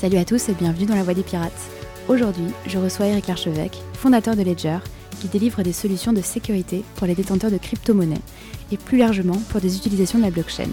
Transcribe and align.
Salut 0.00 0.16
à 0.16 0.24
tous 0.24 0.48
et 0.48 0.54
bienvenue 0.54 0.86
dans 0.86 0.94
la 0.94 1.02
Voix 1.02 1.12
des 1.12 1.22
Pirates. 1.22 1.52
Aujourd'hui, 2.08 2.46
je 2.66 2.78
reçois 2.78 3.08
Eric 3.08 3.26
Larchevêque, 3.26 3.76
fondateur 3.92 4.34
de 4.34 4.40
Ledger, 4.40 4.78
qui 5.20 5.28
délivre 5.28 5.62
des 5.62 5.74
solutions 5.74 6.14
de 6.14 6.22
sécurité 6.22 6.84
pour 6.96 7.06
les 7.06 7.14
détenteurs 7.14 7.50
de 7.50 7.58
crypto-monnaies 7.58 8.22
et 8.72 8.78
plus 8.78 8.96
largement 8.96 9.36
pour 9.50 9.60
des 9.60 9.76
utilisations 9.76 10.18
de 10.18 10.24
la 10.24 10.30
blockchain. 10.30 10.70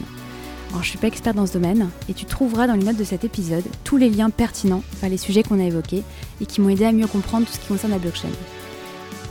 Alors, 0.70 0.82
je 0.82 0.88
suis 0.88 0.98
pas 0.98 1.08
expert 1.08 1.34
dans 1.34 1.46
ce 1.46 1.52
domaine 1.52 1.90
et 2.08 2.14
tu 2.14 2.24
trouveras 2.24 2.68
dans 2.68 2.76
les 2.76 2.86
notes 2.86 2.96
de 2.96 3.04
cet 3.04 3.26
épisode 3.26 3.66
tous 3.84 3.98
les 3.98 4.10
liens 4.10 4.30
pertinents 4.30 4.84
vers 5.02 5.10
les 5.10 5.18
sujets 5.18 5.44
qu'on 5.44 5.60
a 5.60 5.66
évoqués 5.66 6.04
et 6.40 6.46
qui 6.46 6.62
m'ont 6.62 6.70
aidé 6.70 6.86
à 6.86 6.94
mieux 6.94 7.08
comprendre 7.08 7.48
tout 7.48 7.52
ce 7.52 7.60
qui 7.60 7.68
concerne 7.68 7.92
la 7.92 8.00
blockchain. 8.00 8.30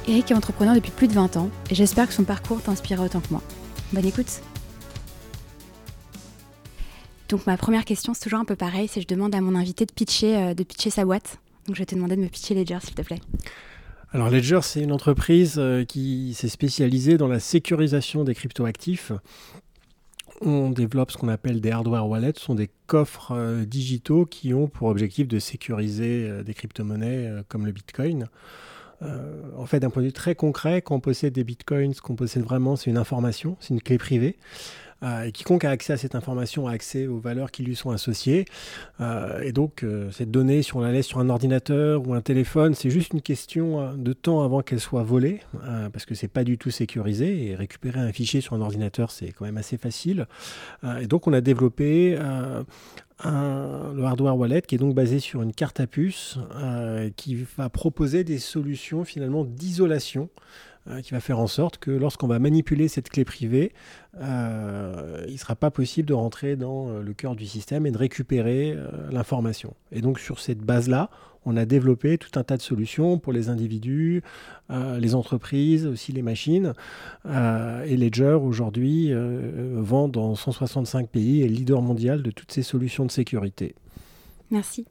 Eric 0.08 0.30
est 0.30 0.34
entrepreneur 0.34 0.74
depuis 0.74 0.92
plus 0.92 1.08
de 1.08 1.14
20 1.14 1.38
ans 1.38 1.48
et 1.70 1.74
j'espère 1.74 2.06
que 2.06 2.12
son 2.12 2.24
parcours 2.24 2.60
t'inspirera 2.60 3.06
autant 3.06 3.20
que 3.20 3.30
moi. 3.30 3.40
Bonne 3.94 4.04
écoute 4.04 4.42
donc 7.28 7.46
ma 7.46 7.56
première 7.56 7.84
question, 7.84 8.14
c'est 8.14 8.22
toujours 8.22 8.38
un 8.38 8.44
peu 8.44 8.56
pareil, 8.56 8.88
c'est 8.88 9.00
je 9.00 9.06
demande 9.06 9.34
à 9.34 9.40
mon 9.40 9.54
invité 9.54 9.84
de 9.84 9.92
pitcher, 9.92 10.36
euh, 10.36 10.54
de 10.54 10.62
pitcher 10.62 10.90
sa 10.90 11.04
boîte. 11.04 11.38
Donc 11.66 11.74
je 11.74 11.80
vais 11.80 11.86
te 11.86 11.94
demander 11.94 12.16
de 12.16 12.20
me 12.20 12.28
pitcher 12.28 12.54
Ledger, 12.54 12.78
s'il 12.80 12.94
te 12.94 13.02
plaît. 13.02 13.20
Alors 14.12 14.30
Ledger, 14.30 14.60
c'est 14.62 14.80
une 14.80 14.92
entreprise 14.92 15.56
euh, 15.58 15.84
qui 15.84 16.34
s'est 16.34 16.48
spécialisée 16.48 17.16
dans 17.16 17.26
la 17.26 17.40
sécurisation 17.40 18.22
des 18.22 18.34
cryptoactifs. 18.34 19.12
On 20.42 20.70
développe 20.70 21.10
ce 21.10 21.16
qu'on 21.16 21.28
appelle 21.28 21.60
des 21.60 21.70
hardware 21.70 22.06
wallets, 22.06 22.34
ce 22.36 22.44
sont 22.44 22.54
des 22.54 22.70
coffres 22.86 23.32
euh, 23.32 23.64
digitaux 23.64 24.26
qui 24.26 24.54
ont 24.54 24.68
pour 24.68 24.88
objectif 24.88 25.26
de 25.26 25.38
sécuriser 25.38 26.44
des 26.44 26.54
crypto-monnaies 26.54 27.42
comme 27.48 27.66
le 27.66 27.72
Bitcoin. 27.72 28.28
en 29.00 29.66
fait, 29.66 29.80
d'un 29.80 29.90
point 29.90 30.02
de 30.02 30.08
vue 30.08 30.12
très 30.12 30.34
concret, 30.34 30.82
quand 30.82 30.94
on 30.94 31.00
possède 31.00 31.32
des 31.32 31.44
bitcoins, 31.44 31.92
ce 31.92 32.00
qu'on 32.00 32.16
possède 32.16 32.44
vraiment, 32.44 32.76
c'est 32.76 32.90
une 32.90 32.98
information, 32.98 33.56
c'est 33.60 33.74
une 33.74 33.82
clé 33.82 33.98
privée. 33.98 34.36
Euh, 35.02 35.24
et 35.24 35.32
quiconque 35.32 35.64
a 35.64 35.70
accès 35.70 35.92
à 35.92 35.96
cette 35.96 36.14
information 36.14 36.66
a 36.68 36.72
accès 36.72 37.06
aux 37.06 37.18
valeurs 37.18 37.50
qui 37.50 37.62
lui 37.62 37.76
sont 37.76 37.90
associées. 37.90 38.46
Euh, 39.00 39.40
et 39.40 39.52
donc, 39.52 39.82
euh, 39.82 40.10
cette 40.10 40.30
donnée, 40.30 40.62
si 40.62 40.74
on 40.74 40.80
la 40.80 40.92
laisse 40.92 41.06
sur 41.06 41.18
un 41.18 41.28
ordinateur 41.28 42.06
ou 42.06 42.14
un 42.14 42.20
téléphone, 42.20 42.74
c'est 42.74 42.90
juste 42.90 43.12
une 43.12 43.22
question 43.22 43.94
de 43.96 44.12
temps 44.12 44.42
avant 44.42 44.62
qu'elle 44.62 44.80
soit 44.80 45.02
volée, 45.02 45.40
parce 45.92 46.06
que 46.06 46.14
c'est 46.14 46.28
pas 46.28 46.44
du 46.44 46.58
tout 46.58 46.70
sécurisé. 46.70 47.46
Et 47.46 47.54
récupérer 47.54 48.00
un 48.00 48.12
fichier 48.12 48.40
sur 48.40 48.54
un 48.54 48.60
ordinateur, 48.60 49.10
c'est 49.10 49.32
quand 49.32 49.44
même 49.44 49.58
assez 49.58 49.76
facile. 49.76 50.26
et 51.00 51.06
donc, 51.06 51.26
on 51.26 51.32
a 51.32 51.40
développé 51.40 52.16
un, 52.16 53.92
le 53.94 54.04
hardware 54.04 54.36
wallet 54.36 54.62
qui 54.62 54.74
est 54.74 54.78
donc 54.78 54.94
basé 54.94 55.20
sur 55.20 55.42
une 55.42 55.52
carte 55.52 55.80
à 55.80 55.86
puce 55.86 56.38
qui 57.16 57.46
va 57.56 57.68
proposer 57.68 58.24
des 58.24 58.38
solutions 58.38 59.04
finalement 59.04 59.44
d'isolation 59.44 60.28
euh, 60.88 61.00
qui 61.00 61.12
va 61.12 61.20
faire 61.20 61.40
en 61.40 61.48
sorte 61.48 61.78
que 61.78 61.90
lorsqu'on 61.90 62.28
va 62.28 62.38
manipuler 62.38 62.86
cette 62.86 63.08
clé 63.08 63.24
privée, 63.24 63.72
euh, 64.20 65.24
il 65.26 65.32
ne 65.32 65.38
sera 65.38 65.56
pas 65.56 65.72
possible 65.72 66.06
de 66.08 66.14
rentrer 66.14 66.54
dans 66.54 66.88
euh, 66.88 67.02
le 67.02 67.12
cœur 67.12 67.34
du 67.34 67.44
système 67.44 67.86
et 67.86 67.90
de 67.90 67.98
récupérer 67.98 68.76
l'information. 69.10 69.74
Et 69.90 70.00
donc 70.00 70.20
sur 70.20 70.38
cette 70.38 70.60
base-là, 70.60 71.10
on 71.44 71.56
a 71.56 71.64
développé 71.64 72.18
tout 72.18 72.38
un 72.38 72.44
tas 72.44 72.56
de 72.56 72.62
solutions 72.62 73.18
pour 73.18 73.32
les 73.32 73.48
individus, 73.48 74.22
les 74.68 75.14
entreprises, 75.14 75.86
aussi 75.86 76.10
les 76.10 76.22
machines. 76.22 76.72
et 77.24 77.96
Ledger, 77.96 78.38
aujourd'hui, 78.42 79.12
vend 79.14 80.08
dans 80.08 80.34
165 80.34 81.08
pays 81.08 81.42
et 81.42 81.44
est 81.44 81.48
leader 81.48 81.82
mondial 81.82 82.24
de 82.24 82.32
toutes 82.32 82.50
ces 82.50 82.62
solutions 82.62 83.06
de 83.06 83.12
sécurité. 83.12 83.76
Merci. 84.50 84.84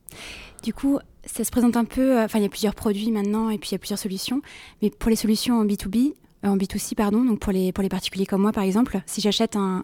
Du 0.64 0.73
coup, 0.73 1.00
ça 1.25 1.44
se 1.44 1.52
présente 1.52 1.78
un 1.78 1.86
peu. 1.86 2.17
Euh, 2.20 2.25
enfin, 2.25 2.39
il 2.39 2.44
y 2.44 2.45
a 2.45 2.50
plusieurs 2.50 2.75
produits 2.75 3.11
maintenant 3.11 3.50
et 3.50 3.58
puis 3.58 3.70
il 3.70 3.73
y 3.73 3.75
a 3.75 3.80
plusieurs 3.80 4.00
solutions. 4.00 4.42
Mais 4.81 4.89
pour 4.89 5.09
les 5.09 5.16
solutions 5.16 5.59
en 5.59 5.66
B2B, 5.66 6.14
euh, 6.44 6.50
en 6.50 6.58
B2C, 6.58 6.95
pardon, 6.95 7.23
donc 7.23 7.39
pour 7.39 7.52
les, 7.52 7.72
pour 7.72 7.81
les 7.81 7.89
particuliers 7.89 8.25
comme 8.25 8.42
moi, 8.42 8.52
par 8.52 8.64
exemple, 8.64 9.02
si 9.06 9.22
j'achète 9.22 9.56
un, 9.56 9.84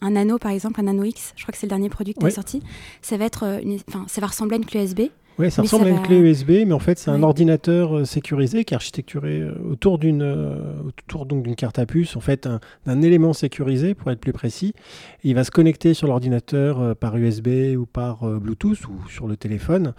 un, 0.00 0.10
Nano, 0.10 0.38
par 0.38 0.52
exemple, 0.52 0.80
un 0.80 0.84
Nano 0.84 1.04
X, 1.04 1.32
je 1.36 1.42
crois 1.42 1.52
que 1.52 1.58
c'est 1.58 1.66
le 1.66 1.70
dernier 1.70 1.88
produit 1.88 2.14
que 2.14 2.20
tu 2.20 2.26
as 2.26 2.30
sorti, 2.30 2.62
ça 3.02 3.16
va, 3.16 3.24
être 3.24 3.44
euh, 3.44 3.78
enfin, 3.88 4.04
ça 4.08 4.20
va 4.20 4.28
ressembler 4.28 4.54
à 4.54 4.58
une 4.58 4.66
clé 4.66 4.84
USB. 4.84 5.00
Oui, 5.38 5.52
ça 5.52 5.62
ressemble 5.62 5.86
à 5.86 5.90
une 5.90 6.02
clé 6.02 6.16
USB, 6.16 6.50
mais 6.66 6.72
en 6.72 6.80
fait, 6.80 6.98
c'est 6.98 7.12
un 7.12 7.22
ordinateur 7.22 7.98
euh, 7.98 8.04
sécurisé 8.04 8.64
qui 8.64 8.74
est 8.74 8.76
architecturé 8.76 9.38
euh, 9.38 9.54
autour 9.70 9.98
d'une 9.98 10.22
euh, 10.22 10.56
autour 10.84 11.26
donc 11.26 11.44
d'une 11.44 11.54
carte 11.54 11.78
à 11.78 11.86
puce, 11.86 12.16
en 12.16 12.20
fait, 12.20 12.48
d'un 12.86 13.02
élément 13.02 13.32
sécurisé 13.32 13.94
pour 13.94 14.10
être 14.10 14.18
plus 14.18 14.32
précis. 14.32 14.74
il 15.22 15.36
va 15.36 15.44
se 15.44 15.52
connecter 15.52 15.94
sur 15.94 16.08
l'ordinateur 16.08 16.96
par 16.96 17.16
USB 17.16 17.76
ou 17.76 17.86
par 17.86 18.28
Bluetooth 18.40 18.88
ou 18.88 19.08
sur 19.08 19.28
le 19.28 19.36
téléphone. 19.36 19.94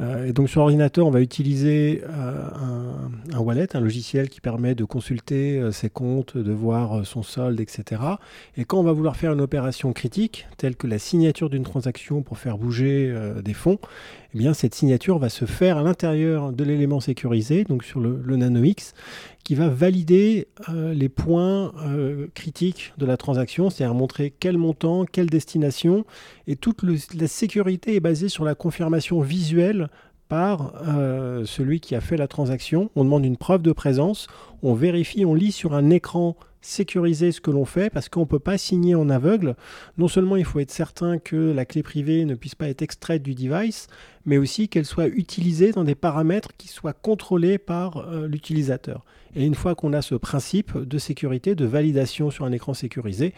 et 0.00 0.32
donc 0.32 0.48
sur 0.48 0.60
l'ordinateur, 0.60 1.06
on 1.06 1.10
va 1.10 1.20
utiliser 1.20 2.02
un, 2.08 3.34
un, 3.34 3.38
wallet, 3.38 3.74
un 3.74 3.80
logiciel 3.80 4.28
qui 4.28 4.40
permet 4.40 4.74
de 4.74 4.84
consulter 4.84 5.62
ses 5.72 5.90
comptes, 5.90 6.36
de 6.36 6.52
voir 6.52 7.06
son 7.06 7.22
solde, 7.22 7.60
etc. 7.60 8.02
Et 8.56 8.64
quand 8.64 8.78
on 8.78 8.82
va 8.82 8.92
vouloir 8.92 9.16
faire 9.16 9.32
une 9.32 9.40
opération 9.40 9.92
critique, 9.92 10.46
telle 10.56 10.76
que 10.76 10.86
la 10.86 10.98
signature 10.98 11.50
d'une 11.50 11.64
transaction 11.64 12.22
pour 12.22 12.38
faire 12.38 12.58
bouger 12.58 13.14
des 13.42 13.54
fonds, 13.54 13.78
eh 14.34 14.38
bien, 14.38 14.54
cette 14.54 14.74
signature 14.74 15.18
va 15.18 15.28
se 15.28 15.44
faire 15.44 15.76
à 15.76 15.82
l'intérieur 15.82 16.52
de 16.52 16.64
l'élément 16.64 17.00
sécurisé, 17.00 17.64
donc 17.64 17.84
sur 17.84 18.00
le, 18.00 18.36
Nano 18.36 18.62
X, 18.64 18.94
qui 19.44 19.54
va 19.54 19.68
valider 19.68 20.48
euh, 20.70 20.94
les 20.94 21.10
points 21.10 21.72
euh, 21.84 22.28
critiques 22.34 22.94
de 22.96 23.04
la 23.04 23.18
transaction, 23.18 23.68
c'est-à-dire 23.68 23.94
montrer 23.94 24.32
quel 24.38 24.56
montant, 24.56 25.04
quelle 25.04 25.28
destination, 25.28 26.06
et 26.46 26.56
toute 26.56 26.82
la 27.14 27.26
sécurité 27.26 27.96
est 27.96 28.00
basée 28.00 28.30
sur 28.30 28.44
la 28.44 28.54
confirmation 28.54 29.20
visuelle 29.20 29.88
par 30.28 30.72
euh, 30.88 31.44
celui 31.44 31.80
qui 31.80 31.94
a 31.94 32.00
fait 32.00 32.16
la 32.16 32.26
transaction. 32.26 32.90
On 32.96 33.04
demande 33.04 33.26
une 33.26 33.36
preuve 33.36 33.60
de 33.60 33.72
présence, 33.72 34.28
on 34.62 34.72
vérifie, 34.72 35.26
on 35.26 35.34
lit 35.34 35.52
sur 35.52 35.74
un 35.74 35.90
écran 35.90 36.36
sécuriser 36.62 37.32
ce 37.32 37.40
que 37.40 37.50
l'on 37.50 37.64
fait 37.64 37.90
parce 37.90 38.08
qu'on 38.08 38.20
ne 38.20 38.26
peut 38.26 38.38
pas 38.38 38.56
signer 38.56 38.94
en 38.94 39.10
aveugle. 39.10 39.56
Non 39.98 40.08
seulement 40.08 40.36
il 40.36 40.44
faut 40.44 40.60
être 40.60 40.70
certain 40.70 41.18
que 41.18 41.52
la 41.52 41.66
clé 41.66 41.82
privée 41.82 42.24
ne 42.24 42.34
puisse 42.34 42.54
pas 42.54 42.68
être 42.68 42.80
extraite 42.82 43.22
du 43.22 43.34
device, 43.34 43.88
mais 44.24 44.38
aussi 44.38 44.68
qu'elle 44.68 44.84
soit 44.84 45.08
utilisée 45.08 45.72
dans 45.72 45.84
des 45.84 45.94
paramètres 45.94 46.50
qui 46.56 46.68
soient 46.68 46.92
contrôlés 46.92 47.58
par 47.58 47.96
euh, 47.98 48.26
l'utilisateur. 48.26 49.04
Et 49.34 49.44
une 49.44 49.54
fois 49.54 49.74
qu'on 49.74 49.92
a 49.92 50.02
ce 50.02 50.14
principe 50.14 50.76
de 50.76 50.98
sécurité, 50.98 51.54
de 51.54 51.64
validation 51.64 52.30
sur 52.30 52.44
un 52.44 52.52
écran 52.52 52.74
sécurisé, 52.74 53.32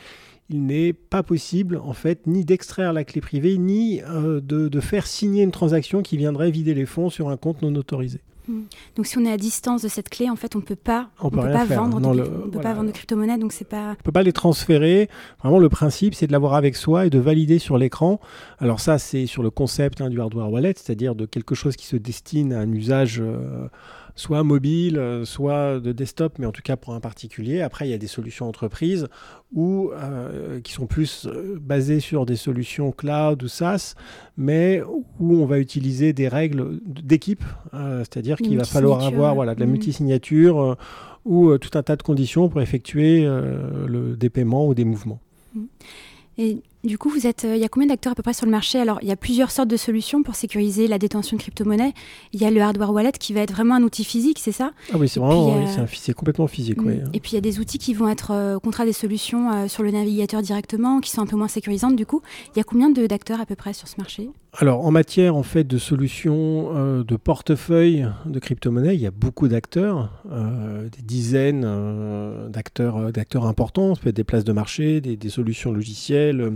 il 0.51 0.67
n'est 0.67 0.93
pas 0.93 1.23
possible 1.23 1.81
en 1.83 1.93
fait 1.93 2.27
ni 2.27 2.45
d'extraire 2.45 2.93
la 2.93 3.05
clé 3.05 3.21
privée 3.21 3.57
ni 3.57 4.03
euh, 4.03 4.41
de, 4.41 4.69
de 4.69 4.81
faire 4.81 5.07
signer 5.07 5.43
une 5.43 5.53
transaction 5.53 6.03
qui 6.03 6.17
viendrait 6.17 6.51
vider 6.51 6.75
les 6.75 6.87
fonds 6.87 7.11
sur 7.11 7.31
un 7.31 7.37
compte 7.37 7.63
non 7.63 7.75
autorisé. 7.75 8.21
Hmm. 8.47 8.63
Donc 8.97 9.07
si 9.07 9.17
on 9.19 9.25
est 9.25 9.33
à 9.33 9.37
distance 9.37 9.83
de 9.83 9.89
cette 9.89 10.09
clé, 10.09 10.29
en 10.29 10.37
fait, 10.37 10.55
on 10.57 10.61
peut 10.61 10.77
pas, 10.77 11.09
on, 11.21 11.31
peut, 11.31 11.41
pas 11.41 11.65
vendre, 11.65 12.01
de, 12.15 12.23
peut 12.23 12.61
pas 12.61 12.75
vendre 12.75 12.89
de 12.89 12.93
crypto-monnaies, 12.93 13.39
donc 13.39 13.53
c'est 13.53 13.67
pas. 13.67 13.93
On 13.93 14.03
peut 14.03 14.13
pas 14.13 14.23
les 14.23 14.33
transférer. 14.33 15.09
Vraiment, 15.43 15.59
le 15.59 15.69
principe, 15.69 16.15
c'est 16.15 16.27
de 16.27 16.33
l'avoir 16.33 16.55
avec 16.55 16.77
soi 16.77 17.07
et 17.07 17.11
de 17.11 17.19
valider 17.19 17.59
sur 17.59 17.79
l'écran. 17.79 18.21
Alors 18.59 18.81
ça, 18.81 18.99
c'est 18.99 19.27
sur 19.27 19.43
le 19.43 19.51
concept 19.51 20.01
hein, 20.01 20.11
du 20.11 20.21
hardware 20.21 20.51
wallet, 20.51 20.75
c'est-à-dire 20.77 21.15
de 21.15 21.27
quelque 21.27 21.55
chose 21.55 21.77
qui 21.77 21.87
se 21.87 21.97
destine 21.97 22.53
à 22.53 22.61
un 22.61 22.73
usage. 22.73 23.21
Euh, 23.21 23.69
soit 24.17 24.45
mobile, 24.45 24.99
euh, 24.99 25.25
soit 25.25 25.81
de 25.81 25.93
desktop, 25.93 26.39
mais 26.39 26.47
en 26.47 26.53
tout 26.53 26.63
cas 26.63 26.77
pour 26.77 26.95
un 26.95 27.01
particulier. 27.01 27.61
Après, 27.61 27.87
il 27.87 27.91
y 27.91 27.95
a 27.95 27.99
des 27.99 28.07
solutions 28.07 28.49
entreprises 28.49 29.09
ou 29.53 29.91
euh, 29.93 30.61
qui 30.61 30.73
sont 30.73 30.87
plus 30.87 31.27
euh, 31.27 31.59
basées 31.61 32.01
sur 32.01 32.27
des 32.27 32.37
solutions 32.37 32.93
cloud 32.93 33.43
ou 33.43 33.49
SaaS, 33.49 33.95
mais 34.37 34.83
où 34.83 35.37
on 35.37 35.47
va 35.47 35.59
utiliser 35.59 36.13
des 36.13 36.29
règles 36.29 36.81
d'équipe, 36.87 37.45
c'est-à-dire 37.73 38.37
qu'il 38.37 38.57
va 38.57 38.65
falloir 38.65 39.05
avoir 39.05 39.35
voilà, 39.35 39.55
de 39.55 39.61
la 39.61 39.67
mmh. 39.67 39.71
multisignature 39.71 40.77
ou 41.25 41.57
tout 41.59 41.77
un 41.79 41.83
tas 41.83 41.97
de 41.97 42.03
conditions 42.03 42.49
pour 42.49 42.61
effectuer 42.61 43.25
le, 43.25 44.17
des 44.17 44.31
paiements 44.31 44.67
ou 44.67 44.75
des 44.75 44.85
mouvements. 44.85 45.21
Mmh. 45.55 45.63
Et 46.39 46.63
du 46.85 46.99
coup, 46.99 47.09
vous 47.09 47.27
êtes, 47.27 47.45
euh, 47.45 47.57
il 47.57 47.61
y 47.61 47.65
a 47.65 47.69
combien 47.69 47.89
d'acteurs 47.89 48.13
à 48.13 48.15
peu 48.15 48.23
près 48.23 48.35
sur 48.35 48.45
le 48.45 48.53
marché? 48.53 48.79
Alors, 48.79 48.99
il 49.03 49.09
y 49.09 49.13
a 49.13 49.17
plusieurs 49.17 49.51
sortes 49.51 49.69
de 49.69 49.77
solutions 49.77 50.23
pour 50.23 50.35
sécuriser 50.35 50.87
la 50.87 50.99
détention 50.99 51.37
de 51.37 51.43
crypto-monnaies. 51.43 51.95
Il 52.33 52.41
y 52.41 52.45
a 52.45 52.51
le 52.51 52.61
hardware 52.61 52.93
wallet 52.93 53.13
qui 53.13 53.33
va 53.33 53.41
être 53.41 53.53
vraiment 53.53 53.75
un 53.75 53.83
outil 53.83 54.05
physique, 54.05 54.39
c'est 54.39 54.53
ça? 54.53 54.73
Ah 54.93 54.97
oui, 54.99 55.09
c'est 55.09 55.19
vraiment, 55.19 55.57
euh, 55.57 55.87
c'est 55.93 56.13
complètement 56.13 56.47
physique. 56.47 56.83
Mm. 56.83 57.11
Et 57.15 57.21
puis 57.21 57.33
il 57.33 57.35
y 57.35 57.39
a 57.39 57.41
des 57.41 57.59
outils 57.59 57.79
qui 57.79 57.95
vont 57.95 58.09
être 58.09 58.33
euh, 58.33 58.57
au 58.57 58.61
contraire 58.61 58.87
des 58.87 58.93
solutions 58.93 59.67
sur 59.69 59.83
le 59.83 59.91
navigateur 59.91 60.43
directement, 60.43 61.01
qui 61.01 61.11
sont 61.11 61.23
un 61.23 61.27
peu 61.27 61.37
moins 61.37 61.49
sécurisantes. 61.49 61.97
Du 61.97 62.07
coup, 62.07 62.21
il 62.55 62.59
y 62.59 62.61
a 62.61 62.65
combien 62.65 62.91
d'acteurs 62.91 63.41
à 63.41 63.47
peu 63.47 63.55
près 63.55 63.73
sur 63.73 63.89
ce 63.89 63.95
marché? 63.99 64.29
Alors, 64.57 64.85
en 64.85 64.91
matière 64.91 65.35
en 65.35 65.43
fait 65.43 65.65
de 65.65 65.79
solutions 65.79 67.03
de 67.03 67.17
portefeuille 67.17 68.07
de 68.27 68.39
crypto-monnaies, 68.39 68.95
il 68.95 69.01
y 69.01 69.07
a 69.07 69.11
beaucoup 69.11 69.49
d'acteurs, 69.49 70.23
des 70.31 71.03
dizaines 71.03 71.63
d'acteurs, 72.51 73.13
d'acteurs 73.13 73.47
importants. 73.47 73.95
Ça 73.95 74.03
peut 74.03 74.11
être 74.11 74.17
des 74.17 74.25
places 74.25 74.45
de 74.45 74.53
marché, 74.53 75.01
des, 75.01 75.17
des 75.17 75.29
solutions 75.29 75.73
logicielles 75.73 76.53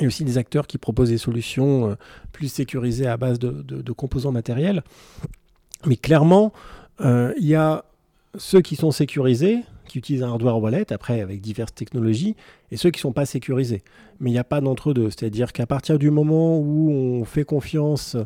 et 0.00 0.06
aussi 0.06 0.24
des 0.24 0.38
acteurs 0.38 0.66
qui 0.66 0.78
proposent 0.78 1.10
des 1.10 1.18
solutions 1.18 1.90
euh, 1.90 1.94
plus 2.32 2.48
sécurisées 2.48 3.06
à 3.06 3.16
base 3.16 3.38
de, 3.38 3.92
composants 3.92 4.32
matériels. 4.32 4.82
Mais 5.86 5.96
clairement, 5.96 6.52
euh, 7.00 7.32
il 7.38 7.46
y 7.46 7.54
a 7.54 7.84
ceux 8.36 8.60
qui 8.60 8.76
sont 8.76 8.90
sécurisés, 8.90 9.60
qui 9.86 9.98
utilisent 9.98 10.22
un 10.22 10.28
hardware 10.28 10.58
wallet, 10.58 10.92
après 10.92 11.20
avec 11.20 11.40
diverses 11.40 11.74
technologies, 11.74 12.36
et 12.70 12.76
ceux 12.76 12.90
qui 12.90 12.98
ne 12.98 13.02
sont 13.02 13.12
pas 13.12 13.24
sécurisés. 13.24 13.82
Mais 14.20 14.30
il 14.30 14.32
n'y 14.32 14.38
a 14.38 14.44
pas 14.44 14.60
d'entre-deux. 14.60 15.10
C'est-à-dire 15.10 15.52
qu'à 15.52 15.66
partir 15.66 15.98
du 15.98 16.10
moment 16.10 16.58
où 16.58 16.90
on 16.90 17.24
fait 17.24 17.44
confiance 17.44 18.16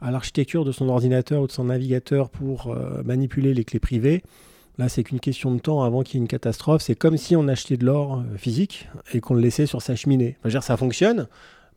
à 0.00 0.10
l'architecture 0.10 0.64
de 0.64 0.72
son 0.72 0.88
ordinateur 0.88 1.42
ou 1.42 1.46
de 1.46 1.52
son 1.52 1.64
navigateur 1.64 2.30
pour 2.30 2.68
euh, 2.68 3.02
manipuler 3.04 3.54
les 3.54 3.64
clés 3.64 3.80
privées, 3.80 4.22
Là, 4.78 4.88
c'est 4.88 5.04
qu'une 5.04 5.20
question 5.20 5.54
de 5.54 5.58
temps 5.58 5.82
avant 5.82 6.02
qu'il 6.02 6.14
y 6.14 6.18
ait 6.18 6.22
une 6.22 6.28
catastrophe. 6.28 6.82
C'est 6.82 6.94
comme 6.94 7.16
si 7.16 7.36
on 7.36 7.48
achetait 7.48 7.76
de 7.76 7.84
l'or 7.84 8.18
euh, 8.18 8.36
physique 8.36 8.88
et 9.12 9.20
qu'on 9.20 9.34
le 9.34 9.40
laissait 9.40 9.66
sur 9.66 9.82
sa 9.82 9.96
cheminée. 9.96 10.36
dire, 10.44 10.62
ça 10.62 10.76
fonctionne, 10.76 11.28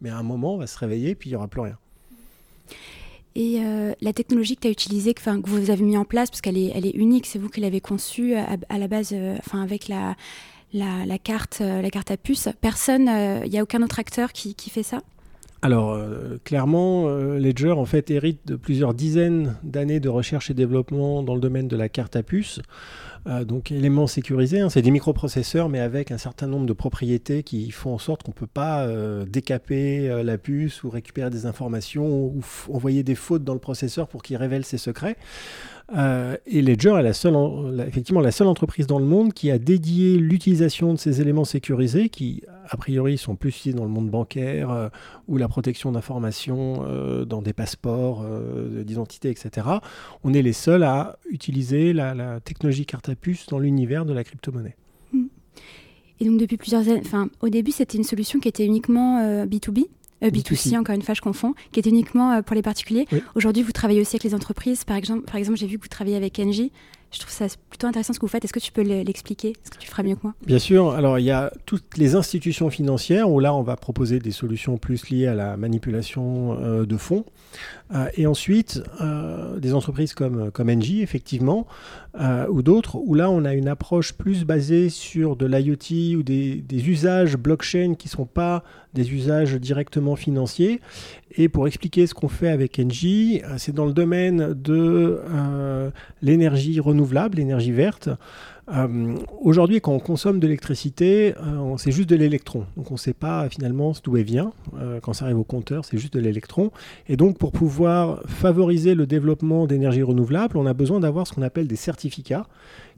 mais 0.02 0.10
à 0.10 0.18
un 0.18 0.24
moment, 0.24 0.56
on 0.56 0.58
va 0.58 0.68
se 0.68 0.78
réveiller 0.78 1.12
et 1.12 1.16
puis 1.16 1.30
il 1.30 1.34
n'y 1.34 1.38
aura 1.38 1.48
plus 1.48 1.62
rien. 1.62 1.78
Et 3.36 3.60
la 4.00 4.14
technologie 4.14 4.56
que 4.56 4.62
tu 4.62 4.68
as 4.68 4.72
utilisée, 4.72 5.16
que, 5.16 5.48
vous 5.48 5.72
avez 5.72 5.84
mis 5.84 5.98
en 5.98 6.06
place, 6.06 6.30
parce 6.30 6.40
qu'elle 6.40 6.56
est, 6.58 6.92
unique, 6.92 7.26
c'est 7.26 7.40
vous 7.40 7.50
qui 7.50 7.62
l'avez 7.62 7.82
conçue 7.82 8.36
à, 8.36 8.78
la 8.78 8.88
base, 8.88 9.16
avec 9.54 9.88
la, 9.88 10.16
carte, 11.18 11.62
la 11.62 11.90
carte 11.90 12.12
à 12.12 12.18
puce. 12.18 12.48
Personne, 12.62 13.10
il 13.44 13.50
n'y 13.50 13.58
a 13.58 13.64
aucun 13.64 13.82
autre 13.82 13.98
acteur 13.98 14.34
qui 14.34 14.70
fait 14.70 14.84
ça? 14.84 15.02
Alors, 15.64 15.98
clairement, 16.44 17.08
Ledger 17.08 17.72
en 17.72 17.86
fait 17.86 18.12
hérite 18.12 18.46
de 18.46 18.56
plusieurs 18.56 18.94
dizaines 18.94 19.56
d'années 19.64 20.00
de 20.00 20.10
recherche 20.10 20.52
et 20.52 20.54
développement 20.54 21.24
dans 21.24 21.36
le 21.36 21.42
domaine 21.42 21.68
de 21.68 21.78
la 21.78 21.90
carte 21.90 22.16
à 22.16 22.22
puce. 22.24 22.62
Euh, 23.26 23.46
donc 23.46 23.72
éléments 23.72 24.08
sécurisés, 24.08 24.60
hein, 24.60 24.70
c'est 24.70 24.82
des 24.82 24.92
microprocesseurs 24.92 25.70
mais 25.70 25.80
avec 25.80 26.12
un 26.12 26.18
certain 26.18 26.46
nombre 26.46 26.66
de 26.66 26.74
propriétés 26.74 27.44
qui 27.44 27.72
font 27.72 27.94
en 27.94 27.98
sorte 27.98 28.24
qu'on 28.24 28.32
ne 28.32 28.36
peut 28.36 28.48
pas 28.48 28.84
euh, 28.84 29.26
décaper 29.26 30.10
euh, 30.10 30.24
la 30.24 30.38
puce 30.38 30.84
ou 30.84 30.90
récupérer 30.90 31.30
des 31.30 31.46
informations 31.46 32.06
ou 32.06 32.42
envoyer 32.70 33.04
des 33.04 33.16
fautes 33.16 33.46
dans 33.46 33.54
le 33.54 33.62
processeur 33.62 34.10
pour 34.10 34.24
qu'il 34.24 34.36
révèle 34.36 34.66
ses 34.66 34.78
secrets. 34.78 35.16
Euh, 35.96 36.38
et 36.46 36.62
Ledger 36.62 36.96
est 36.98 37.04
la 37.04 37.14
seule, 37.14 37.36
effectivement 37.88 38.22
la 38.22 38.32
seule 38.32 38.48
entreprise 38.48 38.88
dans 38.88 39.00
le 39.00 39.06
monde 39.06 39.34
qui 39.34 39.52
a 39.52 39.58
dédié 39.58 40.18
l'utilisation 40.18 40.94
de 40.94 41.00
ces 41.00 41.22
éléments 41.22 41.44
sécurisés, 41.44 42.10
qui 42.10 42.44
a 42.70 42.78
priori 42.78 43.18
sont 43.18 43.36
plus 43.36 43.50
utilisés 43.50 43.78
dans 43.78 43.84
le 43.84 43.90
monde 43.90 44.10
bancaire 44.10 44.72
euh, 44.72 44.90
ou 45.28 45.38
la 45.38 45.48
protection 45.48 45.92
d'informations 45.92 46.86
euh, 46.88 47.26
dans 47.26 47.42
des 47.42 47.54
passeports 47.54 48.26
d'identité, 48.84 49.30
etc. 49.30 49.68
On 50.24 50.34
est 50.34 50.42
les 50.42 50.54
seuls 50.54 50.84
à 50.84 51.18
utiliser 51.30 51.94
la, 51.94 52.40
technologie 52.40 52.86
carte 52.86 53.10
à 53.10 53.16
puce 53.16 53.48
dans 53.48 53.60
l'univers 53.60 54.06
de 54.06 54.14
la 54.14 54.24
crypto-monnaie. 54.24 54.76
Hmm. 55.12 55.26
Et 56.20 56.26
donc 56.26 56.40
depuis 56.40 56.58
plusieurs 56.58 56.88
années, 56.88 57.04
au 57.42 57.50
début 57.50 57.72
c'était 57.72 57.98
une 57.98 58.04
solution 58.04 58.40
qui 58.40 58.48
était 58.48 58.66
uniquement 58.66 59.46
B2B, 59.46 59.88
B2C, 60.30 60.78
encore 60.78 60.96
une 60.96 61.02
fois, 61.02 61.14
je 61.14 61.22
confonds, 61.22 61.54
qui 61.72 61.80
est 61.80 61.86
uniquement 61.86 62.32
euh, 62.32 62.42
pour 62.42 62.56
les 62.56 62.62
particuliers. 62.62 63.08
Aujourd'hui, 63.36 63.64
vous 63.64 63.72
travaillez 63.72 64.02
aussi 64.02 64.16
avec 64.16 64.24
les 64.24 64.36
entreprises. 64.36 64.84
Par 64.84 64.98
exemple, 64.98 65.26
par 65.26 65.36
exemple 65.36 65.58
j'ai 65.58 65.68
vu 65.68 65.78
que 65.78 65.84
vous 65.84 65.90
travaillez 65.90 66.18
avec 66.18 66.40
Engie. 66.40 66.72
Je 67.14 67.20
trouve 67.20 67.32
ça 67.32 67.46
plutôt 67.70 67.86
intéressant 67.86 68.14
ce 68.14 68.20
que 68.20 68.26
vous 68.26 68.32
faites. 68.32 68.44
Est-ce 68.44 68.54
que 68.54 68.60
tu 68.60 68.72
peux 68.72 68.82
l'expliquer? 68.82 69.50
Est-ce 69.50 69.70
que 69.70 69.78
tu 69.78 69.88
feras 69.88 70.02
mieux 70.02 70.16
que 70.16 70.22
moi? 70.24 70.34
Bien 70.48 70.58
sûr. 70.58 70.90
Alors, 70.92 71.20
il 71.20 71.26
y 71.26 71.32
a 71.32 71.54
toutes 71.68 71.96
les 71.98 72.16
institutions 72.16 72.72
financières 72.72 73.30
où 73.30 73.40
là, 73.40 73.54
on 73.54 73.62
va 73.62 73.76
proposer 73.76 74.18
des 74.18 74.32
solutions 74.32 74.78
plus 74.78 75.10
liées 75.10 75.28
à 75.28 75.36
la 75.36 75.56
manipulation 75.56 76.58
euh, 76.60 76.86
de 76.88 76.98
fonds. 76.98 77.24
Euh, 77.94 78.08
et 78.16 78.26
ensuite, 78.26 78.82
euh, 79.00 79.60
des 79.60 79.76
entreprises 79.76 80.16
comme, 80.16 80.50
comme 80.50 80.70
Engie, 80.70 81.04
effectivement, 81.04 81.68
ou 82.50 82.62
d'autres, 82.62 82.98
où 82.98 83.16
là, 83.16 83.30
on 83.30 83.44
a 83.44 83.54
une 83.54 83.68
approche 83.68 84.14
plus 84.14 84.46
basée 84.46 84.90
sur 84.90 85.36
de 85.36 85.46
l'IoT 85.46 86.18
ou 86.18 86.24
des, 86.24 86.64
usages 86.88 87.38
blockchain 87.38 87.96
qui 87.96 88.08
ne 88.08 88.12
sont 88.12 88.26
pas 88.26 88.64
des 88.94 89.14
usages 89.14 89.56
directement 89.56 90.16
financiers. 90.16 90.80
Et 91.36 91.50
pour 91.50 91.68
expliquer 91.68 92.06
ce 92.06 92.14
qu'on 92.14 92.28
fait 92.28 92.50
avec 92.50 92.78
Engie, 92.80 93.42
c'est 93.58 93.74
dans 93.74 93.86
le 93.86 93.94
domaine 93.94 94.54
de 94.54 95.20
l'énergie 96.22 96.80
renouvelable 96.80 97.38
l'énergie 97.38 97.72
verte. 97.72 98.10
Euh, 98.72 99.16
aujourd'hui, 99.42 99.82
quand 99.82 99.92
on 99.92 100.00
consomme 100.00 100.40
de 100.40 100.48
l'électricité, 100.48 101.34
euh, 101.38 101.76
c'est 101.78 101.92
juste 101.92 102.10
de 102.10 102.16
l'électron. 102.16 102.66
Donc 102.78 102.92
on 102.92 102.94
ne 102.94 103.00
sait 103.00 103.14
pas 103.14 103.50
finalement 103.50 103.94
d'où 104.04 104.16
elle 104.18 104.24
vient. 104.24 104.54
Euh, 104.80 105.00
quand 105.02 105.14
ça 105.14 105.26
arrive 105.26 105.40
au 105.40 105.44
compteur, 105.44 105.84
c'est 105.86 105.98
juste 105.98 106.14
de 106.14 106.20
l'électron. 106.20 106.72
Et 107.08 107.18
donc 107.18 107.38
pour 107.38 107.52
pouvoir 107.52 108.22
favoriser 108.26 108.96
le 108.96 109.06
développement 109.06 109.68
d'énergie 109.68 110.02
renouvelable, 110.02 110.58
on 110.58 110.66
a 110.66 110.74
besoin 110.74 111.00
d'avoir 111.00 111.28
ce 111.28 111.34
qu'on 111.34 111.42
appelle 111.42 111.68
des 111.68 111.76
certificats 111.76 112.48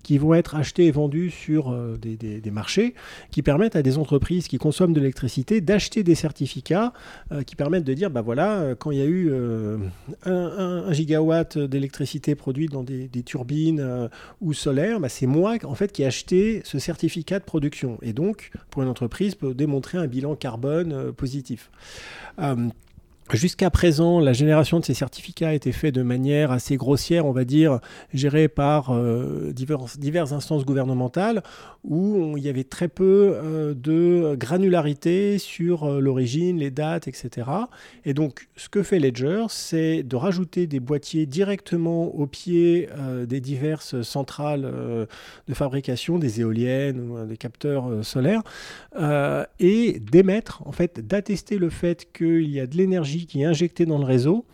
qui 0.04 0.18
vont 0.18 0.34
être 0.34 0.56
achetés 0.56 0.86
et 0.86 0.92
vendus 0.92 1.32
sur 1.32 1.72
euh, 1.72 1.98
des, 1.98 2.52
marchés, 2.52 2.94
qui 3.32 3.42
permettent 3.42 3.76
à 3.76 3.82
des 3.82 3.98
entreprises 3.98 4.48
qui 4.48 4.58
consomment 4.58 4.94
de 4.94 5.00
l'électricité 5.00 5.62
d'acheter 5.62 6.04
des 6.04 6.16
certificats 6.16 6.94
euh, 7.32 7.44
qui 7.44 7.56
permettent 7.56 7.84
de 7.84 7.94
dire, 7.94 8.10
bah 8.10 8.22
voilà, 8.22 8.60
euh, 8.60 8.76
quand 8.76 8.92
il 8.92 9.00
y 9.00 9.02
a 9.02 9.06
eu 9.06 9.34
un, 10.26 10.92
gigawatt 10.92 11.58
d'électricité 11.58 12.36
produite 12.36 12.72
dans 12.72 12.84
des, 12.84 13.10
turbines 13.26 14.10
ou 14.42 14.54
solaires, 14.54 15.00
bah 15.00 15.10
c'est 15.10 15.26
moi 15.26 15.56
en 15.64 15.76
fait 15.76 15.92
qui 15.92 16.04
ai 16.04 16.06
acheté 16.06 16.62
ce 16.64 16.80
certificat 16.80 17.40
de 17.40 17.44
production. 17.44 17.98
Et 18.02 18.14
donc, 18.14 18.52
pour 18.70 18.84
une 18.84 18.90
entreprise, 18.90 19.36
peut 19.36 19.54
démontrer 19.54 19.98
un 19.98 20.08
bilan 20.08 20.36
carbone 20.36 21.12
positif. 21.14 21.72
Jusqu'à 23.34 23.72
présent, 23.72 24.20
la 24.20 24.34
génération 24.34 24.80
de 24.80 24.86
ces 24.86 24.94
certificats 24.94 25.50
a 25.50 25.54
été 25.54 25.72
faite 25.72 25.96
de 25.96 26.04
manière 26.04 26.52
assez 26.52 26.78
grossière, 26.78 27.26
on 27.26 27.32
va 27.32 27.44
dire, 27.44 27.80
gérée 28.14 28.48
par 28.48 28.92
euh, 28.92 29.52
diverses, 29.52 30.32
instances 30.32 30.64
gouvernementales, 30.64 31.42
où 31.84 32.38
il 32.38 32.44
y 32.44 32.50
avait 32.50 32.64
très 32.64 32.88
peu 32.88 33.34
euh, 33.34 33.74
de 33.74 34.36
granularité 34.36 35.40
sur 35.40 35.86
euh, 35.86 36.00
l'origine, 36.00 36.60
les 36.60 36.70
dates, 36.70 37.08
etc. 37.08 37.50
Et 38.06 38.14
donc, 38.14 38.48
ce 38.58 38.70
que 38.70 38.84
fait 38.84 39.00
Ledger, 39.00 39.46
c'est 39.50 40.04
de 40.04 40.16
rajouter 40.16 40.68
des 40.68 40.80
boîtiers 40.80 41.26
directement 41.26 42.16
au 42.16 42.28
pied 42.28 42.88
des 43.28 43.40
diverses 43.40 44.02
centrales 44.04 45.08
de 45.48 45.54
fabrication, 45.54 46.20
des 46.20 46.42
éoliennes 46.42 47.00
ou 47.00 47.26
des 47.26 47.38
capteurs 47.38 48.04
solaires, 48.04 48.44
et 49.60 50.00
d'émettre, 50.00 50.62
en 50.66 50.72
fait, 50.72 51.06
d'attester 51.06 51.58
le 51.58 51.70
fait 51.70 52.08
qu'il 52.14 52.50
y 52.50 52.60
a 52.60 52.68
de 52.68 52.78
l'énergie 52.78 53.15
qui 53.18 53.42
est 53.42 53.46
injecté 53.46 53.86
dans 53.86 53.98
le 53.98 54.06
réseau 54.06 54.46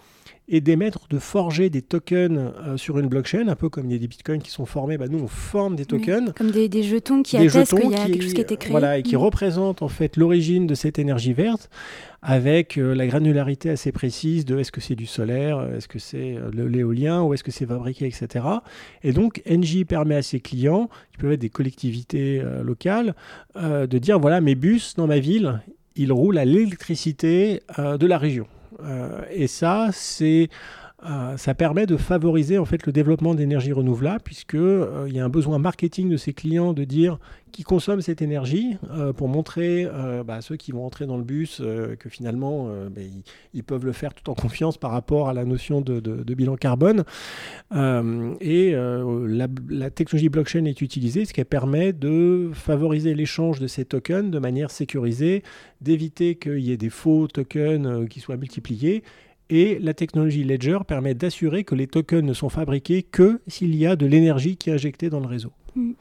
et 0.54 0.60
d'émettre, 0.60 1.08
de 1.10 1.18
forger 1.18 1.70
des 1.70 1.82
tokens 1.82 2.38
euh, 2.38 2.76
sur 2.76 3.00
une 3.00 3.08
blockchain, 3.08 3.48
un 3.48 3.56
peu 3.56 3.70
comme 3.70 3.86
il 3.86 3.94
y 3.94 3.96
a 3.96 4.00
des 4.00 4.08
bitcoins 4.08 4.42
qui 4.42 4.52
sont 4.52 4.66
formés, 4.66 4.98
bah, 4.98 5.08
nous 5.10 5.20
on 5.20 5.28
forme 5.28 5.78
des 5.78 5.86
tokens. 5.86 6.34
comme 6.34 6.52
des, 6.52 6.84
jetons 6.84 7.24
qui 7.24 7.38
attestent 7.38 7.74
qu'il 7.74 7.90
y 7.90 7.96
a 7.96 8.06
quelque 8.06 8.22
chose 8.22 8.34
qui 8.34 8.42
a 8.42 8.44
été 8.44 8.58
créé. 8.58 8.72
Voilà, 8.72 8.98
et 8.98 9.04
qui 9.04 9.16
représentent 9.16 9.82
en 9.82 9.88
fait 9.88 10.18
l'origine 10.18 10.68
de 10.68 10.76
cette 10.76 11.00
énergie 11.00 11.32
verte 11.32 11.70
avec 12.22 12.78
euh, 12.78 12.94
la 12.94 13.08
granularité 13.08 13.70
assez 13.70 13.94
précise 13.94 14.44
de 14.44 14.60
est-ce 14.60 14.74
que 14.74 14.82
c'est 14.82 14.96
du 14.96 15.06
solaire, 15.06 15.66
est-ce 15.76 15.88
que 15.88 16.00
c'est 16.00 16.36
euh, 16.36 16.52
l'éolien 16.54 17.24
ou 17.24 17.34
est-ce 17.34 17.46
que 17.46 17.52
c'est 17.52 17.66
fabriqué, 17.66 18.06
etc. 18.06 18.46
Et 19.04 19.14
donc 19.14 19.42
Engie 19.50 19.86
permet 19.86 20.16
à 20.16 20.22
ses 20.22 20.42
clients, 20.42 20.90
qui 21.12 21.18
peuvent 21.18 21.32
être 21.32 21.40
des 21.40 21.50
collectivités 21.50 22.44
locales, 22.64 23.16
de 23.56 23.98
dire 23.98 24.20
voilà 24.20 24.42
mes 24.42 24.56
bus 24.56 24.96
dans 24.96 25.08
ma 25.08 25.20
ville, 25.20 25.62
ils 25.96 26.12
roulent 26.12 26.38
à 26.38 26.46
l'électricité 26.46 27.62
de 27.78 28.06
la 28.06 28.18
région. 28.18 28.48
Euh, 28.84 29.22
et 29.32 29.48
ça, 29.48 29.90
c'est 29.92 30.50
euh, 31.04 31.36
ça 31.36 31.56
permet 31.56 31.88
de 31.88 31.98
favoriser 31.98 32.60
en 32.60 32.66
fait 32.66 32.86
le 32.86 32.92
développement 32.92 33.34
d'énergie 33.34 33.72
renouvelable 33.72 34.22
puisque 34.24 34.54
euh, 34.54 35.06
il 35.08 35.16
y 35.16 35.20
a 35.20 35.26
un 35.26 35.30
besoin 35.30 35.58
marketing 35.58 36.10
de 36.10 36.18
ses 36.18 36.34
clients 36.34 36.74
de 36.74 36.84
dire 36.84 37.18
qui 37.52 37.64
consomment 37.64 38.02
cette 38.02 38.22
énergie 38.22 38.78
pour 39.18 39.28
montrer 39.28 39.86
bah, 40.26 40.36
à 40.36 40.42
ceux 40.42 40.56
qui 40.56 40.72
vont 40.72 40.86
entrer 40.86 41.06
dans 41.06 41.18
le 41.18 41.24
bus 41.26 41.62
que 42.00 42.08
finalement 42.08 42.70
bah, 42.90 43.02
ils, 43.54 43.64
peuvent 43.66 43.86
le 43.86 43.92
faire 43.92 44.14
tout 44.14 44.30
en 44.30 44.36
confiance 44.36 44.78
par 44.78 44.92
rapport 44.92 45.28
à 45.28 45.34
la 45.34 45.44
notion 45.44 45.82
de, 45.82 46.00
bilan 46.34 46.56
carbone. 46.56 47.04
Et 47.74 48.74
la, 48.74 49.90
technologie 49.90 50.30
blockchain 50.30 50.64
est 50.64 50.80
utilisée 50.80 51.26
ce 51.26 51.34
qui 51.34 51.44
permet 51.44 51.92
de 51.92 52.52
favoriser 52.54 53.16
l'échange 53.16 53.60
de 53.60 53.68
ces 53.68 53.84
tokens 53.84 54.32
de 54.32 54.40
manière 54.40 54.72
sécurisée 54.72 55.44
d'éviter 55.82 56.36
qu'il 56.36 56.60
y 56.60 56.72
ait 56.72 56.78
des 56.78 56.90
faux 56.90 57.28
tokens 57.28 58.08
qui 58.08 58.22
soient 58.22 58.38
multipliés 58.38 59.04
et 59.52 59.78
la 59.80 59.94
technologie 59.94 60.44
Ledger 60.44 60.80
permet 60.88 61.14
d'assurer 61.14 61.64
que 61.64 61.76
les 61.76 61.86
tokens 61.86 62.24
ne 62.24 62.34
sont 62.34 62.50
fabriqués 62.50 63.04
que 63.04 63.42
s'il 63.48 63.76
y 63.76 63.86
a 63.86 63.96
de 63.96 64.06
l'énergie 64.06 64.56
qui 64.56 64.70
est 64.70 64.74
injectée 64.74 65.10
dans 65.10 65.20
le 65.20 65.28
réseau. 65.28 65.52
Mm. 65.76 65.92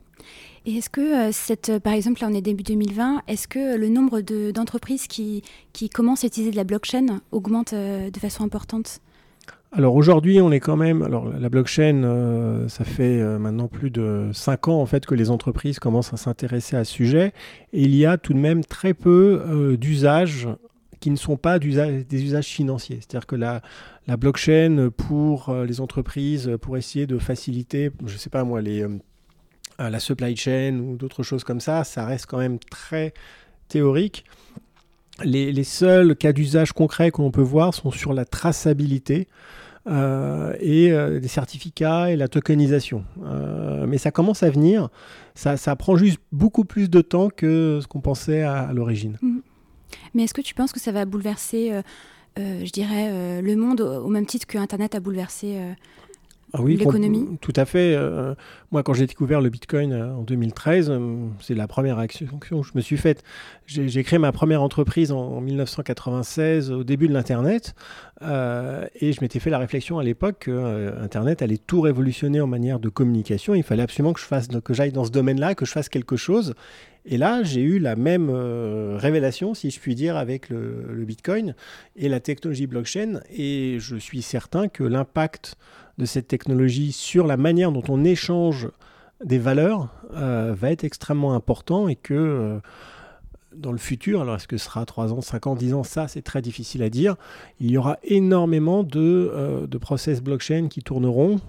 Et 0.66 0.76
est-ce 0.76 0.90
que, 0.90 1.28
euh, 1.28 1.32
cette, 1.32 1.78
par 1.78 1.94
exemple, 1.94 2.20
là 2.20 2.28
on 2.30 2.34
est 2.34 2.42
début 2.42 2.62
2020, 2.62 3.22
est-ce 3.26 3.48
que 3.48 3.76
le 3.76 3.88
nombre 3.88 4.20
d'entreprises 4.52 5.06
qui, 5.06 5.42
qui 5.72 5.88
commencent 5.88 6.22
à 6.22 6.28
utiliser 6.28 6.52
de 6.52 6.56
la 6.56 6.64
blockchain 6.64 7.20
augmente 7.32 7.72
euh, 7.72 8.10
de 8.10 8.18
façon 8.18 8.44
importante? 8.44 9.00
Alors 9.72 9.94
aujourd'hui, 9.94 10.40
on 10.40 10.52
est 10.52 10.60
quand 10.60 10.76
même. 10.76 11.02
Alors 11.02 11.28
la 11.28 11.48
blockchain, 11.48 12.02
euh, 12.04 12.68
ça 12.68 12.84
fait 12.84 13.22
maintenant 13.38 13.68
plus 13.68 13.90
de 13.90 14.28
5 14.32 14.68
ans 14.68 14.80
en 14.80 14.86
fait 14.86 15.06
que 15.06 15.14
les 15.14 15.30
entreprises 15.30 15.78
commencent 15.78 16.12
à 16.12 16.16
s'intéresser 16.16 16.76
à 16.76 16.84
ce 16.84 16.92
sujet. 16.92 17.32
Et 17.72 17.82
il 17.82 17.94
y 17.94 18.04
a 18.04 18.18
tout 18.18 18.34
de 18.34 18.38
même 18.38 18.64
très 18.64 18.94
peu 18.94 19.76
d'usages 19.78 20.48
qui 21.00 21.10
ne 21.10 21.16
sont 21.16 21.36
pas 21.36 21.58
des 21.58 22.04
usages 22.12 22.46
financiers. 22.46 22.98
C'est-à-dire 23.00 23.26
que 23.26 23.36
la, 23.36 23.62
blockchain 24.16 24.90
pour 24.96 25.48
euh, 25.48 25.64
les 25.64 25.80
entreprises, 25.80 26.50
pour 26.60 26.76
essayer 26.76 27.06
de 27.06 27.18
faciliter, 27.18 27.90
je 28.06 28.12
ne 28.12 28.18
sais 28.18 28.30
pas 28.30 28.44
moi, 28.44 28.60
les, 28.60 28.82
euh, 28.82 28.98
la 29.78 30.00
supply 30.00 30.36
chain 30.36 30.78
ou 30.78 30.96
d'autres 30.96 31.22
choses 31.22 31.44
comme 31.44 31.60
ça, 31.60 31.84
ça 31.84 32.04
reste 32.04 32.26
quand 32.26 32.38
même 32.38 32.58
très 32.58 33.14
théorique. 33.68 34.24
Les, 35.22 35.64
seuls 35.64 36.16
cas 36.16 36.32
d'usage 36.32 36.72
concrets 36.72 37.10
que 37.10 37.20
l'on 37.20 37.30
peut 37.30 37.42
voir 37.42 37.74
sont 37.74 37.90
sur 37.90 38.12
la 38.12 38.24
traçabilité. 38.24 39.26
Euh, 39.86 40.54
et 40.60 40.90
des 41.20 41.28
certificats 41.28 42.10
et 42.10 42.16
la 42.16 42.28
tokenisation. 42.28 43.02
mais 43.86 43.96
ça 43.96 44.10
commence 44.10 44.42
à 44.42 44.50
venir. 44.50 44.90
Ça, 45.34 45.76
prend 45.76 45.96
juste 45.96 46.20
beaucoup 46.32 46.64
plus 46.64 46.90
de 46.90 47.00
temps 47.00 47.30
que 47.30 47.78
ce 47.80 47.86
qu'on 47.86 48.02
pensait 48.02 48.42
à, 48.42 48.72
l'origine. 48.74 49.16
Mmh. 49.22 49.38
Mais 50.14 50.24
est-ce 50.24 50.34
que 50.34 50.40
tu 50.40 50.54
penses 50.54 50.72
que 50.72 50.80
ça 50.80 50.92
va 50.92 51.04
bouleverser, 51.04 51.72
euh, 51.72 51.82
euh, 52.38 52.64
je 52.64 52.70
dirais, 52.70 53.08
euh, 53.10 53.40
le 53.40 53.56
monde 53.56 53.80
au, 53.80 54.08
même 54.08 54.26
titre 54.26 54.46
que 54.46 54.58
Internet 54.58 54.94
a 54.94 55.00
bouleversé 55.00 55.58
ah 56.52 56.62
oui, 56.62 56.76
l'économie? 56.76 57.38
Tout 57.40 57.52
à 57.56 57.64
fait. 57.64 57.94
Euh, 57.94 58.34
moi, 58.72 58.82
quand 58.82 58.92
j'ai 58.92 59.06
découvert 59.06 59.40
le 59.40 59.50
Bitcoin 59.50 59.92
euh, 59.92 60.14
en 60.14 60.22
2013, 60.22 60.90
euh, 60.90 61.26
c'est 61.40 61.54
la 61.54 61.68
première 61.68 61.98
action 61.98 62.26
que 62.40 62.48
je 62.48 62.72
me 62.74 62.80
suis 62.80 62.96
faite. 62.96 63.22
J'ai 63.66 64.02
créé 64.02 64.18
ma 64.18 64.32
première 64.32 64.62
entreprise 64.62 65.12
en, 65.12 65.40
1996, 65.40 66.72
au 66.72 66.82
début 66.82 67.06
de 67.06 67.12
l'Internet, 67.12 67.74
et 68.20 69.12
je 69.12 69.20
m'étais 69.20 69.38
fait 69.38 69.50
la 69.50 69.58
réflexion 69.58 69.98
à 69.98 70.02
l'époque 70.02 70.40
que 70.40 70.92
Internet 71.00 71.40
allait 71.40 71.56
tout 71.56 71.80
révolutionner 71.80 72.40
en 72.40 72.48
manière 72.48 72.80
de 72.80 72.88
communication. 72.88 73.54
Il 73.54 73.62
fallait 73.62 73.84
absolument 73.84 74.12
que 74.12 74.20
je 74.20 74.24
fasse, 74.24 74.48
que 74.48 74.74
j'aille 74.74 74.92
dans 74.92 75.04
ce 75.04 75.10
domaine-là, 75.10 75.54
que 75.54 75.64
je 75.64 75.70
fasse 75.70 75.88
quelque 75.88 76.16
chose. 76.16 76.54
Et 77.04 77.16
là, 77.16 77.42
j'ai 77.42 77.62
eu 77.62 77.78
la 77.78 77.96
même 77.96 78.30
révélation, 78.30 79.54
si 79.54 79.70
je 79.70 79.80
puis 79.80 79.94
dire, 79.94 80.16
avec 80.16 80.48
le, 80.50 80.84
le, 80.92 81.04
Bitcoin 81.04 81.54
et 81.96 82.08
la 82.08 82.20
technologie 82.20 82.66
blockchain. 82.66 83.20
Et 83.30 83.78
je 83.80 83.96
suis 83.96 84.22
certain 84.22 84.68
que 84.68 84.84
l'impact 84.84 85.56
de 85.98 86.04
cette 86.04 86.28
technologie 86.28 86.92
sur 86.92 87.26
la 87.26 87.36
manière 87.36 87.72
dont 87.72 87.82
on 87.88 88.04
échange 88.04 88.68
des 89.24 89.38
valeurs 89.38 89.88
euh, 90.14 90.54
va 90.56 90.70
être 90.70 90.84
extrêmement 90.84 91.34
important 91.34 91.88
et 91.88 91.96
que 91.96 92.14
euh, 92.14 92.58
dans 93.54 93.72
le 93.72 93.78
futur, 93.78 94.20
alors 94.20 94.36
est-ce 94.36 94.48
que 94.48 94.56
ce 94.56 94.66
sera 94.66 94.84
3 94.86 95.12
ans, 95.12 95.20
5 95.20 95.46
ans, 95.46 95.54
10 95.54 95.74
ans, 95.74 95.82
ça 95.84 96.08
c'est 96.08 96.22
très 96.22 96.42
difficile 96.42 96.82
à 96.82 96.90
dire, 96.90 97.16
il 97.58 97.70
y 97.70 97.76
aura 97.76 97.98
énormément 98.04 98.82
de, 98.82 99.30
euh, 99.34 99.66
de 99.66 99.78
process 99.78 100.22
blockchain 100.22 100.68
qui 100.68 100.82
tourneront, 100.82 101.40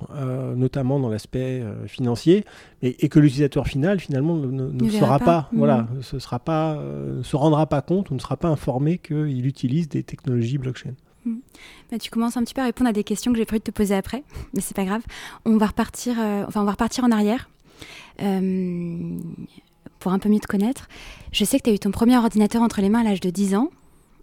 notamment 0.56 1.00
dans 1.00 1.10
l'aspect 1.10 1.64
financier, 1.88 2.46
et, 2.82 3.10
que 3.10 3.20
l'utilisateur 3.20 3.68
final 3.68 4.00
finalement 4.00 4.36
ne, 4.36 4.72
ne 4.72 4.90
sera 4.90 5.20
pas, 5.20 5.50
voilà, 5.54 5.84
mmh. 5.84 6.02
ce 6.02 6.20
sera 6.20 6.40
pas, 6.40 6.82
se 7.24 7.36
rendra 7.36 7.68
pas 7.68 7.82
compte 7.82 8.10
ou 8.12 8.16
ne 8.16 8.20
sera 8.20 8.38
pas 8.38 8.50
informé 8.50 8.98
qu'il 8.98 9.46
utilise 9.46 9.90
des 9.90 10.04
technologies 10.04 10.58
blockchain. 10.58 10.94
Hmm. 11.26 11.38
Bah, 11.92 12.00
tu 12.00 12.10
commences 12.10 12.38
un 12.38 12.44
petit 12.44 12.54
peu 12.54 12.62
à 12.62 12.66
répondre 12.66 12.90
à 12.90 12.94
des 12.94 13.04
questions 13.04 13.32
que 13.32 13.38
j'ai 13.38 13.46
prévu 13.46 13.60
de 13.60 13.66
te 13.66 13.72
poser 13.72 13.96
après, 13.96 14.24
mais 14.54 14.62
c'est 14.62 14.76
pas 14.76 14.86
grave. 14.86 15.04
On 15.46 15.58
va 15.58 15.68
repartir, 15.68 16.16
euh, 16.20 16.46
enfin, 16.48 16.62
on 16.62 16.66
va 16.66 16.72
repartir 16.72 17.04
en 17.04 17.12
arrière 17.12 17.50
euh, 18.22 19.18
pour 20.02 20.12
un 20.12 20.20
peu 20.20 20.28
mieux 20.28 20.40
te 20.40 20.48
connaître. 20.48 20.90
Je 21.32 21.46
sais 21.46 21.58
que 21.58 21.64
tu 21.64 21.70
as 21.70 21.74
eu 21.74 21.80
ton 21.80 21.92
premier 21.92 22.18
ordinateur 22.18 22.62
entre 22.62 22.82
les 22.82 22.90
mains 22.90 23.00
à 23.00 23.04
l'âge 23.04 23.22
de 23.22 23.30
10 23.30 23.56
ans. 23.56 23.70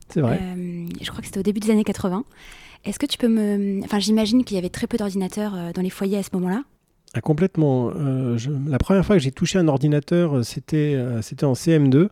C'est 0.09 0.21
vrai. 0.21 0.39
Euh, 0.43 0.87
je 1.01 1.09
crois 1.09 1.21
que 1.21 1.27
c'était 1.27 1.41
au 1.41 1.43
début 1.43 1.61
des 1.61 1.71
années 1.71 1.85
80. 1.85 2.25
Est-ce 2.85 2.99
que 2.99 3.07
tu 3.07 3.19
peux 3.19 3.29
me. 3.29 3.81
Enfin, 3.85 3.99
j'imagine 3.99 4.45
qu'il 4.45 4.57
y 4.57 4.59
avait 4.59 4.69
très 4.69 4.87
peu 4.87 4.97
d'ordinateurs 4.97 5.73
dans 5.75 5.83
les 5.83 5.91
foyers 5.91 6.19
à 6.19 6.23
ce 6.23 6.31
moment-là. 6.35 6.63
Ah, 7.15 7.21
complètement. 7.21 7.91
La 7.91 8.79
première 8.79 9.05
fois 9.05 9.17
que 9.17 9.23
j'ai 9.23 9.33
touché 9.33 9.59
un 9.59 9.67
ordinateur, 9.69 10.45
c'était 10.45 10.97
c'était 11.23 11.45
en 11.45 11.55
CM2. 11.55 12.09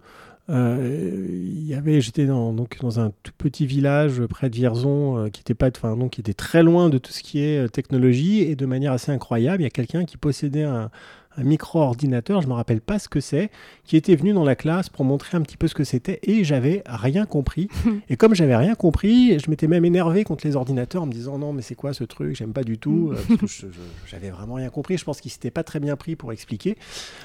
Euh, 0.48 1.26
il 1.28 1.66
y 1.66 1.74
avait, 1.74 2.00
j'étais 2.00 2.26
dans, 2.26 2.52
donc 2.52 2.78
dans 2.80 3.00
un 3.00 3.10
tout 3.24 3.32
petit 3.36 3.66
village 3.66 4.24
près 4.26 4.48
de 4.48 4.54
Vierzon 4.54 5.18
euh, 5.18 5.28
qui 5.28 5.40
était 5.40 5.54
pas, 5.54 5.68
enfin 5.68 5.96
donc 5.96 6.12
qui 6.12 6.20
était 6.20 6.34
très 6.34 6.62
loin 6.62 6.88
de 6.88 6.98
tout 6.98 7.10
ce 7.10 7.22
qui 7.24 7.40
est 7.40 7.64
euh, 7.64 7.68
technologie 7.68 8.42
et 8.42 8.54
de 8.54 8.64
manière 8.64 8.92
assez 8.92 9.10
incroyable, 9.10 9.62
il 9.62 9.64
y 9.64 9.66
a 9.66 9.70
quelqu'un 9.70 10.04
qui 10.04 10.16
possédait 10.16 10.62
un, 10.62 10.90
un 11.36 11.44
micro-ordinateur, 11.44 12.40
je 12.40 12.46
ne 12.46 12.52
me 12.52 12.56
rappelle 12.56 12.80
pas 12.80 12.98
ce 12.98 13.08
que 13.08 13.20
c'est, 13.20 13.50
qui 13.84 13.96
était 13.96 14.16
venu 14.16 14.32
dans 14.32 14.44
la 14.44 14.56
classe 14.56 14.88
pour 14.88 15.04
montrer 15.04 15.36
un 15.36 15.42
petit 15.42 15.56
peu 15.56 15.68
ce 15.68 15.74
que 15.74 15.84
c'était 15.84 16.18
et 16.22 16.44
j'avais 16.44 16.82
rien 16.86 17.26
compris. 17.26 17.68
et 18.08 18.16
comme 18.16 18.34
j'avais 18.34 18.56
rien 18.56 18.74
compris, 18.74 19.38
je 19.38 19.50
m'étais 19.50 19.66
même 19.66 19.84
énervé 19.84 20.24
contre 20.24 20.46
les 20.46 20.56
ordinateurs 20.56 21.02
en 21.02 21.06
me 21.06 21.12
disant 21.12 21.38
non 21.38 21.52
mais 21.52 21.62
c'est 21.62 21.74
quoi 21.74 21.92
ce 21.92 22.04
truc, 22.04 22.36
j'aime 22.36 22.52
pas 22.52 22.64
du 22.64 22.78
tout, 22.78 23.12
euh, 23.12 23.36
parce 23.40 23.60
que 23.60 23.66
j'avais 24.06 24.30
vraiment 24.30 24.54
rien 24.54 24.70
compris. 24.70 24.96
Je 24.98 25.04
pense 25.04 25.20
qu'il 25.20 25.30
s'était 25.30 25.50
pas 25.50 25.62
très 25.62 25.80
bien 25.80 25.96
pris 25.96 26.16
pour 26.16 26.32
expliquer. 26.32 26.76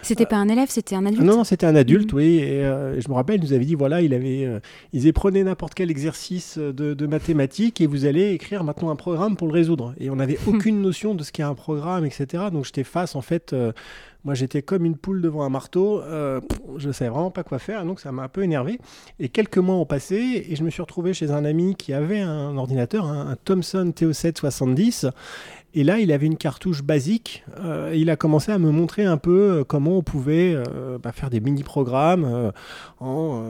C'était 0.01 0.25
pas 0.25 0.37
un 0.37 0.49
élève, 0.49 0.69
c'était 0.69 0.95
un 0.95 1.05
adulte? 1.05 1.23
Non, 1.23 1.37
non 1.37 1.43
c'était 1.43 1.65
un 1.65 1.75
adulte, 1.75 2.11
mhm. 2.11 2.19
oui. 2.19 2.37
Et 2.37 2.63
euh, 2.65 2.99
je 2.99 3.07
me 3.09 3.13
rappelle, 3.13 3.37
il 3.37 3.43
nous 3.43 3.53
avait 3.53 3.65
dit 3.65 3.75
voilà, 3.75 4.01
il 4.01 4.13
avait, 4.13 4.45
euh, 4.45 4.59
ils 4.93 5.11
prenez 5.13 5.43
n'importe 5.43 5.73
quel 5.73 5.91
exercice 5.91 6.57
de, 6.57 6.93
de, 6.93 7.05
mathématiques 7.05 7.81
et 7.81 7.87
vous 7.87 8.05
allez 8.05 8.31
écrire 8.31 8.63
maintenant 8.63 8.89
un 8.89 8.95
programme 8.95 9.35
pour 9.35 9.47
le 9.47 9.53
résoudre. 9.53 9.93
Et 9.99 10.09
on 10.09 10.15
n'avait 10.15 10.37
aucune 10.47 10.81
notion 10.81 11.15
de 11.15 11.23
ce 11.23 11.31
qu'est 11.31 11.43
un 11.43 11.55
programme, 11.55 12.05
etc. 12.05 12.45
Donc 12.51 12.65
j'étais 12.65 12.83
face 12.83 13.15
en 13.15 13.21
fait 13.21 13.53
moi, 14.23 14.35
j'étais 14.35 14.61
comme 14.61 14.85
une 14.85 14.95
poule 14.95 15.21
devant 15.21 15.43
un 15.43 15.49
marteau. 15.49 16.01
Euh, 16.01 16.41
je 16.77 16.87
ne 16.87 16.93
savais 16.93 17.09
vraiment 17.09 17.31
pas 17.31 17.43
quoi 17.43 17.57
faire, 17.59 17.85
donc 17.85 17.99
ça 17.99 18.11
m'a 18.11 18.23
un 18.23 18.27
peu 18.27 18.43
énervé. 18.43 18.79
Et 19.19 19.29
quelques 19.29 19.57
mois 19.57 19.75
ont 19.75 19.85
passé 19.85 20.45
et 20.47 20.55
je 20.55 20.63
me 20.63 20.69
suis 20.69 20.81
retrouvé 20.81 21.13
chez 21.13 21.31
un 21.31 21.43
ami 21.43 21.75
qui 21.75 21.93
avait 21.93 22.21
un 22.21 22.55
ordinateur, 22.57 23.05
un, 23.05 23.31
un 23.31 23.35
Thomson 23.35 23.91
TO7 23.95 24.37
70. 24.37 25.07
Et 25.73 25.85
là, 25.85 25.99
il 25.99 26.11
avait 26.11 26.25
une 26.25 26.35
cartouche 26.35 26.83
basique. 26.83 27.45
Euh, 27.63 27.93
il 27.95 28.09
a 28.09 28.17
commencé 28.17 28.51
à 28.51 28.57
me 28.57 28.71
montrer 28.71 29.05
un 29.05 29.15
peu 29.15 29.31
euh, 29.31 29.63
comment 29.63 29.97
on 29.97 30.01
pouvait 30.01 30.53
euh, 30.53 30.97
bah, 31.01 31.13
faire 31.13 31.29
des 31.29 31.39
mini-programmes 31.39 32.51
en, 32.99 33.43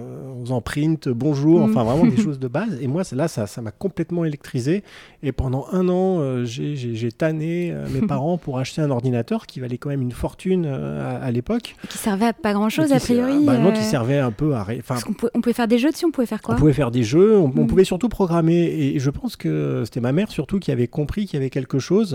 faisant 0.43 0.61
print, 0.61 1.09
bonjour, 1.09 1.61
mm. 1.61 1.63
enfin 1.71 1.83
vraiment 1.83 2.05
des 2.05 2.17
choses 2.21 2.37
de 2.37 2.47
base. 2.47 2.77
Et 2.79 2.87
moi, 2.87 3.01
là, 3.13 3.27
ça 3.27 3.61
m'a 3.61 3.71
complètement 3.71 4.23
électrisé. 4.23 4.83
Et 5.23 5.31
pendant 5.31 5.65
un 5.71 5.89
an, 5.89 6.45
j'ai 6.45 7.11
tanné 7.11 7.73
mes 7.91 8.01
parents 8.07 8.37
pour 8.37 8.59
acheter 8.59 8.81
un 8.81 8.91
ordinateur 8.91 9.47
qui 9.47 9.59
valait 9.59 9.79
quand 9.79 9.89
même 9.89 10.01
une 10.01 10.11
fortune 10.11 10.67
à, 10.67 11.31
l'époque. 11.31 11.75
Qui 11.89 11.97
servait 11.97 12.27
à 12.27 12.33
pas 12.33 12.53
grand-chose, 12.53 12.91
a 12.93 12.99
priori. 12.99 13.45
Bah, 13.45 13.57
non, 13.57 13.71
qui 13.71 13.83
servait 13.83 14.19
un 14.19 14.31
peu 14.31 14.55
à... 14.55 14.65
On 15.07 15.13
pouvait, 15.13 15.31
on, 15.33 15.41
pouvait, 15.41 15.53
faire 15.53 15.67
des 15.67 15.79
jeux 15.79 15.89
dessus, 15.89 16.05
on 16.05 16.11
pouvait 16.11 16.27
faire 16.27 16.41
quoi? 16.41 16.55
On 16.55 16.57
pouvait 16.57 16.73
faire 16.73 16.91
des 16.91 17.03
jeux, 17.03 17.37
on, 17.37 17.45
on 17.45 17.63
mm. 17.63 17.67
pouvait 17.67 17.83
surtout 17.83 18.09
programmer. 18.09 18.65
Et 18.65 18.99
je 18.99 19.09
pense 19.09 19.35
que 19.35 19.81
c'était 19.85 20.01
ma 20.01 20.11
mère 20.11 20.29
surtout 20.29 20.59
qui 20.59 20.71
avait 20.71 20.87
compris 20.87 21.25
qu'il 21.25 21.39
y 21.39 21.41
avait 21.41 21.49
quelque 21.49 21.79
chose 21.79 22.10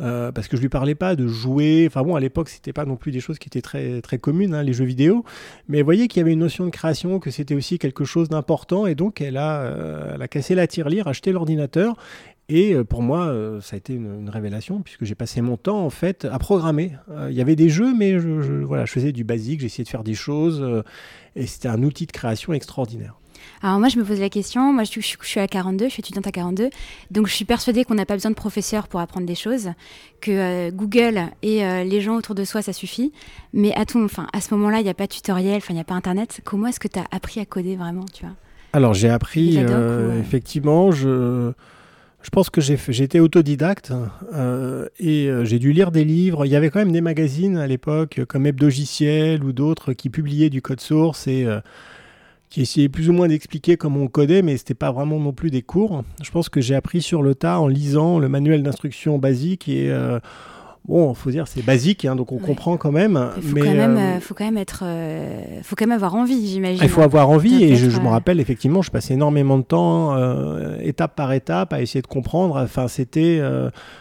euh, 0.00 0.32
parce 0.32 0.48
que 0.48 0.56
je 0.56 0.62
lui 0.62 0.68
parlais 0.68 0.94
pas 0.94 1.16
de 1.16 1.26
jouer. 1.26 1.84
Enfin 1.86 2.02
bon, 2.02 2.14
à 2.14 2.20
l'époque, 2.20 2.48
c'était 2.48 2.72
pas 2.72 2.84
non 2.84 2.96
plus 2.96 3.12
des 3.12 3.20
choses 3.20 3.38
qui 3.38 3.48
étaient 3.48 3.62
très, 3.62 4.00
très 4.00 4.18
communes, 4.18 4.54
hein, 4.54 4.62
les 4.62 4.72
jeux 4.72 4.84
vidéo. 4.84 5.24
Mais 5.68 5.80
vous 5.80 5.84
voyez 5.84 6.08
qu'il 6.08 6.20
y 6.20 6.22
avait 6.22 6.32
une 6.32 6.40
notion 6.40 6.64
de 6.64 6.70
création, 6.70 7.18
que 7.18 7.30
c'était 7.30 7.54
aussi 7.54 7.78
quelque 7.78 8.04
chose 8.04 8.28
d'important. 8.28 8.86
Et 8.86 8.94
donc, 8.94 9.20
elle 9.20 9.36
a, 9.36 9.62
euh, 9.62 10.12
elle 10.14 10.22
a 10.22 10.28
cassé 10.28 10.54
la 10.54 10.66
tirelire, 10.66 11.08
acheté 11.08 11.32
l'ordinateur. 11.32 11.96
Et 12.54 12.74
euh, 12.74 12.84
pour 12.84 13.02
moi, 13.02 13.34
ça 13.60 13.74
a 13.74 13.76
été 13.78 13.94
une, 13.94 14.28
révélation, 14.28 14.82
puisque 14.82 15.04
j'ai 15.04 15.14
passé 15.14 15.40
mon 15.40 15.56
temps, 15.56 15.84
en 15.84 15.90
fait, 15.90 16.24
à 16.24 16.38
programmer. 16.38 16.92
Il 17.28 17.34
y 17.34 17.40
avait 17.40 17.56
des 17.56 17.68
jeux, 17.68 17.94
mais 17.94 18.18
je, 18.18 18.62
voilà, 18.62 18.84
je 18.84 18.92
faisais 18.92 19.12
du 19.12 19.24
basique, 19.24 19.60
j'essayais 19.60 19.84
de 19.84 19.88
faire 19.88 20.04
des 20.04 20.14
choses. 20.14 20.82
et 21.34 21.46
c'était 21.46 21.68
un 21.68 21.82
outil 21.82 22.06
de 22.06 22.12
création 22.12 22.52
extraordinaire. 22.52 23.16
Alors 23.62 23.78
moi, 23.78 23.88
je 23.88 23.98
me 23.98 24.04
pose 24.04 24.20
la 24.20 24.28
question, 24.28 24.72
moi 24.72 24.84
je, 24.84 25.00
suis 25.00 25.40
à 25.40 25.46
42, 25.46 25.86
je 25.86 25.90
suis 25.90 26.00
étudiante 26.00 26.26
à 26.26 26.32
42, 26.32 26.70
donc 27.10 27.26
je 27.26 27.32
suis 27.32 27.44
persuadée 27.44 27.84
qu'on 27.84 27.94
n'a 27.94 28.06
pas 28.06 28.14
besoin 28.14 28.30
de 28.30 28.36
professeurs 28.36 28.88
pour 28.88 29.00
apprendre 29.00 29.26
des 29.26 29.34
choses, 29.34 29.70
que 30.20 30.30
euh, 30.30 30.70
Google 30.70 31.26
et 31.42 31.64
euh, 31.64 31.84
les 31.84 32.00
gens 32.00 32.16
autour 32.16 32.34
de 32.34 32.44
soi, 32.44 32.62
ça 32.62 32.72
suffit. 32.72 33.12
Mais 33.52 33.74
à, 33.74 33.84
ton, 33.84 34.04
enfin, 34.04 34.26
à 34.32 34.40
ce 34.40 34.54
moment-là, 34.54 34.80
il 34.80 34.84
n'y 34.84 34.90
a 34.90 34.94
pas 34.94 35.06
de 35.06 35.12
tutoriel, 35.12 35.60
il 35.68 35.74
n'y 35.74 35.80
a 35.80 35.84
pas 35.84 35.94
Internet. 35.94 36.40
Comment 36.44 36.68
est-ce 36.68 36.80
que 36.80 36.88
tu 36.88 36.98
as 36.98 37.06
appris 37.10 37.40
à 37.40 37.46
coder 37.46 37.76
vraiment 37.76 38.04
tu 38.12 38.24
vois? 38.24 38.34
Alors 38.74 38.94
j'ai 38.94 39.10
appris, 39.10 39.56
euh, 39.58 40.18
effectivement, 40.18 40.92
je... 40.92 41.52
Je 42.22 42.30
pense 42.30 42.50
que 42.50 42.60
j'ai 42.60 43.02
été 43.02 43.20
autodidacte 43.20 43.92
et 45.00 45.30
j'ai 45.42 45.58
dû 45.58 45.72
lire 45.72 45.90
des 45.90 46.04
livres. 46.04 46.46
Il 46.46 46.52
y 46.52 46.56
avait 46.56 46.70
quand 46.70 46.78
même 46.78 46.92
des 46.92 47.00
magazines 47.00 47.56
à 47.56 47.66
l'époque 47.66 48.20
comme 48.28 48.46
Hebdogiciel 48.46 49.42
ou 49.42 49.52
d'autres 49.52 49.92
qui 49.92 50.08
publiaient 50.08 50.50
du 50.50 50.62
code 50.62 50.80
source 50.80 51.26
et 51.26 51.46
qui 52.52 52.60
essayait 52.60 52.90
plus 52.90 53.08
ou 53.08 53.14
moins 53.14 53.28
d'expliquer 53.28 53.78
comment 53.78 54.00
on 54.00 54.08
codait, 54.08 54.42
mais 54.42 54.58
c'était 54.58 54.74
pas 54.74 54.92
vraiment 54.92 55.18
non 55.18 55.32
plus 55.32 55.50
des 55.50 55.62
cours. 55.62 56.04
Je 56.22 56.30
pense 56.30 56.50
que 56.50 56.60
j'ai 56.60 56.74
appris 56.74 57.00
sur 57.00 57.22
le 57.22 57.34
tas 57.34 57.58
en 57.58 57.66
lisant 57.66 58.18
le 58.18 58.28
manuel 58.28 58.62
d'instruction 58.62 59.18
basique 59.18 59.70
et 59.70 59.90
euh, 59.90 60.20
Bon, 60.88 61.14
faut 61.14 61.30
dire 61.30 61.46
c'est 61.46 61.64
basique, 61.64 62.04
hein, 62.04 62.16
donc 62.16 62.32
on 62.32 62.38
comprend 62.38 62.76
quand 62.76 62.90
même. 62.90 63.30
Il 63.36 63.42
faut, 63.42 63.54
mais, 63.54 63.60
quand 63.60 63.74
même, 63.74 63.96
euh, 63.96 64.16
euh, 64.16 64.20
faut 64.20 64.34
quand 64.34 64.44
même 64.44 64.58
être, 64.58 64.84
faut 65.62 65.76
quand 65.76 65.86
même 65.86 65.94
avoir 65.94 66.16
envie, 66.16 66.48
j'imagine. 66.48 66.82
Il 66.82 66.88
faut 66.88 67.02
avoir 67.02 67.30
envie, 67.30 67.62
et 67.62 67.76
je, 67.76 68.00
me 68.00 68.08
rappelle 68.08 68.40
effectivement, 68.40 68.82
je 68.82 68.90
passais 68.90 69.14
énormément 69.14 69.58
de 69.58 69.62
temps, 69.62 70.16
étape 70.80 71.14
par 71.14 71.32
étape, 71.32 71.72
à 71.72 71.80
essayer 71.80 72.02
de 72.02 72.08
comprendre. 72.08 72.56
Enfin, 72.56 72.88
c'était, 72.88 73.40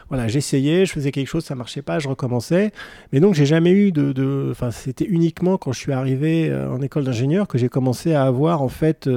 voilà, 0.10 0.28
j'essayais, 0.28 0.88
je 0.88 0.94
faisais 0.94 1.12
quelque 1.12 1.28
chose, 1.28 1.46
ça 1.46 1.54
marchait 1.54 1.84
pas, 1.84 2.00
je 2.00 2.08
recommençais. 2.08 2.72
Mais 3.14 3.20
donc 3.20 3.36
j'ai 3.36 3.46
jamais 3.46 3.72
eu 3.72 3.92
de, 3.92 4.48
enfin, 4.50 4.72
c'était 4.72 5.06
uniquement 5.06 5.58
quand 5.58 5.74
je 5.74 5.80
suis 5.80 5.94
arrivé 5.94 6.52
en 6.52 6.82
école 6.82 7.04
d'ingénieur 7.04 7.48
que 7.48 7.60
j'ai 7.60 7.70
commencé 7.70 8.16
à 8.16 8.24
avoir 8.24 8.64
en 8.64 8.70
fait 8.70 9.08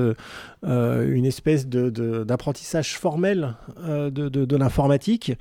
une 0.62 1.24
espèce 1.24 1.66
d'apprentissage 1.66 2.98
formel 2.98 3.54
de, 3.86 4.10
de 4.28 4.56
l'informatique. 4.56 5.32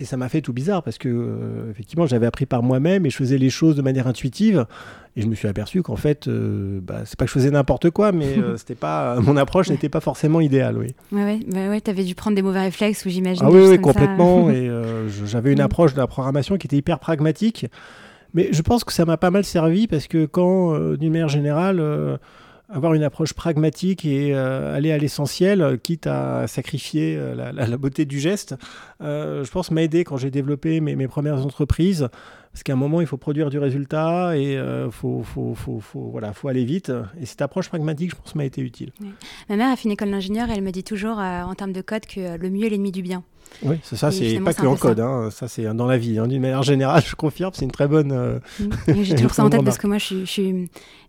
Et 0.00 0.04
ça 0.04 0.16
m'a 0.16 0.28
fait 0.28 0.40
tout 0.40 0.52
bizarre 0.52 0.82
parce 0.82 0.98
que, 0.98 1.08
euh, 1.08 1.70
effectivement, 1.70 2.06
j'avais 2.06 2.26
appris 2.26 2.46
par 2.46 2.62
moi-même 2.64 3.06
et 3.06 3.10
je 3.10 3.16
faisais 3.16 3.38
les 3.38 3.50
choses 3.50 3.76
de 3.76 3.82
manière 3.82 4.08
intuitive. 4.08 4.66
Et 5.16 5.22
je 5.22 5.28
me 5.28 5.36
suis 5.36 5.46
aperçu 5.46 5.82
qu'en 5.82 5.94
fait, 5.94 6.26
euh, 6.26 6.80
bah, 6.82 7.02
c'est 7.04 7.16
pas 7.16 7.26
que 7.26 7.28
je 7.28 7.34
faisais 7.34 7.52
n'importe 7.52 7.90
quoi, 7.90 8.10
mais 8.10 8.36
euh, 8.36 8.56
c'était 8.56 8.74
pas, 8.74 9.20
mon 9.20 9.36
approche 9.36 9.70
n'était 9.70 9.88
pas 9.88 10.00
forcément 10.00 10.40
idéale, 10.40 10.76
oui. 10.76 10.94
Ouais, 11.12 11.22
ouais, 11.22 11.40
bah 11.46 11.68
ouais, 11.68 11.88
avais 11.88 12.02
dû 12.02 12.16
prendre 12.16 12.34
des 12.34 12.42
mauvais 12.42 12.62
réflexes 12.62 13.06
ou 13.06 13.08
j'imagine. 13.08 13.44
Ah 13.46 13.50
oui, 13.50 13.60
oui 13.68 13.80
complètement. 13.80 14.50
et 14.50 14.68
j'avais 15.26 15.52
une 15.52 15.58
mm. 15.58 15.62
approche 15.66 15.94
de 15.94 15.98
la 15.98 16.08
programmation 16.08 16.56
qui 16.56 16.66
était 16.66 16.76
hyper 16.76 16.98
pragmatique. 16.98 17.66
Mais 18.32 18.48
je 18.50 18.62
pense 18.62 18.82
que 18.82 18.92
ça 18.92 19.04
m'a 19.04 19.16
pas 19.16 19.30
mal 19.30 19.44
servi 19.44 19.86
parce 19.86 20.08
que 20.08 20.26
quand, 20.26 20.76
d'une 20.96 21.12
manière 21.12 21.28
générale, 21.28 22.18
avoir 22.68 22.94
une 22.94 23.02
approche 23.02 23.32
pragmatique 23.32 24.04
et 24.04 24.34
euh, 24.34 24.74
aller 24.74 24.92
à 24.92 24.98
l'essentiel, 24.98 25.78
quitte 25.82 26.06
à 26.06 26.46
sacrifier 26.46 27.16
euh, 27.16 27.52
la, 27.52 27.76
beauté 27.76 28.04
du 28.04 28.18
geste, 28.18 28.54
euh, 29.02 29.44
je 29.44 29.50
pense 29.50 29.70
m'a 29.70 29.82
aidé 29.82 30.04
quand 30.04 30.16
j'ai 30.16 30.30
développé 30.30 30.80
mes, 30.80 30.96
mes, 30.96 31.08
premières 31.08 31.44
entreprises. 31.44 32.08
Parce 32.52 32.62
qu'à 32.62 32.74
un 32.74 32.76
moment, 32.76 33.00
il 33.00 33.06
faut 33.08 33.16
produire 33.16 33.50
du 33.50 33.58
résultat 33.58 34.36
et 34.36 34.52
il 34.52 34.88
faut, 34.92 35.24
faut, 35.24 35.54
faut, 35.56 35.80
faut, 35.80 36.10
voilà, 36.12 36.32
faut 36.32 36.46
aller 36.46 36.64
vite. 36.64 36.92
Et 37.20 37.26
cette 37.26 37.42
approche 37.42 37.68
pragmatique, 37.68 38.10
je 38.10 38.14
pense, 38.14 38.36
m'a 38.36 38.44
été 38.44 38.60
utile. 38.60 38.92
Ma 39.48 39.56
mère 39.56 39.72
a 39.72 39.76
fait 39.76 39.86
une 39.86 39.90
école 39.90 40.12
d'ingénieur 40.12 40.48
et 40.50 40.52
elle 40.52 40.62
me 40.62 40.70
dit 40.70 40.84
toujours, 40.84 41.18
en 41.18 41.52
termes 41.56 41.72
de 41.72 41.80
code, 41.80 42.06
que 42.06 42.38
le 42.38 42.50
mieux 42.50 42.66
est 42.66 42.70
l'ennemi 42.70 42.92
du 42.92 43.02
bien. 43.02 43.24
Oui, 43.62 43.76
c'est 43.82 43.96
ça, 43.96 44.10
c'est 44.10 44.40
pas 44.40 44.54
que 44.54 44.66
en 44.66 44.76
code, 44.76 45.00
hein. 45.00 45.30
ça, 45.30 45.48
c'est 45.48 45.64
dans 45.74 45.86
la 45.86 45.96
vie. 45.96 46.18
Hein. 46.18 46.26
D'une 46.26 46.42
manière 46.42 46.62
générale, 46.62 47.02
je 47.06 47.14
confirme, 47.14 47.52
c'est 47.54 47.64
une 47.64 47.70
très 47.70 47.88
bonne. 47.88 48.12
Euh, 48.12 48.38
mm. 48.60 49.02
J'ai 49.02 49.14
toujours 49.14 49.30
ça 49.34 49.44
en 49.44 49.50
tête 49.50 49.64
parce 49.64 49.78
que 49.78 49.86
moi, 49.86 49.98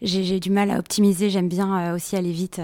j'ai 0.01 0.39
du 0.39 0.49
mal 0.49 0.71
à 0.71 0.79
optimiser, 0.79 1.29
j'aime 1.29 1.49
bien 1.49 1.91
euh, 1.91 1.95
aussi 1.95 2.15
aller 2.15 2.31
vite 2.31 2.61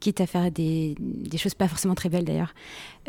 quitte 0.00 0.20
à 0.20 0.26
faire 0.26 0.50
des, 0.50 0.96
choses 1.36 1.54
pas 1.54 1.68
forcément 1.68 1.94
très 1.94 2.08
belles 2.08 2.24
d'ailleurs. 2.24 2.54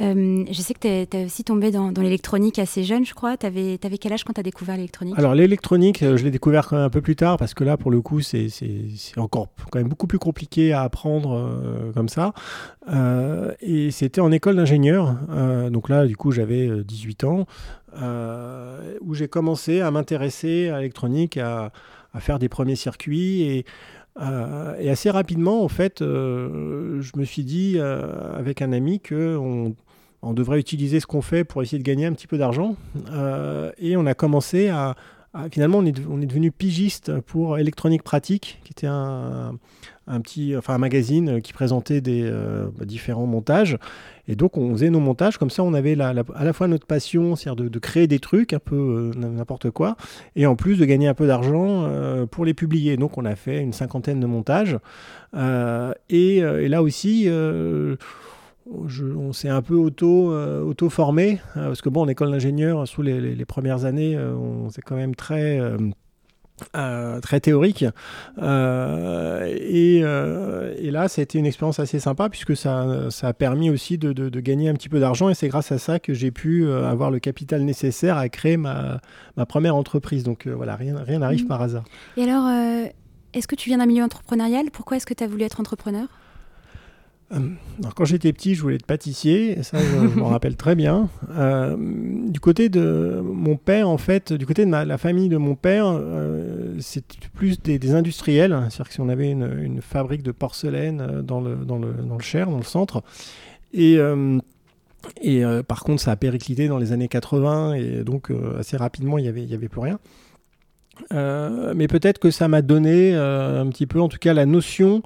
Euh, 0.02 0.46
je 0.50 0.62
sais 0.62 0.74
que 0.74 1.06
tu 1.06 1.18
as 1.18 1.26
aussi 1.26 1.44
tombé 1.44 1.72
dans, 1.72 1.92
l'électronique 1.92 2.60
assez 2.60 2.84
jeune, 2.84 3.06
je 3.06 3.14
crois. 3.14 3.38
Tu 3.38 3.46
avais, 3.46 3.78
quel 4.00 4.14
âge 4.14 4.24
quand 4.24 4.34
tu 4.34 4.40
as 4.40 4.44
découvert 4.44 4.76
l'électronique? 4.76 5.18
Alors 5.18 5.34
l'électronique, 5.34 6.04
euh, 6.04 6.18
je 6.18 6.24
l'ai 6.24 6.32
découvert 6.32 6.68
quand 6.68 6.76
même 6.76 6.86
un 6.86 6.90
peu 6.90 7.02
plus 7.02 7.16
tard 7.16 7.38
parce 7.38 7.54
que 7.54 7.64
là, 7.64 7.78
pour 7.78 7.92
le 7.92 8.02
coup, 8.02 8.22
c'est 8.22 8.50
encore 9.18 9.48
quand 9.72 9.80
même 9.80 9.88
beaucoup 9.88 10.08
plus 10.08 10.20
compliqué 10.20 10.74
à 10.74 10.82
apprendre 10.82 11.34
euh, 11.34 11.92
comme 11.94 12.10
ça. 12.10 12.34
et 13.62 13.92
c'était 13.92 14.22
en 14.22 14.32
école 14.32 14.58
d'ingénieur. 14.58 15.16
donc 15.72 15.90
là, 15.90 16.06
du 16.06 16.18
coup, 16.18 16.32
j'avais 16.32 16.84
18 16.84 17.24
ans, 17.24 17.46
où 19.02 19.14
j'ai 19.14 19.28
commencé 19.28 19.80
à 19.80 19.92
m'intéresser 19.92 20.70
à 20.70 20.78
l'électronique, 20.78 21.38
à, 21.38 21.72
à, 22.14 22.20
faire 22.20 22.38
des 22.38 22.50
premiers 22.50 22.76
circuits 22.76 23.44
et 23.44 23.66
euh, 24.20 24.76
et 24.80 24.90
assez 24.90 25.10
rapidement, 25.10 25.64
en 25.64 25.68
fait, 25.68 26.02
euh, 26.02 27.02
je 27.02 27.12
me 27.18 27.24
suis 27.24 27.44
dit 27.44 27.76
euh, 27.78 28.38
avec 28.38 28.62
un 28.62 28.72
ami 28.74 29.00
qu'on 29.00 29.76
on 30.22 30.34
devrait 30.34 30.60
utiliser 30.60 31.00
ce 31.00 31.08
qu'on 31.08 31.22
fait 31.22 31.44
pour 31.44 31.64
essayer 31.64 31.80
de 31.80 31.84
gagner 31.84 32.06
un 32.06 32.14
petit 32.14 32.28
peu 32.28 32.38
d'argent. 32.38 32.76
et 33.80 33.98
on 33.98 34.06
a 34.06 34.14
commencé 34.14 34.70
à, 34.70 34.96
finalement, 35.52 35.80
on 35.80 35.86
est, 35.86 35.96
on 36.08 36.22
est, 36.22 36.28
devenu 36.28 36.52
pigiste 36.52 37.20
pour 37.22 37.58
Électronique 37.58 38.04
Pratique, 38.04 38.60
qui 38.64 38.72
était 38.72 38.88
un, 38.88 39.58
un 40.06 40.22
petit, 40.22 40.56
enfin 40.56 40.76
un 40.76 40.78
magazine 40.78 41.42
qui 41.42 41.54
présentait 41.54 42.02
des 42.02 42.30
bah, 42.78 42.86
différents 42.86 43.26
montages. 43.26 43.80
Et 44.32 44.36
donc, 44.36 44.58
on 44.58 44.72
faisait 44.72 44.90
nos 44.90 45.02
montages, 45.02 45.38
comme 45.38 45.50
ça, 45.50 45.62
on 45.62 45.74
avait 45.74 46.00
à 46.00 46.14
la 46.14 46.54
fois 46.54 46.70
notre 46.70 46.88
passion, 46.88 47.36
c'est-à-dire 47.36 47.70
de, 47.70 47.80
créer 47.80 48.08
des 48.08 48.20
trucs, 48.20 48.54
un 48.54 48.60
peu 48.60 49.12
euh, 49.14 49.20
n'importe 49.20 49.72
quoi, 49.72 49.98
et 50.38 50.46
en 50.46 50.56
plus 50.56 50.78
de 50.78 50.86
gagner 50.86 51.10
un 51.10 51.14
peu 51.14 51.28
d'argent 51.28 51.84
euh, 51.84 52.26
pour 52.28 52.46
les 52.46 52.54
publier. 52.54 52.96
Donc, 52.96 53.18
on 53.18 53.26
a 53.26 53.36
fait 53.36 53.60
une 53.60 53.74
cinquantaine 53.74 54.22
de 54.22 54.26
montages. 54.26 54.78
Euh, 55.36 55.94
et, 56.10 56.40
là 56.70 56.82
aussi, 56.82 57.28
on 57.30 57.98
s'est 59.34 59.50
un 59.50 59.62
peu 59.62 59.76
auto, 59.76 60.34
auto 60.34 60.90
formé, 60.90 61.42
parce 61.54 61.82
que 61.82 61.90
bon, 61.90 62.04
en 62.04 62.08
école 62.08 62.32
d'ingénieur, 62.32 62.88
sous 62.88 63.02
les, 63.02 63.36
les, 63.36 63.46
premières 63.46 63.84
années, 63.84 64.18
on 64.18 64.70
s'est 64.70 64.82
quand 64.82 64.96
même 64.96 65.14
très 65.14 65.60
euh, 66.76 67.20
très 67.20 67.40
théorique. 67.40 67.86
Euh, 68.42 69.46
et, 69.46 70.02
euh, 70.04 70.74
et, 70.78 70.92
là, 70.92 71.08
ça 71.08 71.22
a 71.22 71.24
été 71.24 71.38
une 71.38 71.46
expérience 71.46 71.80
assez 71.80 72.00
sympa 72.00 72.30
puisque 72.30 72.56
ça, 72.56 73.10
ça 73.10 73.30
a 73.30 73.34
permis 73.34 73.70
aussi 73.70 73.98
de, 73.98 74.14
de, 74.14 74.40
gagner 74.40 74.70
un 74.70 74.74
petit 74.74 74.90
peu 74.90 75.00
d'argent 75.00 75.30
et 75.30 75.34
c'est 75.34 75.48
grâce 75.48 75.72
à 75.72 75.78
ça 75.78 76.00
que 76.00 76.14
j'ai 76.14 76.32
pu 76.32 76.72
avoir 76.72 77.12
le 77.12 77.20
capital 77.20 77.62
nécessaire 77.62 78.18
à 78.18 78.30
créer 78.30 78.58
ma, 78.58 79.00
ma 79.38 79.46
première 79.46 79.76
entreprise. 79.76 80.24
Donc 80.24 80.48
voilà, 80.48 80.76
rien 80.76 81.20
n'arrive 81.20 81.46
mmh. 81.46 81.48
par 81.48 81.62
hasard. 81.62 81.84
Et 82.18 82.24
alors, 82.24 82.50
est-ce 83.34 83.48
que 83.48 83.56
tu 83.56 83.70
viens 83.70 83.78
d'un 83.78 83.86
milieu 83.86 84.04
entrepreneurial? 84.04 84.72
Pourquoi 84.72 84.98
est-ce 84.98 85.06
que 85.06 85.14
tu 85.14 85.24
as 85.24 85.28
voulu 85.28 85.44
être 85.44 85.60
entrepreneur? 85.60 86.08
Euh, 87.34 87.40
quand 87.96 88.06
j'étais 88.06 88.34
petit, 88.34 88.56
je 88.56 88.62
voulais 88.62 88.76
être 88.76 88.86
pâtissier, 88.86 89.60
et 89.60 89.64
ça, 89.64 89.78
je, 89.80 90.20
m'en 90.20 90.28
rappelle 90.30 90.56
très 90.56 90.76
bien. 90.76 91.10
Euh, 91.32 91.76
du 92.28 92.40
côté 92.40 92.70
de 92.70 93.22
mon 93.24 93.56
père, 93.56 93.90
en 93.90 93.98
fait, 93.98 94.34
du 94.34 94.46
côté 94.46 94.66
de 94.66 94.72
la 94.72 94.98
famille 94.98 95.30
de 95.30 95.38
mon 95.38 95.56
père, 95.56 95.86
euh, 95.88 96.76
c'était 96.80 97.18
plus 97.34 97.62
des, 97.62 97.94
industriels. 97.94 98.52
C'est-à-dire 98.70 98.88
que 98.88 98.94
si 98.94 99.02
on 99.02 99.10
avait 99.10 99.32
une, 99.32 99.82
fabrique 99.82 100.24
de 100.24 100.32
porcelaine 100.32 101.22
dans 101.24 101.42
le, 101.42 101.56
dans, 101.56 101.78
le, 101.78 101.94
dans 101.94 102.16
le 102.16 102.24
Cher, 102.24 102.50
dans 102.50 102.58
le 102.58 102.64
centre, 102.64 103.04
et, 103.74 103.98
et 105.22 105.44
par 105.68 105.84
contre, 105.84 106.02
ça 106.02 106.12
a 106.12 106.16
périclité 106.16 106.68
dans 106.68 106.78
les 106.78 106.92
années 106.92 107.08
80, 107.08 107.74
et 107.74 108.04
donc 108.04 108.32
assez 108.60 108.78
rapidement, 108.78 109.18
il 109.18 109.24
n'y 109.24 109.28
avait, 109.28 109.44
y 109.44 109.54
avait 109.54 109.70
plus 109.70 109.82
rien. 109.82 110.00
mais 111.12 111.88
peut-être 111.88 112.20
que 112.20 112.32
ça 112.32 112.48
m'a 112.48 112.62
donné 112.62 113.16
un 113.16 113.68
petit 113.70 113.88
peu, 113.88 114.02
en 114.02 114.10
tout 114.10 114.20
cas, 114.20 114.34
la 114.34 114.46
notion 114.46 115.02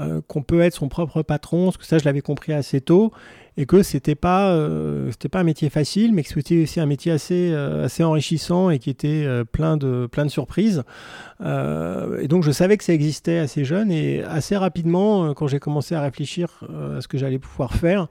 euh, 0.00 0.20
qu'on 0.26 0.42
peut 0.42 0.60
être 0.60 0.74
son 0.74 0.88
propre 0.88 1.22
patron, 1.22 1.66
parce 1.66 1.76
que 1.76 1.84
ça 1.84 1.98
je 1.98 2.04
l'avais 2.04 2.20
compris 2.20 2.52
assez 2.52 2.80
tôt, 2.80 3.12
et 3.56 3.64
que 3.64 3.84
c'était 3.84 4.16
pas 4.16 4.50
euh, 4.50 5.10
c'était 5.12 5.28
pas 5.28 5.38
un 5.38 5.44
métier 5.44 5.70
facile, 5.70 6.12
mais 6.12 6.24
que 6.24 6.30
c'était 6.30 6.64
aussi 6.64 6.80
un 6.80 6.86
métier 6.86 7.12
assez 7.12 7.52
euh, 7.52 7.84
assez 7.84 8.02
enrichissant 8.02 8.70
et 8.70 8.80
qui 8.80 8.90
était 8.90 9.24
plein 9.52 9.76
de 9.76 10.08
plein 10.10 10.24
de 10.24 10.30
surprises. 10.30 10.82
et 11.40 12.28
donc 12.28 12.42
je 12.42 12.50
savais 12.50 12.76
que 12.76 12.82
ça 12.82 12.92
existait 12.92 13.38
assez 13.38 13.64
jeune 13.64 13.92
et 13.92 14.24
assez 14.24 14.56
rapidement 14.56 15.32
quand 15.32 15.46
j'ai 15.46 15.60
commencé 15.60 15.94
à 15.94 16.00
réfléchir 16.00 16.64
à 16.96 17.00
ce 17.00 17.06
que 17.06 17.16
j'allais 17.16 17.38
pouvoir 17.38 17.74
faire. 17.74 18.08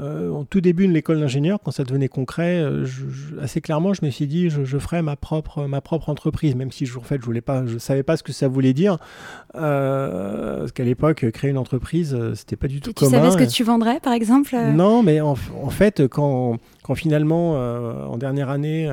Euh, 0.00 0.30
en 0.30 0.44
tout 0.44 0.62
début 0.62 0.86
de 0.88 0.92
l'école 0.92 1.20
d'ingénieur, 1.20 1.58
quand 1.62 1.70
ça 1.70 1.84
devenait 1.84 2.08
concret, 2.08 2.58
euh, 2.62 2.86
assez 3.42 3.60
clairement, 3.60 3.92
je 3.92 4.02
me 4.02 4.10
suis 4.10 4.26
dit, 4.26 4.48
je, 4.48 4.64
je, 4.64 4.78
ferai 4.78 5.02
ma 5.02 5.16
propre, 5.16 5.66
ma 5.66 5.82
propre 5.82 6.08
entreprise, 6.08 6.54
même 6.54 6.72
si 6.72 6.86
je, 6.86 6.98
en 6.98 7.02
fait, 7.02 7.20
je 7.20 7.26
voulais 7.26 7.42
pas, 7.42 7.66
je 7.66 7.76
savais 7.76 8.02
pas 8.02 8.16
ce 8.16 8.22
que 8.22 8.32
ça 8.32 8.48
voulait 8.48 8.72
dire, 8.72 8.96
euh, 9.54 10.60
parce 10.60 10.72
qu'à 10.72 10.84
l'époque, 10.84 11.30
créer 11.32 11.50
une 11.50 11.58
entreprise, 11.58 12.16
c'était 12.34 12.56
pas 12.56 12.68
du 12.68 12.80
tout 12.80 12.94
commun. 12.94 13.10
Tu 13.10 13.16
savais 13.16 13.30
ce 13.32 13.36
que 13.36 13.54
tu 13.54 13.64
vendrais, 13.64 14.00
par 14.00 14.14
exemple 14.14 14.56
Non, 14.56 15.02
mais 15.02 15.20
en, 15.20 15.34
fait, 15.34 16.08
quand, 16.08 16.56
quand 16.82 16.94
finalement, 16.94 17.52
en 17.52 18.16
dernière 18.16 18.48
année, 18.48 18.90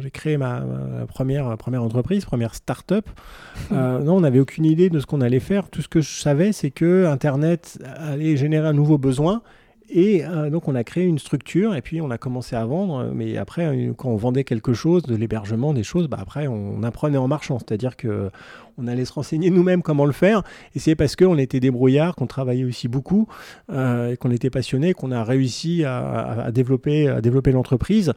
j'ai 0.00 0.10
créé 0.10 0.36
ma, 0.36 0.64
première, 1.06 1.56
première 1.56 1.84
entreprise, 1.84 2.24
première 2.24 2.56
start-up, 2.56 3.08
non, 3.70 4.16
on 4.16 4.20
n'avait 4.20 4.40
aucune 4.40 4.64
idée 4.64 4.90
de 4.90 4.98
ce 4.98 5.06
qu'on 5.06 5.20
allait 5.20 5.38
faire. 5.38 5.68
Tout 5.68 5.82
ce 5.82 5.88
que 5.88 6.00
je 6.00 6.20
savais, 6.20 6.50
c'est 6.50 6.72
que 6.72 7.06
Internet 7.06 7.78
allait 7.96 8.36
générer 8.36 8.66
un 8.66 8.72
nouveau 8.72 8.98
besoin 8.98 9.42
et 9.90 10.24
euh, 10.24 10.50
donc 10.50 10.68
on 10.68 10.74
a 10.74 10.84
créé 10.84 11.04
une 11.04 11.18
structure 11.18 11.74
et 11.74 11.82
puis 11.82 12.00
on 12.00 12.10
a 12.10 12.18
commencé 12.18 12.54
à 12.54 12.64
vendre. 12.64 13.10
Mais 13.14 13.36
après, 13.36 13.66
euh, 13.66 13.92
quand 13.96 14.08
on 14.08 14.16
vendait 14.16 14.44
quelque 14.44 14.72
chose, 14.72 15.02
de 15.02 15.16
l'hébergement, 15.16 15.72
des 15.74 15.82
choses, 15.82 16.08
bah 16.08 16.18
après 16.20 16.46
on 16.46 16.82
apprenait 16.82 17.18
en 17.18 17.28
marchant. 17.28 17.58
C'est-à-dire 17.58 17.96
que 17.96 18.30
on 18.78 18.86
allait 18.86 19.04
se 19.04 19.12
renseigner 19.12 19.50
nous-mêmes 19.50 19.82
comment 19.82 20.06
le 20.06 20.12
faire. 20.12 20.42
Et 20.74 20.78
c'est 20.78 20.94
parce 20.94 21.16
qu'on 21.16 21.36
était 21.36 21.60
débrouillards, 21.60 22.14
qu'on 22.14 22.26
travaillait 22.26 22.64
aussi 22.64 22.88
beaucoup 22.88 23.28
euh, 23.70 24.16
qu'on 24.16 24.30
était 24.30 24.50
passionnés 24.50 24.94
qu'on 24.94 25.12
a 25.12 25.24
réussi 25.24 25.84
à, 25.84 26.50
développer, 26.52 27.08
à 27.08 27.20
développer 27.20 27.52
l'entreprise. 27.52 28.12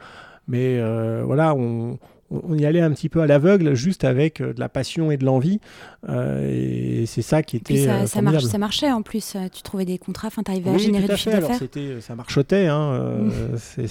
Mais 0.48 0.80
voilà, 1.24 1.56
on, 1.56 1.98
on 2.44 2.58
y 2.58 2.66
allait 2.66 2.82
un 2.82 2.92
petit 2.92 3.10
peu 3.10 3.22
à 3.22 3.28
l'aveugle, 3.28 3.74
juste 3.74 4.04
avec 4.04 4.42
euh, 4.42 4.54
de 4.54 4.60
la 4.60 4.70
passion 4.70 5.12
et 5.12 5.18
de 5.18 5.26
l'envie. 5.26 5.60
Euh, 6.10 7.02
et 7.02 7.06
c'est 7.06 7.22
ça 7.22 7.44
qui 7.44 7.58
était. 7.58 7.86
ça, 7.86 7.94
euh, 7.94 8.06
ça, 8.06 8.22
marche, 8.22 8.44
ça, 8.44 8.58
marchait 8.58 8.92
en 8.92 9.02
plus. 9.02 9.36
Tu 9.54 9.62
trouvais 9.62 9.86
des 9.86 9.98
contrats, 9.98 10.30
tu 10.30 10.52
arrivais 10.52 10.72
à 10.72 10.78
générer 10.78 11.08
du 11.08 11.16
chiffre 11.16 11.40
d'affaires. 11.40 11.60
Ça 12.02 12.16
marchotait. 12.16 12.68
Hein, 12.68 13.30
ça 13.58 13.84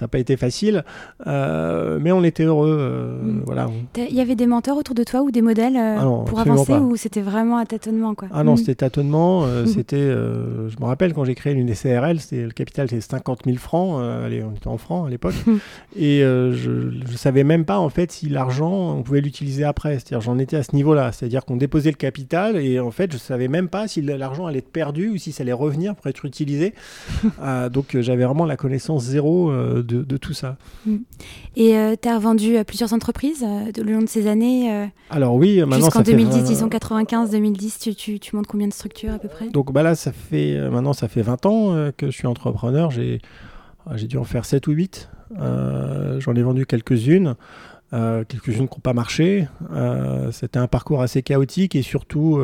n'a 0.00 0.08
pas 0.08 0.18
été 0.18 0.36
facile. 0.36 0.84
mais 1.26 2.12
on 2.12 2.24
était 2.24 2.44
heureux. 2.44 3.18
Mm. 3.22 3.42
voilà. 3.46 3.68
Il 3.96 4.14
y 4.14 4.20
avait 4.20 4.36
des 4.36 4.46
mentors 4.46 4.76
autour 4.76 4.94
de 4.94 5.04
toi 5.04 5.22
ou 5.22 5.30
des 5.30 5.42
modèles 5.42 5.76
ah 5.76 6.04
pour 6.26 6.40
avancer 6.40 6.74
ou 6.74 6.96
c'était 6.96 7.20
vraiment 7.20 7.58
un 7.58 7.66
tâtonnement 7.66 8.14
quoi 8.14 8.28
Ah 8.32 8.44
non, 8.44 8.54
mm. 8.54 8.58
c'était 8.58 8.74
tâtonnement. 8.76 9.46
Mm. 9.46 9.66
C'était, 9.66 10.08
je 10.08 10.80
me 10.80 10.84
rappelle 10.84 11.12
quand 11.12 11.24
j'ai 11.24 11.34
créé 11.34 11.52
une 11.52 11.72
SCRL, 11.74 12.18
le 12.32 12.50
capital 12.50 12.88
c'était 12.88 13.00
50 13.00 13.42
000 13.44 13.56
francs. 13.58 14.02
allez, 14.24 14.42
on 14.42 14.52
était 14.52 14.68
en 14.68 14.78
francs 14.78 15.06
à 15.06 15.10
l'époque. 15.10 15.34
et 15.96 16.20
je, 16.20 16.52
je 17.06 17.16
savais 17.16 17.39
même 17.44 17.64
pas 17.64 17.78
en 17.78 17.88
fait 17.88 18.12
si 18.12 18.28
l'argent 18.28 18.96
on 18.96 19.02
pouvait 19.02 19.20
l'utiliser 19.20 19.64
après. 19.64 19.94
C'est-à-dire 19.94 20.20
j'en 20.20 20.38
étais 20.38 20.56
à 20.56 20.62
ce 20.62 20.74
niveau-là, 20.74 21.12
c'est-à-dire 21.12 21.44
qu'on 21.44 21.56
déposait 21.56 21.90
le 21.90 21.96
capital 21.96 22.56
et 22.56 22.80
en 22.80 22.90
fait 22.90 23.12
je 23.12 23.18
savais 23.18 23.48
même 23.48 23.68
pas 23.68 23.88
si 23.88 24.02
l'argent 24.02 24.46
allait 24.46 24.58
être 24.58 24.70
perdu 24.70 25.08
ou 25.10 25.16
si 25.16 25.32
ça 25.32 25.42
allait 25.42 25.52
revenir 25.52 25.94
pour 25.94 26.06
être 26.06 26.24
utilisé. 26.24 26.74
Euh, 27.42 27.68
donc 27.68 27.94
euh, 27.94 28.02
j'avais 28.02 28.24
vraiment 28.24 28.44
la 28.44 28.56
connaissance 28.56 29.04
zéro 29.04 29.50
euh, 29.50 29.82
de, 29.82 30.16
tout 30.16 30.32
ça. 30.32 30.56
Mm. 30.84 30.96
Et 31.56 31.74
tu 32.00 32.08
as 32.08 32.16
revendu 32.16 32.56
plusieurs 32.66 32.92
entreprises 32.92 33.42
le 33.44 33.92
long 33.92 34.02
de 34.02 34.08
ces 34.08 34.26
années 34.26 34.90
Alors 35.10 35.34
oui, 35.34 35.60
maintenant 35.60 35.86
jusqu'en 35.86 36.02
2010, 36.02 36.44
disons 36.44 36.68
95, 36.68 37.30
2010, 37.30 37.78
tu, 37.78 37.94
tu, 37.94 38.18
tu 38.18 38.36
montres 38.36 38.48
combien 38.48 38.68
de 38.68 38.72
structures 38.72 39.12
à 39.12 39.18
peu 39.18 39.28
près? 39.28 39.48
Donc 39.48 39.72
bah 39.72 39.82
là 39.82 39.94
ça 39.94 40.12
fait 40.12 40.58
maintenant 40.70 40.92
ça 40.92 41.08
fait 41.08 41.22
20 41.22 41.46
ans 41.46 41.90
que 41.96 42.06
je 42.06 42.12
suis 42.12 42.26
entrepreneur. 42.26 42.90
J'ai 42.90 43.20
j'ai 43.94 44.06
dû 44.06 44.18
en 44.18 44.24
faire 44.24 44.44
7 44.44 44.66
ou 44.66 44.72
8. 44.72 45.08
Euh, 45.38 46.20
j'en 46.20 46.34
ai 46.34 46.42
vendu 46.42 46.66
quelques-unes. 46.66 47.34
Euh, 47.92 48.24
quelques-unes 48.24 48.68
qui 48.68 48.76
n'ont 48.76 48.80
pas 48.82 48.92
marché. 48.92 49.48
Euh, 49.72 50.30
c'était 50.32 50.58
un 50.58 50.68
parcours 50.68 51.02
assez 51.02 51.22
chaotique 51.22 51.74
et 51.74 51.82
surtout 51.82 52.40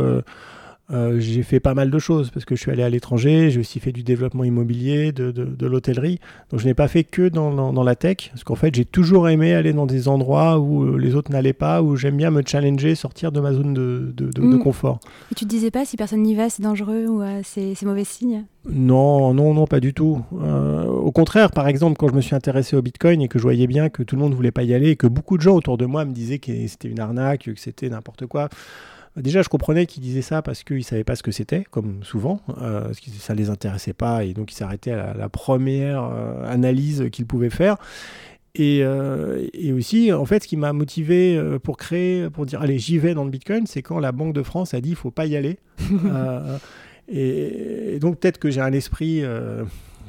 euh, 0.92 1.18
j'ai 1.18 1.42
fait 1.42 1.58
pas 1.58 1.74
mal 1.74 1.90
de 1.90 1.98
choses 1.98 2.30
parce 2.30 2.44
que 2.44 2.54
je 2.54 2.60
suis 2.60 2.70
allé 2.70 2.84
à 2.84 2.88
l'étranger, 2.88 3.50
j'ai 3.50 3.58
aussi 3.58 3.80
fait 3.80 3.90
du 3.90 4.04
développement 4.04 4.44
immobilier, 4.44 5.10
de, 5.10 5.32
de, 5.32 5.66
l'hôtellerie. 5.66 6.20
Donc 6.50 6.60
je 6.60 6.64
n'ai 6.64 6.74
pas 6.74 6.86
fait 6.86 7.02
que 7.02 7.28
dans, 7.28 7.72
dans, 7.72 7.82
la 7.82 7.96
tech, 7.96 8.28
parce 8.30 8.44
qu'en 8.44 8.54
fait 8.54 8.72
j'ai 8.72 8.84
toujours 8.84 9.28
aimé 9.28 9.52
aller 9.52 9.72
dans 9.72 9.86
des 9.86 10.06
endroits 10.06 10.60
où 10.60 10.84
euh, 10.84 10.96
les 10.96 11.16
autres 11.16 11.32
n'allaient 11.32 11.52
pas, 11.52 11.82
où 11.82 11.96
j'aime 11.96 12.16
bien 12.16 12.30
me 12.30 12.42
challenger, 12.46 12.94
sortir 12.94 13.32
de 13.32 13.40
ma 13.40 13.52
zone 13.52 13.74
de, 13.74 14.14
de 14.16 14.40
mm. 14.40 14.60
confort. 14.60 15.00
Et 15.32 15.34
tu 15.34 15.44
te 15.44 15.50
disais 15.50 15.72
pas 15.72 15.84
si 15.84 15.96
personne 15.96 16.22
n'y 16.22 16.36
va, 16.36 16.48
c'est 16.50 16.62
dangereux 16.62 17.06
ou 17.08 17.20
euh, 17.20 17.40
c'est 17.42 17.82
mauvais 17.82 18.04
signe? 18.04 18.44
Non, 18.70 19.34
non, 19.34 19.54
non, 19.54 19.66
pas 19.66 19.80
du 19.80 19.92
tout. 19.92 20.22
au 20.32 21.12
contraire, 21.12 21.50
par 21.50 21.68
exemple, 21.68 21.96
quand 21.96 22.08
je 22.08 22.14
me 22.14 22.20
suis 22.20 22.34
intéressé 22.34 22.76
au 22.76 22.82
Bitcoin 22.82 23.22
et 23.22 23.28
que 23.28 23.38
je 23.38 23.44
voyais 23.44 23.66
bien 23.66 23.88
que 23.88 24.02
tout 24.02 24.16
le 24.16 24.22
monde 24.22 24.34
voulait 24.34 24.50
pas 24.50 24.64
y 24.64 24.74
aller 24.74 24.90
et 24.90 24.96
que 24.96 25.06
beaucoup 25.06 25.36
de 25.36 25.42
gens 25.42 25.54
autour 25.54 25.78
de 25.78 25.86
moi 25.86 26.04
me 26.04 26.12
disaient 26.12 26.38
que 26.38 26.52
c'était 26.66 26.88
une 26.88 27.00
arnaque, 27.00 27.44
que 27.44 27.60
c'était 27.60 27.88
n'importe 27.88 28.26
quoi. 28.26 28.48
Déjà, 29.16 29.42
je 29.42 29.48
comprenais 29.48 29.86
qu'ils 29.86 30.02
disaient 30.02 30.22
ça 30.22 30.42
parce 30.42 30.62
qu'ils 30.62 30.78
ne 30.78 30.82
savaient 30.82 31.04
pas 31.04 31.16
ce 31.16 31.22
que 31.22 31.30
c'était, 31.30 31.64
comme 31.70 32.02
souvent, 32.02 32.40
parce 32.46 33.00
que 33.00 33.10
ça 33.10 33.34
ne 33.34 33.38
les 33.38 33.50
intéressait 33.50 33.94
pas, 33.94 34.24
et 34.24 34.34
donc 34.34 34.52
ils 34.52 34.56
s'arrêtaient 34.56 34.92
à 34.92 35.14
la, 35.14 35.28
première 35.28 36.02
analyse 36.46 37.08
qu'ils 37.10 37.26
pouvaient 37.26 37.50
faire. 37.50 37.76
Et, 38.54 38.80
et, 39.54 39.72
aussi, 39.72 40.12
en 40.12 40.24
fait, 40.26 40.42
ce 40.42 40.48
qui 40.48 40.56
m'a 40.56 40.72
motivé 40.72 41.40
pour 41.62 41.78
créer, 41.78 42.28
pour 42.28 42.44
dire, 42.44 42.60
allez, 42.60 42.78
j'y 42.78 42.98
vais 42.98 43.14
dans 43.14 43.24
le 43.24 43.30
Bitcoin, 43.30 43.66
c'est 43.66 43.82
quand 43.82 43.98
la 43.98 44.12
Banque 44.12 44.34
de 44.34 44.42
France 44.42 44.74
a 44.74 44.80
dit, 44.80 44.90
il 44.90 44.96
faut 44.96 45.10
pas 45.10 45.24
y 45.26 45.34
aller. 45.34 45.58
et, 47.08 47.98
donc, 48.00 48.18
peut-être 48.18 48.38
que 48.38 48.50
j'ai 48.50 48.60
un 48.60 48.72
esprit 48.72 49.24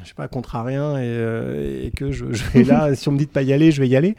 je 0.07 0.11
sais 0.11 0.15
pas, 0.15 0.29
contrarien 0.29 0.97
et, 0.97 1.01
euh, 1.03 1.85
et 1.85 1.91
que 1.91 2.11
je, 2.11 2.25
vais 2.25 2.63
là, 2.63 2.95
si 2.95 3.09
on 3.09 3.11
me 3.11 3.17
dit 3.17 3.25
de 3.25 3.31
pas 3.31 3.41
y 3.41 3.51
aller, 3.51 3.71
je 3.71 3.81
vais 3.81 3.89
y 3.89 3.95
aller. 3.97 4.15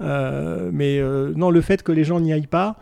Euh, 0.00 0.70
mais 0.72 1.00
euh, 1.00 1.32
non, 1.34 1.50
le 1.50 1.60
fait 1.60 1.82
que 1.82 1.90
les 1.90 2.04
gens 2.04 2.20
n'y 2.20 2.32
aillent 2.32 2.46
pas 2.46 2.76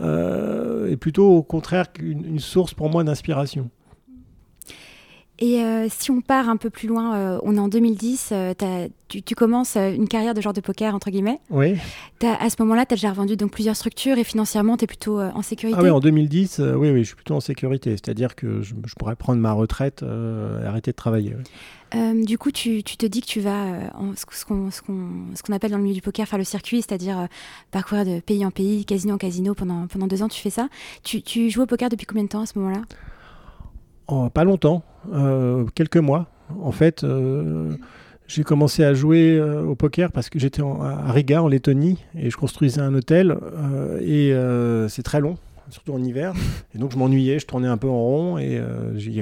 est 0.00 0.96
plutôt 0.96 1.30
au 1.30 1.42
contraire 1.42 1.86
une 2.00 2.38
source 2.38 2.74
pour 2.74 2.90
moi 2.90 3.04
d'inspiration. 3.04 3.70
Et 5.40 5.60
euh, 5.60 5.88
si 5.90 6.12
on 6.12 6.20
part 6.20 6.48
un 6.48 6.56
peu 6.56 6.70
plus 6.70 6.86
loin, 6.86 7.16
euh, 7.16 7.40
on 7.42 7.56
est 7.56 7.60
en 7.60 7.66
2010, 7.66 8.30
euh, 8.32 8.54
tu, 9.08 9.34
commences 9.34 9.76
une 9.76 10.06
carrière 10.06 10.32
de 10.32 10.40
joueur 10.40 10.54
de 10.54 10.60
poker, 10.60 10.94
entre 10.94 11.10
guillemets. 11.10 11.40
Oui. 11.50 11.76
à 12.22 12.50
ce 12.50 12.56
moment-là, 12.60 12.86
tu 12.86 12.94
as 12.94 12.96
déjà 12.96 13.10
revendu 13.10 13.36
donc, 13.36 13.50
plusieurs 13.50 13.74
structures 13.74 14.16
et 14.16 14.24
financièrement, 14.24 14.76
tu 14.76 14.84
es 14.84 14.86
plutôt 14.86 15.20
en 15.20 15.42
sécurité. 15.42 15.76
Ah 15.78 15.82
oui, 15.82 15.90
en 15.90 15.98
2010, 15.98 16.60
oui, 16.76 16.90
oui, 16.90 17.00
je 17.00 17.08
suis 17.08 17.16
plutôt 17.16 17.34
en 17.34 17.40
sécurité. 17.40 17.90
C'est-à-dire 17.90 18.36
que 18.36 18.62
je, 18.62 18.74
pourrais 18.96 19.16
prendre 19.16 19.40
ma 19.40 19.52
retraite 19.52 20.02
et 20.02 20.66
arrêter 20.66 20.92
de 20.92 20.96
travailler. 20.96 21.36
du 22.24 22.38
coup, 22.38 22.52
tu, 22.52 22.82
te 22.82 23.06
dis 23.06 23.20
que 23.20 23.26
tu 23.26 23.40
vas, 23.40 23.90
en, 23.94 24.14
ce 24.16 24.44
qu'on 24.44 25.52
appelle 25.52 25.72
dans 25.72 25.78
le 25.78 25.82
milieu 25.82 25.94
du 25.94 26.02
poker, 26.02 26.26
faire 26.26 26.38
le 26.38 26.44
circuit, 26.44 26.82
c'est-à-dire 26.82 27.28
parcourir 27.72 28.04
de 28.04 28.20
pays 28.20 28.46
en 28.46 28.50
pays, 28.50 28.84
casino 28.84 29.14
en 29.14 29.18
casino 29.18 29.54
pendant, 29.54 29.86
pendant 29.88 30.06
deux 30.06 30.22
ans, 30.22 30.28
tu 30.28 30.40
fais 30.40 30.50
ça. 30.50 30.68
Tu, 31.02 31.22
tu 31.22 31.50
joues 31.50 31.62
au 31.62 31.66
poker 31.66 31.88
depuis 31.88 32.06
combien 32.06 32.24
de 32.24 32.28
temps 32.28 32.42
à 32.42 32.46
ce 32.46 32.58
moment-là? 32.58 32.82
Oh, 34.08 34.28
Pas 34.30 34.44
longtemps. 34.44 34.82
Euh, 35.12 35.64
quelques 35.74 35.96
mois. 35.96 36.26
En 36.60 36.72
fait, 36.72 37.04
euh, 37.04 37.74
j'ai 38.26 38.42
commencé 38.42 38.84
à 38.84 38.94
jouer 38.94 39.36
euh, 39.36 39.62
au 39.64 39.74
poker 39.74 40.12
parce 40.12 40.28
que 40.28 40.38
j'étais 40.38 40.62
à 40.62 41.10
Riga, 41.12 41.42
en 41.42 41.48
Lettonie, 41.48 42.04
et 42.18 42.30
je 42.30 42.36
construisais 42.36 42.80
un 42.80 42.94
hôtel. 42.94 43.36
et 44.00 44.34
c'est 44.88 45.02
très 45.02 45.20
long 45.20 45.36
surtout 45.70 45.92
en 45.92 46.02
hiver. 46.02 46.34
Et 46.74 46.78
donc 46.78 46.92
je 46.92 46.98
m'ennuyais, 46.98 47.38
je 47.38 47.46
tournais 47.46 47.68
un 47.68 47.76
peu 47.76 47.88
en 47.88 48.00
rond. 48.00 48.38
Et 48.38 48.60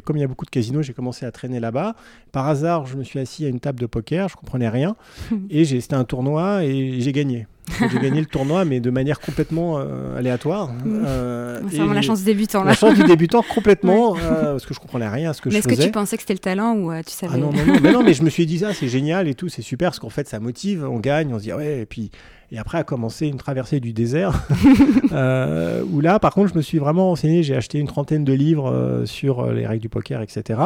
comme 0.05 0.16
il 0.16 0.20
y 0.20 0.24
a 0.24 0.28
beaucoup 0.28 0.44
de 0.44 0.50
casinos, 0.50 0.83
j'ai 0.83 0.92
commencé 0.92 1.26
à 1.26 1.33
traîner 1.33 1.61
là-bas. 1.61 1.94
Par 2.33 2.48
hasard, 2.48 2.87
je 2.87 2.96
me 2.96 3.05
suis 3.05 3.18
assis 3.18 3.44
à 3.44 3.48
une 3.48 3.61
table 3.61 3.81
de 3.81 3.87
poker, 3.87 4.28
je 4.28 4.37
comprenais 4.37 4.68
rien. 4.68 4.96
et 5.50 5.64
c'était 5.64 5.94
un 5.94 6.05
tournoi 6.05 6.64
et 6.64 7.00
j'ai 7.00 7.12
gagné 7.12 7.46
j'ai 7.90 7.98
gagné 7.98 8.20
le 8.20 8.26
tournoi, 8.26 8.64
mais 8.64 8.81
de 8.81 8.90
manière 8.90 9.20
complètement 9.20 9.78
euh, 9.78 10.18
aléatoire. 10.18 10.70
Euh, 10.87 11.61
c'est 11.70 11.76
vraiment 11.76 11.94
la 11.94 12.02
chance 12.02 12.20
du 12.20 12.24
débutant. 12.24 12.64
Là. 12.64 12.70
La 12.70 12.76
chance 12.76 12.94
du 12.94 13.05
débutant 13.05 13.42
complètement, 13.42 14.16
euh, 14.22 14.52
parce 14.52 14.66
que 14.66 14.74
je 14.74 14.81
comprenais 14.81 15.09
rien 15.09 15.31
à 15.31 15.33
ce 15.33 15.40
que 15.40 15.50
je 15.50 15.57
faisais. 15.57 15.68
Mais 15.68 15.74
est-ce 15.74 15.81
que 15.81 15.87
tu 15.87 15.92
pensais 15.92 16.16
que 16.16 16.22
c'était 16.22 16.35
le 16.35 16.38
talent 16.40 16.76
ou 16.76 16.92
tu 17.02 17.12
savais 17.12 17.33
ah 17.35 17.38
non, 17.38 17.52
non, 17.52 17.64
non, 17.64 17.81
mais 17.81 17.92
non, 17.92 18.02
mais 18.02 18.14
je 18.14 18.22
me 18.22 18.31
suis 18.31 18.46
dit 18.46 18.59
ça, 18.59 18.74
c'est 18.74 18.88
génial 18.88 19.28
et 19.28 19.35
tout, 19.35 19.48
c'est 19.48 19.62
super, 19.62 19.90
parce 19.90 20.00
qu'en 20.00 20.11
fait 20.11 20.28
ça 20.28 20.40
motive, 20.40 20.87
on 20.88 20.98
gagne, 20.98 21.33
on 21.33 21.38
se 21.38 21.44
dit 21.44 21.52
ouais, 21.52 21.81
et 21.81 21.87
puis 21.87 22.11
et 22.53 22.59
après 22.59 22.77
a 22.77 22.85
commencé 22.85 23.27
une 23.29 23.38
traversée 23.38 23.81
du 23.81 23.95
désert, 23.95 24.47
euh, 25.12 25.83
où 25.91 26.01
là, 26.01 26.19
par 26.19 26.35
contre, 26.35 26.51
je 26.51 26.55
me 26.55 26.61
suis 26.61 26.77
vraiment 26.77 27.07
renseigné. 27.07 27.43
J'ai 27.43 27.57
acheté 27.57 27.79
une 27.79 27.87
trentaine 27.87 28.25
de 28.25 28.33
livres 28.35 28.71
euh, 28.71 29.07
sur 29.07 29.41
euh, 29.41 29.55
les 29.55 29.67
règles 29.67 29.81
du 29.81 29.88
poker, 29.88 30.21
etc. 30.21 30.61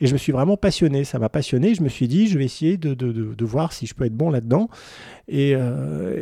Et 0.00 0.06
je 0.06 0.12
me 0.12 0.18
suis 0.18 0.30
vraiment 0.30 0.56
passionné. 0.56 1.02
Ça 1.02 1.18
m'a 1.18 1.28
passionné. 1.28 1.74
Je 1.74 1.82
me 1.82 1.88
suis 1.88 2.06
dit, 2.06 2.28
je 2.28 2.38
vais 2.38 2.44
essayer 2.44 2.76
de, 2.76 2.94
de, 2.94 3.10
de, 3.10 3.44
voir 3.44 3.72
si 3.72 3.86
je 3.86 3.94
peux 3.94 4.04
être 4.04 4.16
bon 4.16 4.30
là-dedans. 4.30 4.68
Et, 5.26 5.54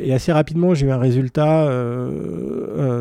et, 0.02 0.12
assez 0.12 0.32
rapidement, 0.32 0.74
j'ai 0.74 0.86
eu 0.86 0.90
un 0.90 0.98
résultat 0.98 1.66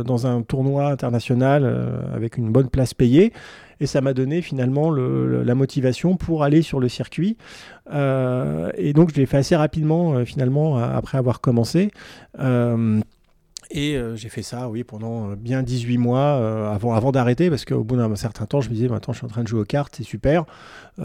dans 0.04 0.28
un 0.28 0.42
tournoi 0.42 0.88
international 0.88 1.66
avec 2.14 2.38
une 2.38 2.52
bonne 2.52 2.70
place 2.70 2.94
payée 2.94 3.32
et 3.80 3.86
ça 3.86 4.02
m'a 4.02 4.14
donné 4.14 4.42
finalement 4.42 4.92
la 4.92 5.56
motivation 5.56 6.18
pour 6.18 6.44
aller 6.44 6.62
sur 6.62 6.80
le 6.80 6.90
circuit. 6.90 7.38
Euh, 7.92 8.72
et 8.78 8.94
donc 8.94 9.12
je 9.12 9.16
l'ai 9.16 9.26
fait 9.26 9.38
assez 9.38 9.56
rapidement 9.56 10.14
euh, 10.14 10.26
finalement 10.26 10.78
après 10.78 11.18
avoir 11.18 11.42
commencé. 11.42 11.92
Euh, 12.40 13.00
et 13.72 13.96
j'ai 14.16 14.30
fait 14.30 14.42
ça, 14.42 14.68
oui, 14.68 14.84
pendant 14.84 15.34
bien 15.34 15.62
18 15.62 16.00
mois 16.00 16.74
avant, 16.74 17.12
d'arrêter, 17.12 17.52
parce 17.52 17.66
qu'au 17.66 17.84
bout 17.84 17.98
d'un 17.98 18.16
certain 18.16 18.48
temps, 18.48 18.62
je 18.62 18.70
me 18.70 18.74
disais, 18.74 18.88
maintenant 18.88 19.14
je 19.14 19.20
suis 19.20 19.26
en 19.28 19.30
train 19.30 19.44
de 19.44 19.48
jouer 19.48 19.60
aux 19.60 19.66
cartes, 19.66 19.94
c'est 19.96 20.04
super. 20.04 20.46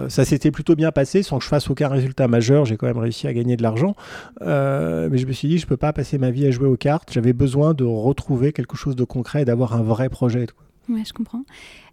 ça 0.08 0.24
s'était 0.24 0.50
plutôt 0.50 0.74
bien 0.74 0.90
passé, 0.90 1.22
sans 1.22 1.36
que 1.36 1.44
je 1.44 1.48
fasse 1.50 1.68
aucun 1.68 1.88
résultat 1.88 2.26
majeur, 2.26 2.64
j'ai 2.64 2.78
quand 2.78 2.86
même 2.86 2.96
réussi 2.96 3.26
à 3.26 3.34
gagner 3.34 3.58
de 3.58 3.62
l'argent. 3.62 3.94
mais 4.40 5.18
je 5.18 5.26
me 5.26 5.32
suis 5.32 5.48
dit, 5.48 5.58
je 5.58 5.66
ne 5.66 5.68
peux 5.68 5.76
pas 5.76 5.92
passer 5.92 6.16
ma 6.16 6.30
vie 6.30 6.46
à 6.46 6.50
jouer 6.50 6.66
aux 6.66 6.78
cartes, 6.78 7.12
j'avais 7.12 7.34
besoin 7.34 7.74
de 7.74 7.84
retrouver 7.84 8.54
quelque 8.54 8.78
chose 8.78 8.96
de 8.96 9.04
concret 9.04 9.42
et 9.42 9.44
d'avoir 9.44 9.74
un 9.74 9.82
vrai 9.82 10.08
projet. 10.08 10.46
Ouais, 10.88 11.02
je 11.06 11.12
comprends. 11.12 11.44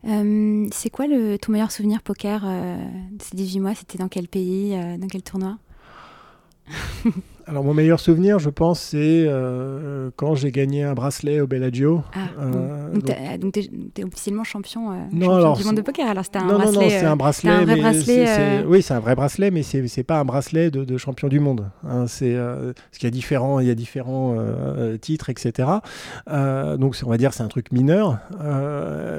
Euh, 0.05 0.67
c'est 0.73 0.89
quoi 0.89 1.07
le, 1.07 1.37
ton 1.37 1.51
meilleur 1.53 1.71
souvenir 1.71 2.01
poker 2.01 2.43
euh, 2.45 2.75
de 3.11 3.21
ces 3.21 3.35
18 3.35 3.59
mois 3.61 3.75
C'était 3.75 3.97
dans 3.97 4.09
quel 4.09 4.27
pays 4.27 4.75
euh, 4.75 4.97
Dans 4.97 5.07
quel 5.07 5.23
tournoi? 5.23 5.57
Alors, 7.47 7.63
mon 7.63 7.73
meilleur 7.73 7.99
souvenir, 7.99 8.39
je 8.39 8.49
pense, 8.49 8.79
c'est 8.79 9.27
quand 10.15 10.35
j'ai 10.35 10.51
gagné 10.51 10.83
un 10.83 10.93
bracelet 10.93 11.41
au 11.41 11.47
Bellagio. 11.47 12.03
Ah, 12.13 13.37
donc, 13.37 13.53
tu 13.53 13.61
es, 14.01 14.03
officiellement 14.03 14.43
champion, 14.43 14.91
non, 15.11 15.53
du 15.53 15.63
monde 15.63 15.75
de 15.75 15.81
poker. 15.81 16.07
Alors, 16.07 16.25
c'était 16.25 16.39
un 16.39 16.45
bracelet. 16.45 16.71
Non, 16.71 16.81
non, 16.81 16.89
c'est 16.89 17.05
un 17.05 17.15
bracelet. 17.15 17.65
vrai 17.65 17.75
bracelet 17.77 18.63
Oui, 18.65 18.81
c'est 18.81 18.93
un 18.93 18.99
vrai 18.99 19.15
bracelet, 19.15 19.51
mais 19.51 19.63
c'est 19.63 19.81
n'est 19.81 20.03
pas 20.03 20.19
un 20.19 20.25
bracelet 20.25 20.71
de, 20.71 20.97
champion 20.97 21.27
du 21.27 21.39
monde. 21.39 21.69
Hein, 21.87 22.05
c'est 22.07 22.35
parce 22.35 22.97
qu'il 22.97 23.07
y 23.07 23.07
a 23.07 23.11
différents, 23.11 23.59
il 23.59 23.67
y 23.67 23.71
a 23.71 23.75
différents 23.75 24.37
titres, 24.99 25.29
etc. 25.29 25.69
donc, 26.27 26.95
on 27.05 27.09
va 27.09 27.17
dire, 27.17 27.33
c'est 27.33 27.43
un 27.43 27.47
truc 27.47 27.71
mineur. 27.71 28.19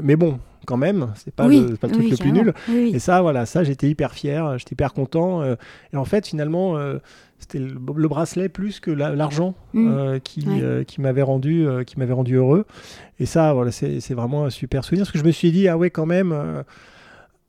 mais 0.03 0.17
bon, 0.17 0.39
quand 0.67 0.77
même. 0.77 1.13
C'est 1.17 1.35
pas, 1.35 1.47
le, 1.47 1.77
pas 1.77 1.87
le 1.87 1.93
truc 1.95 2.11
le 2.11 2.17
plus 2.17 2.33
nul. 2.33 2.55
Et 2.69 2.99
ça, 2.99 3.23
voilà, 3.23 3.47
ça, 3.47 3.65
j'étais 3.65 3.89
hyper 3.89 4.13
fier, 4.13 4.59
j'étais 4.59 4.73
hyper 4.73 4.93
content. 4.93 5.43
Euh, 5.43 5.57
et 5.93 5.97
en 5.97 6.05
fait, 6.05 6.27
finalement, 6.27 6.77
euh, 6.77 6.99
c'était 7.43 7.59
le, 7.59 8.09
bracelet 8.09 8.49
plus 8.49 8.81
que 8.81 8.91
l'argent 8.91 9.55
mm. 9.75 9.89
euh, 9.89 10.19
qui, 10.19 10.47
qui 10.87 11.01
m'avait 11.01 11.23
rendu, 11.23 11.67
qui 11.87 11.99
m'avait 11.99 12.13
rendu 12.13 12.37
heureux. 12.37 12.65
Et 13.19 13.27
ça, 13.27 13.53
voilà, 13.53 13.71
c'est 13.73 14.15
vraiment 14.15 14.47
un 14.47 14.51
super 14.51 14.85
souvenir. 14.85 15.05
Parce 15.05 15.13
que 15.13 15.19
je 15.19 15.25
me 15.25 15.33
suis 15.33 15.53
dit, 15.53 15.69
ah 15.69 15.77
ouais, 15.77 15.91
quand 15.91 16.07
même 16.07 16.65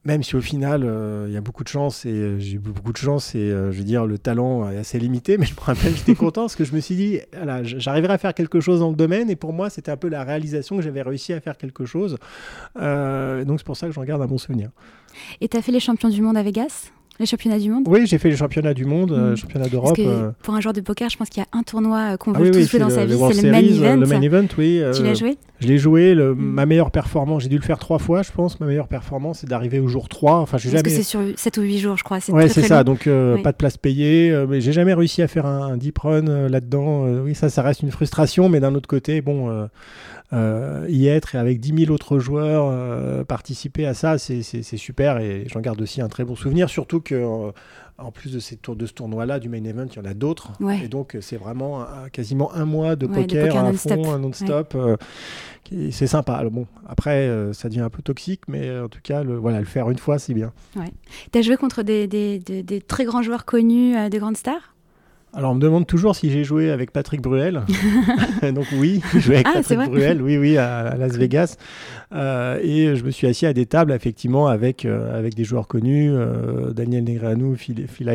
même 0.05 0.21
si 0.21 0.35
au 0.35 0.41
final, 0.41 0.83
euh, 0.83 1.25
il 1.29 1.33
y 1.33 1.37
a 1.37 1.41
beaucoup 1.41 1.63
de 1.63 1.69
chance 1.69 2.05
et 2.05 2.09
euh, 2.09 2.39
j'ai 2.39 2.55
eu 2.55 2.59
beaucoup 2.59 2.91
de 2.91 2.97
chance 2.97 3.35
et 3.35 3.39
euh, 3.39 3.71
je 3.71 3.77
veux 3.77 3.83
dire, 3.85 4.05
le 4.05 4.17
talent 4.17 4.69
est 4.69 4.77
assez 4.77 4.99
limité, 4.99 5.37
mais 5.37 5.45
je 5.45 5.55
me 5.55 5.59
rappelle, 5.61 5.95
j'étais 5.95 6.15
content 6.15 6.41
parce 6.41 6.55
que 6.55 6.65
je 6.65 6.73
me 6.73 6.81
suis 6.81 6.95
dit, 6.95 7.19
voilà, 7.33 7.63
j'arriverai 7.63 8.13
à 8.13 8.17
faire 8.17 8.33
quelque 8.33 8.59
chose 8.59 8.81
dans 8.81 8.89
le 8.89 8.95
domaine 8.95 9.29
et 9.29 9.35
pour 9.35 9.53
moi, 9.53 9.69
c'était 9.69 9.91
un 9.91 9.97
peu 9.97 10.09
la 10.09 10.23
réalisation 10.23 10.75
que 10.75 10.81
j'avais 10.81 11.01
réussi 11.01 11.31
à 11.31 11.39
faire 11.39 11.57
quelque 11.57 11.85
chose. 11.85 12.17
donc 12.75 13.59
c'est 13.59 13.65
pour 13.65 13.77
ça 13.77 13.87
que 13.87 13.93
j'en 13.93 14.03
garde 14.03 14.21
un 14.21 14.27
bon 14.27 14.37
souvenir. 14.37 14.71
Et 15.39 15.47
tu 15.47 15.55
as 15.55 15.61
fait 15.61 15.71
les 15.71 15.79
champions 15.79 16.09
du 16.09 16.21
monde 16.21 16.35
à 16.35 16.43
Vegas? 16.43 16.91
Les 17.19 17.25
championnats 17.25 17.59
du 17.59 17.69
monde 17.69 17.83
Oui, 17.87 18.07
j'ai 18.07 18.17
fait 18.17 18.29
les 18.29 18.35
championnats 18.35 18.73
du 18.73 18.85
monde, 18.85 19.11
euh, 19.11 19.33
mm. 19.33 19.37
championnats 19.37 19.69
d'Europe. 19.69 19.97
Euh. 19.99 20.31
Pour 20.41 20.55
un 20.55 20.61
joueur 20.61 20.73
de 20.73 20.81
poker, 20.81 21.09
je 21.09 21.17
pense 21.17 21.29
qu'il 21.29 21.43
y 21.43 21.45
a 21.45 21.57
un 21.57 21.63
tournoi 21.63 22.13
euh, 22.13 22.17
qu'on 22.17 22.33
ah 22.33 22.39
veut 22.39 22.51
tous 22.51 22.69
jouer 22.69 22.79
dans 22.79 22.89
sa 22.89 23.05
vie, 23.05 23.17
c'est 23.33 23.43
le 23.43 23.51
main 23.51 23.59
event. 23.59 23.97
Le 23.97 24.07
main 24.07 24.21
event, 24.21 24.47
oui. 24.57 24.81
tu 24.95 25.03
l'as 25.03 25.13
joué 25.13 25.37
Je 25.59 25.67
l'ai 25.67 25.77
joué. 25.77 26.15
Le, 26.15 26.33
mm. 26.33 26.39
Ma 26.39 26.65
meilleure 26.65 26.91
performance, 26.91 27.43
j'ai 27.43 27.49
dû 27.49 27.57
le 27.57 27.63
faire 27.63 27.77
trois 27.77 27.99
fois, 27.99 28.23
je 28.23 28.31
pense. 28.31 28.59
Ma 28.59 28.65
meilleure 28.65 28.87
performance, 28.87 29.39
c'est 29.39 29.47
d'arriver 29.47 29.79
au 29.79 29.87
jour 29.87 30.09
3. 30.09 30.37
Enfin, 30.37 30.57
Parce 30.57 30.83
que 30.83 30.89
c'est 30.89 31.03
sur 31.03 31.21
7 31.35 31.57
ou 31.57 31.61
8 31.61 31.79
jours, 31.79 31.97
je 31.97 32.03
crois. 32.03 32.17
Oui, 32.29 32.49
c'est 32.49 32.63
ça. 32.63 32.83
Donc, 32.83 33.07
pas 33.43 33.51
de 33.51 33.57
place 33.57 33.77
payée. 33.77 34.33
mais 34.49 34.61
j'ai 34.61 34.73
jamais 34.73 34.93
réussi 34.93 35.21
à 35.21 35.27
faire 35.27 35.45
un, 35.45 35.77
deep 35.77 35.99
run 35.99 36.47
là-dedans. 36.49 37.05
oui, 37.23 37.35
ça, 37.35 37.49
ça 37.49 37.61
reste 37.61 37.81
une 37.81 37.91
frustration. 37.91 38.49
Mais 38.49 38.59
d'un 38.59 38.73
autre 38.73 38.87
côté, 38.87 39.21
bon 39.21 39.67
y 40.89 41.07
être 41.07 41.35
et 41.35 41.37
avec 41.37 41.59
10 41.59 41.85
000 41.85 41.93
autres 41.93 42.17
joueurs 42.17 43.25
participer 43.25 43.85
à 43.85 43.93
ça, 43.93 44.17
c'est 44.17 44.77
super 44.77 45.19
et 45.19 45.45
j'en 45.47 45.59
garde 45.59 45.81
aussi 45.81 46.01
un 46.01 46.09
très 46.09 46.23
bon 46.23 46.35
souvenir, 46.35 46.69
surtout 46.69 47.02
que 47.03 47.15
euh, 47.15 47.51
en 47.97 48.11
plus 48.11 48.33
de, 48.33 48.39
ces 48.39 48.55
tours, 48.55 48.75
de 48.75 48.85
ce 48.85 48.93
tournoi-là, 48.93 49.39
du 49.39 49.49
main 49.49 49.63
event, 49.63 49.85
il 49.85 49.95
y 49.95 49.99
en 49.99 50.05
a 50.05 50.13
d'autres. 50.13 50.51
Et 50.83 50.87
donc, 50.87 51.17
c'est 51.21 51.37
vraiment 51.37 51.85
quasiment 52.11 52.53
un 52.53 52.65
mois 52.65 52.95
de 52.95 53.05
poker, 53.05 53.55
à 53.55 53.73
fond, 53.73 54.17
non-stop. 54.17 54.75
c'est 55.91 56.07
sympa. 56.07 56.33
Alors, 56.33 56.51
bon, 56.51 56.67
après, 56.87 57.29
ça 57.53 57.69
devient 57.69 57.81
un 57.81 57.91
peu 57.91 58.01
toxique, 58.01 58.41
mais 58.47 58.79
en 58.79 58.89
tout 58.89 58.99
cas, 59.03 59.23
le, 59.23 59.35
voilà, 59.35 59.59
le 59.59 59.65
faire 59.65 59.89
une 59.91 59.99
fois, 59.99 60.17
c'est 60.17 60.33
bien. 60.33 60.51
Tu 61.31 61.37
as 61.37 61.41
joué 61.43 61.55
contre 61.55 61.83
des, 61.83 62.07
des, 62.07 62.39
des, 62.39 62.81
très 62.81 63.05
grands 63.05 63.21
joueurs 63.21 63.45
connus, 63.45 63.95
des 64.09 64.17
grandes 64.17 64.37
stars? 64.37 64.72
Alors, 65.35 65.51
on 65.51 65.55
me 65.55 65.59
demande 65.59 65.87
toujours 65.87 66.15
si 66.15 66.29
j'ai 66.29 66.43
joué 66.43 66.69
avec 66.69 66.91
Patrick 66.91 67.19
Bruel. 67.19 67.63
Donc, 68.53 68.67
oui, 68.73 69.01
j'ai 69.13 69.19
joué 69.19 69.35
avec 69.35 69.47
ah, 69.49 69.53
Patrick 69.55 69.79
Bruel, 69.79 70.21
oui, 70.21 70.37
oui, 70.37 70.57
à, 70.57 70.95
Las 70.95 71.13
Vegas. 71.13 71.57
Euh, 72.13 72.59
et 72.61 72.95
je 72.95 73.03
me 73.03 73.09
suis 73.09 73.25
assis 73.25 73.47
à 73.47 73.53
des 73.53 73.65
tables, 73.65 73.93
effectivement, 73.93 74.47
avec, 74.47 74.85
euh, 74.85 75.17
avec 75.17 75.33
des 75.33 75.43
joueurs 75.43 75.67
connus, 75.67 76.11
euh, 76.11 76.69
Daniel 76.71 77.03
Negreanu, 77.05 77.57
Phil, 77.57 77.87
Phil 77.87 78.09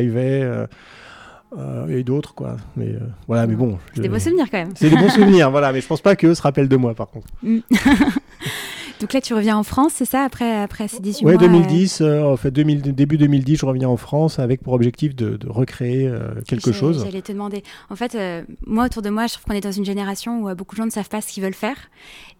et 1.89 2.03
d'autres, 2.03 2.33
quoi. 2.35 2.55
Mais 2.77 2.95
voilà, 3.27 3.47
mais 3.47 3.55
bon. 3.55 3.79
C'est 3.93 4.01
des 4.01 4.07
bons 4.07 4.23
souvenirs, 4.23 4.45
quand 4.49 4.59
même. 4.59 4.71
C'est 4.75 4.89
des 4.89 4.95
bons 4.95 5.09
souvenirs, 5.13 5.51
voilà. 5.51 5.73
Mais 5.73 5.81
je 5.81 5.87
pense 5.87 6.01
pas 6.01 6.15
qu'eux 6.15 6.35
se 6.35 6.41
rappellent 6.41 6.69
de 6.69 6.77
moi, 6.77 6.93
par 6.93 7.09
contre. 7.09 7.27
Donc 8.99 9.13
là, 9.13 9.21
tu 9.21 9.33
reviens 9.33 9.57
en 9.57 9.63
France, 9.63 9.93
c'est 9.95 10.05
ça, 10.05 10.23
après, 10.23 10.61
après 10.61 10.87
ces 10.87 10.99
18 10.99 11.25
ouais, 11.25 11.33
mois 11.33 11.41
2010, 11.41 12.01
en 12.01 12.37
fait, 12.37 12.51
2000, 12.51 12.81
début 12.93 13.17
2010, 13.17 13.57
je 13.57 13.65
reviens 13.65 13.89
en 13.89 13.97
France 13.97 14.39
avec 14.39 14.61
pour 14.61 14.73
objectif 14.73 15.15
de, 15.15 15.37
de 15.37 15.49
recréer 15.49 16.11
quelque 16.47 16.71
chose. 16.71 17.03
J'allais 17.05 17.21
te 17.21 17.31
demander. 17.31 17.63
En 17.89 17.95
fait, 17.95 18.17
moi, 18.65 18.85
autour 18.85 19.01
de 19.01 19.09
moi, 19.09 19.27
je 19.27 19.33
trouve 19.33 19.45
qu'on 19.45 19.53
est 19.53 19.61
dans 19.61 19.71
une 19.71 19.85
génération 19.85 20.43
où 20.43 20.55
beaucoup 20.55 20.75
de 20.75 20.81
gens 20.81 20.85
ne 20.85 20.91
savent 20.91 21.09
pas 21.09 21.21
ce 21.21 21.31
qu'ils 21.31 21.43
veulent 21.43 21.53
faire. 21.53 21.77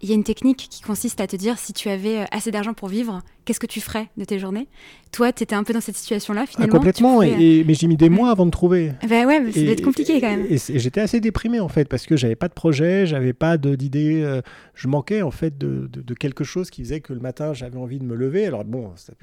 Il 0.01 0.09
y 0.09 0.11
a 0.11 0.15
une 0.15 0.23
technique 0.23 0.67
qui 0.69 0.81
consiste 0.81 1.21
à 1.21 1.27
te 1.27 1.35
dire 1.35 1.57
si 1.57 1.73
tu 1.73 1.89
avais 1.89 2.25
assez 2.31 2.51
d'argent 2.51 2.73
pour 2.73 2.87
vivre, 2.87 3.21
qu'est-ce 3.49 3.59
que 3.59 3.65
tu 3.65 3.81
ferais 3.81 4.09
de 4.15 4.25
tes 4.25 4.37
journées? 4.37 4.67
Toi, 5.11 5.33
tu 5.33 5.41
étais 5.41 5.55
un 5.55 5.63
peu 5.63 5.73
dans 5.73 5.81
cette 5.81 5.95
situation-là, 5.95 6.41
ah, 6.43 6.45
finalement. 6.45 6.77
complètement, 6.77 7.23
et, 7.23 7.63
mais 7.65 7.73
j'ai 7.73 7.87
mis 7.87 7.97
des 7.97 8.09
mois 8.09 8.29
avant 8.29 8.45
de 8.45 8.51
trouver. 8.51 8.91
Ben 9.07 9.25
ouais, 9.25 9.51
ça 9.51 9.61
doit 9.61 9.71
être 9.71 9.83
compliqué 9.83 10.21
quand 10.21 10.29
même. 10.29 10.45
Et, 10.47 10.57
j'étais 10.57 11.01
assez 11.01 11.19
déprimé 11.19 11.59
en 11.59 11.67
fait, 11.67 11.85
parce 11.85 12.05
que 12.05 12.15
j'avais 12.15 12.35
pas 12.35 12.47
de 12.47 12.53
projet, 12.53 13.07
j'avais 13.07 13.33
pas 13.33 13.57
d'idée, 13.57 14.21
euh, 14.21 14.41
je 14.75 14.87
manquais 14.87 15.23
en 15.23 15.31
fait 15.31 15.57
de, 15.57 15.89
de, 15.91 16.13
quelque 16.13 16.43
chose 16.43 16.48
qui 16.71 16.83
faisait 16.83 16.99
que 16.99 17.13
le 17.13 17.19
matin 17.19 17.53
j'avais 17.53 17.77
envie 17.77 17.99
de 17.99 18.03
me 18.03 18.15
lever. 18.15 18.45
Alors 18.45 18.63
bon, 18.63 18.91
ça, 18.95 19.13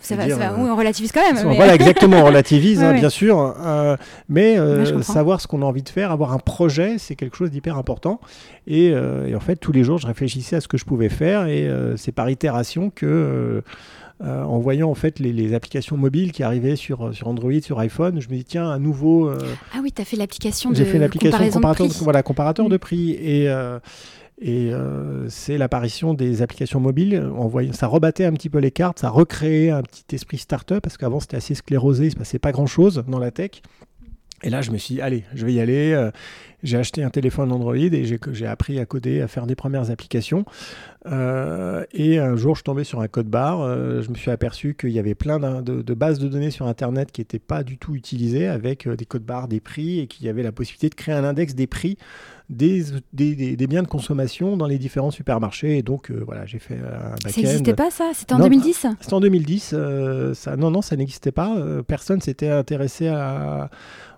ça 0.00 0.16
va, 0.16 0.28
ça 0.28 0.36
va 0.36 0.52
euh, 0.52 0.56
on 0.58 0.76
relativise 0.76 1.12
quand 1.12 1.32
même. 1.32 1.54
Voilà, 1.54 1.74
exactement, 1.74 2.18
on 2.18 2.24
relativise, 2.24 2.82
hein, 2.82 2.94
bien 2.94 3.10
sûr. 3.10 3.54
Euh, 3.64 3.96
mais 4.28 4.56
savoir 5.02 5.40
ce 5.40 5.46
qu'on 5.46 5.62
a 5.62 5.64
envie 5.64 5.82
de 5.82 5.88
faire, 5.88 6.10
avoir 6.10 6.32
un 6.32 6.38
projet, 6.38 6.98
c'est 6.98 7.16
quelque 7.16 7.36
chose 7.36 7.50
d'hyper 7.50 7.76
important. 7.76 8.20
Et, 8.66 8.86
et, 8.88 9.34
en 9.34 9.40
fait, 9.40 9.56
tous 9.56 9.72
les 9.72 9.84
jours, 9.84 9.98
je 9.98 10.06
réfléchissais 10.06 10.56
à 10.56 10.60
ce 10.60 10.68
que 10.68 10.76
je 10.76 10.84
pouvais 10.84 11.08
faire, 11.08 11.46
et 11.46 11.68
c'est 11.96 12.12
par 12.12 12.30
itération 12.30 12.90
que 12.90 13.62
euh, 14.22 14.42
en 14.42 14.58
voyant 14.58 14.90
en 14.90 14.94
fait 14.94 15.18
les, 15.18 15.54
applications 15.54 15.96
mobiles 15.96 16.32
qui 16.32 16.42
arrivaient 16.42 16.76
sur, 16.76 17.14
sur 17.14 17.28
Android, 17.28 17.58
sur 17.62 17.78
iPhone, 17.78 18.20
je 18.20 18.28
me 18.28 18.34
dis 18.34 18.44
tiens, 18.44 18.68
un 18.68 18.78
nouveau. 18.78 19.30
Euh, 19.30 19.38
ah 19.74 19.78
oui, 19.82 19.92
tu 19.92 20.02
as 20.02 20.04
fait 20.04 20.16
l'application 20.18 20.70
de 20.70 20.74
J'ai 20.74 20.84
fait 20.84 20.98
l'application 20.98 21.48
comparateur, 21.50 21.88
de, 21.88 21.92
voilà, 21.94 22.22
comparateur 22.22 22.68
de 22.68 22.76
prix. 22.76 23.12
Et. 23.12 23.48
Euh, 23.48 23.78
et 24.40 24.72
c'est 25.28 25.58
l'apparition 25.58 26.14
des 26.14 26.42
applications 26.42 26.80
mobiles. 26.80 27.30
Ça 27.72 27.86
rebattait 27.86 28.24
un 28.24 28.32
petit 28.32 28.50
peu 28.50 28.58
les 28.58 28.70
cartes, 28.70 28.98
ça 28.98 29.10
recréait 29.10 29.70
un 29.70 29.82
petit 29.82 30.14
esprit 30.14 30.38
start-up 30.38 30.82
parce 30.82 30.96
qu'avant 30.96 31.20
c'était 31.20 31.36
assez 31.36 31.54
sclérosé, 31.54 32.04
il 32.04 32.06
ne 32.06 32.12
se 32.12 32.16
passait 32.16 32.38
pas 32.38 32.52
grand-chose 32.52 33.04
dans 33.06 33.18
la 33.18 33.30
tech. 33.30 33.62
Et 34.42 34.48
là, 34.48 34.62
je 34.62 34.70
me 34.70 34.78
suis 34.78 34.94
dit, 34.94 35.00
allez, 35.02 35.24
je 35.34 35.44
vais 35.44 35.52
y 35.52 35.60
aller. 35.60 36.10
j'ai 36.62 36.78
acheté 36.78 37.02
un 37.02 37.10
téléphone 37.10 37.52
Android 37.52 37.76
et 37.76 38.04
j'ai 38.04 38.46
appris 38.46 38.78
à 38.78 38.86
coder, 38.86 39.20
à 39.20 39.28
faire 39.28 39.46
des 39.46 39.54
premières 39.54 39.90
applications. 39.90 40.46
Euh, 41.06 41.84
et 41.92 42.18
un 42.18 42.36
jour, 42.36 42.56
je 42.56 42.62
tombais 42.62 42.84
sur 42.84 43.00
un 43.00 43.08
code 43.08 43.28
barre. 43.28 43.62
Euh, 43.62 44.02
je 44.02 44.10
me 44.10 44.14
suis 44.14 44.30
aperçu 44.30 44.74
qu'il 44.74 44.90
y 44.90 44.98
avait 44.98 45.14
plein 45.14 45.38
de, 45.62 45.94
bases 45.94 46.18
de 46.18 46.28
données 46.28 46.50
sur 46.50 46.66
Internet 46.66 47.10
qui 47.12 47.20
n'étaient 47.20 47.38
pas 47.38 47.62
du 47.62 47.78
tout 47.78 47.94
utilisées 47.94 48.46
avec 48.46 48.86
euh, 48.86 48.96
des 48.96 49.06
codes 49.06 49.24
barres 49.24 49.48
des 49.48 49.60
prix 49.60 50.00
et 50.00 50.06
qu'il 50.06 50.26
y 50.26 50.28
avait 50.28 50.42
la 50.42 50.52
possibilité 50.52 50.88
de 50.90 50.94
créer 50.94 51.14
un 51.14 51.24
index 51.24 51.54
des 51.54 51.66
prix 51.66 51.96
des, 52.50 52.84
des, 53.12 53.56
des, 53.56 53.66
biens 53.66 53.82
de 53.82 53.88
consommation 53.88 54.56
dans 54.56 54.66
les 54.66 54.78
différents 54.78 55.10
supermarchés. 55.10 55.78
Et 55.78 55.82
donc, 55.82 56.10
voilà, 56.10 56.44
j'ai 56.46 56.58
fait 56.58 56.74
un 56.74 57.10
back-end. 57.10 57.30
Ça 57.30 57.40
n'existait 57.40 57.74
pas, 57.74 57.90
ça? 57.90 58.10
C'était 58.12 58.34
en 58.34 58.40
2010 58.40 58.86
C'était 59.00 59.14
en 59.14 59.20
2010. 59.20 59.74
ça, 60.34 60.56
non, 60.56 60.70
non, 60.70 60.82
ça 60.82 60.96
n'existait 60.96 61.32
pas. 61.32 61.56
personne 61.86 62.20
s'était 62.20 62.48
intéressé 62.50 63.08
à 63.08 63.70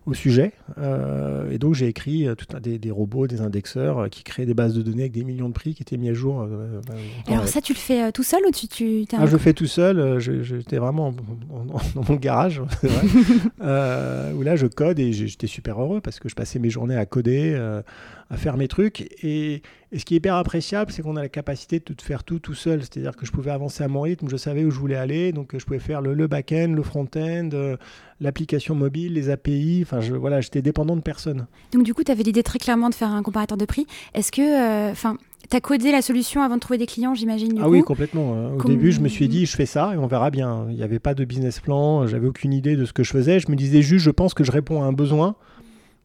au 0.06 0.14
sujet. 0.14 0.52
Euh, 0.78 1.50
et 1.50 1.58
donc 1.58 1.74
j'ai 1.74 1.86
écrit 1.86 2.26
euh, 2.26 2.34
tout 2.34 2.46
un, 2.56 2.60
des, 2.60 2.90
robots, 2.90 3.26
des 3.26 3.40
indexeurs 3.40 3.98
euh, 3.98 4.08
qui 4.08 4.24
créaient 4.24 4.46
des 4.46 4.54
bases 4.54 4.74
de 4.74 4.82
données 4.82 5.02
avec 5.02 5.12
des 5.12 5.24
millions 5.24 5.48
de 5.48 5.54
prix 5.54 5.74
qui 5.74 5.82
étaient 5.82 5.96
mis 5.96 6.08
à 6.08 6.14
jour. 6.14 6.46
alors 7.28 7.46
ça, 7.46 7.60
tu 7.60 7.72
le 7.72 7.78
fais 7.78 8.10
tout 8.12 8.22
seul 8.22 8.40
ou 8.46 8.50
tu, 8.50 8.66
tu 8.66 9.06
ah, 9.16 9.26
Je 9.26 9.32
le 9.32 9.38
fais 9.38 9.52
tout 9.52 9.66
seul. 9.66 10.18
J'étais 10.18 10.78
vraiment 10.78 11.14
dans 11.94 12.02
mon 12.08 12.16
garage, 12.16 12.60
vrai, 12.82 14.32
où 14.34 14.42
là 14.42 14.56
je 14.56 14.66
code 14.66 14.98
et 14.98 15.12
j'étais 15.12 15.46
super 15.46 15.80
heureux 15.80 16.00
parce 16.00 16.18
que 16.18 16.28
je 16.28 16.34
passais 16.34 16.58
mes 16.58 16.70
journées 16.70 16.96
à 16.96 17.06
coder 17.06 17.58
à 18.32 18.36
faire 18.38 18.56
mes 18.56 18.66
trucs. 18.66 19.02
Et, 19.22 19.62
ce 19.94 20.06
qui 20.06 20.14
est 20.14 20.16
hyper 20.16 20.36
appréciable, 20.36 20.90
c'est 20.90 21.02
qu'on 21.02 21.16
a 21.16 21.20
la 21.20 21.28
capacité 21.28 21.78
de 21.78 21.84
tout 21.84 21.94
faire 22.02 22.24
tout 22.24 22.38
tout 22.38 22.54
seul. 22.54 22.80
C'est-à-dire 22.80 23.14
que 23.14 23.26
je 23.26 23.30
pouvais 23.30 23.50
avancer 23.50 23.84
à 23.84 23.88
mon 23.88 24.00
rythme, 24.00 24.26
je 24.30 24.38
savais 24.38 24.64
où 24.64 24.70
je 24.70 24.80
voulais 24.80 24.96
aller, 24.96 25.32
donc 25.32 25.54
je 25.54 25.62
pouvais 25.66 25.78
faire 25.78 26.00
le, 26.00 26.14
le 26.14 26.26
back-end, 26.28 26.72
le 26.74 26.82
front-end, 26.82 27.50
euh, 27.52 27.76
l'application 28.18 28.74
mobile, 28.74 29.12
les 29.12 29.28
API. 29.28 29.80
Enfin, 29.82 30.00
je, 30.00 30.14
voilà, 30.14 30.40
j'étais 30.40 30.62
dépendant 30.62 30.96
de 30.96 31.02
personne. 31.02 31.46
Donc 31.74 31.82
du 31.82 31.92
coup, 31.92 32.04
tu 32.04 32.10
avais 32.10 32.22
l'idée 32.22 32.42
très 32.42 32.58
clairement 32.58 32.88
de 32.88 32.94
faire 32.94 33.10
un 33.10 33.22
comparateur 33.22 33.58
de 33.58 33.66
prix. 33.66 33.86
Est-ce 34.14 34.32
que, 34.32 34.40
euh, 34.40 34.90
enfin, 34.92 35.18
tu 35.50 35.54
as 35.54 35.60
codé 35.60 35.92
la 35.92 36.00
solution 36.00 36.40
avant 36.40 36.54
de 36.54 36.60
trouver 36.60 36.78
des 36.78 36.86
clients, 36.86 37.14
j'imagine 37.14 37.60
Ah 37.60 37.68
oui, 37.68 37.82
complètement. 37.82 38.32
Hein. 38.34 38.52
Au 38.58 38.64
début, 38.66 38.92
je 38.92 39.00
me 39.00 39.08
suis 39.08 39.28
dit, 39.28 39.44
je 39.44 39.54
fais 39.54 39.66
ça 39.66 39.92
et 39.92 39.98
on 39.98 40.06
verra 40.06 40.30
bien. 40.30 40.64
Il 40.70 40.76
n'y 40.76 40.82
avait 40.82 41.00
pas 41.00 41.12
de 41.12 41.26
business 41.26 41.60
plan, 41.60 42.06
j'avais 42.06 42.28
aucune 42.28 42.54
idée 42.54 42.76
de 42.76 42.86
ce 42.86 42.94
que 42.94 43.02
je 43.02 43.10
faisais. 43.10 43.40
Je 43.40 43.50
me 43.50 43.56
disais 43.56 43.82
juste, 43.82 44.06
je 44.06 44.10
pense 44.10 44.32
que 44.32 44.42
je 44.42 44.52
réponds 44.52 44.82
à 44.82 44.86
un 44.86 44.94
besoin. 44.94 45.36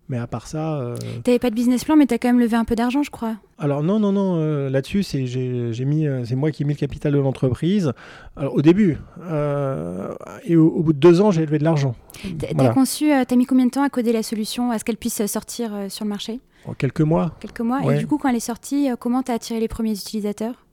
Mais 0.10 0.17
à 0.17 0.28
part 0.28 0.48
ça. 0.48 0.80
Euh... 0.80 0.96
T'avais 1.24 1.39
pas 1.39 1.50
de 1.50 1.56
business 1.56 1.84
plan, 1.84 1.96
mais 1.98 2.06
tu 2.06 2.13
as 2.13 2.17
quand 2.17 2.30
même 2.30 2.39
levé 2.39 2.56
un 2.56 2.63
peu 2.63 2.76
d'argent, 2.76 3.04
je 3.04 3.12
crois. 3.12 3.36
Alors 3.58 3.84
non, 3.84 4.00
non, 4.00 4.12
non. 4.12 4.38
Euh, 4.38 4.70
là-dessus, 4.70 5.04
c'est 5.04 5.28
j'ai 5.28 5.86
mis, 5.86 6.08
euh, 6.08 6.24
c'est 6.24 6.36
moi 6.36 6.52
qui 6.52 6.63
ai 6.63 6.65
mis 6.65 6.74
le 6.74 6.80
capital 6.80 7.13
de 7.13 7.20
l'entreprise. 7.20 7.91
au 8.38 8.62
début, 8.62 8.98
euh, 9.22 10.13
et 10.46 10.56
au, 10.56 10.82
bout 10.82 10.93
de 10.93 11.00
deux 11.00 11.20
ans, 11.20 11.32
j'ai 11.32 11.46
levé 11.46 11.60
de 11.60 11.63
l'argent. 11.63 11.96
T'as 12.39 12.74
conçu, 12.74 13.12
t'as 13.28 13.36
mis 13.36 13.46
combien 13.46 13.65
de 13.65 13.72
temps 13.72 13.84
à 13.84 13.89
coder 13.89 14.13
la 14.13 14.24
solution, 14.24 14.72
à 14.72 14.80
ce 14.80 14.86
qu'elle 14.86 14.98
puisse 14.98 15.26
sortir 15.26 15.72
sur 15.89 16.06
le 16.06 16.10
marché? 16.10 16.39
En 16.65 16.74
Quelques 16.74 17.02
mois. 17.02 17.36
Quelques 17.39 17.62
mois. 17.62 17.82
Et 17.93 17.98
du 17.98 18.08
coup, 18.08 18.17
quand 18.17 18.30
elle 18.30 18.36
est 18.36 18.39
sortie, 18.39 18.89
comment 19.00 19.24
t'as 19.24 19.34
attiré 19.34 19.60
les 19.60 19.67
premiers 19.67 19.91
utilisateurs? 19.91 20.65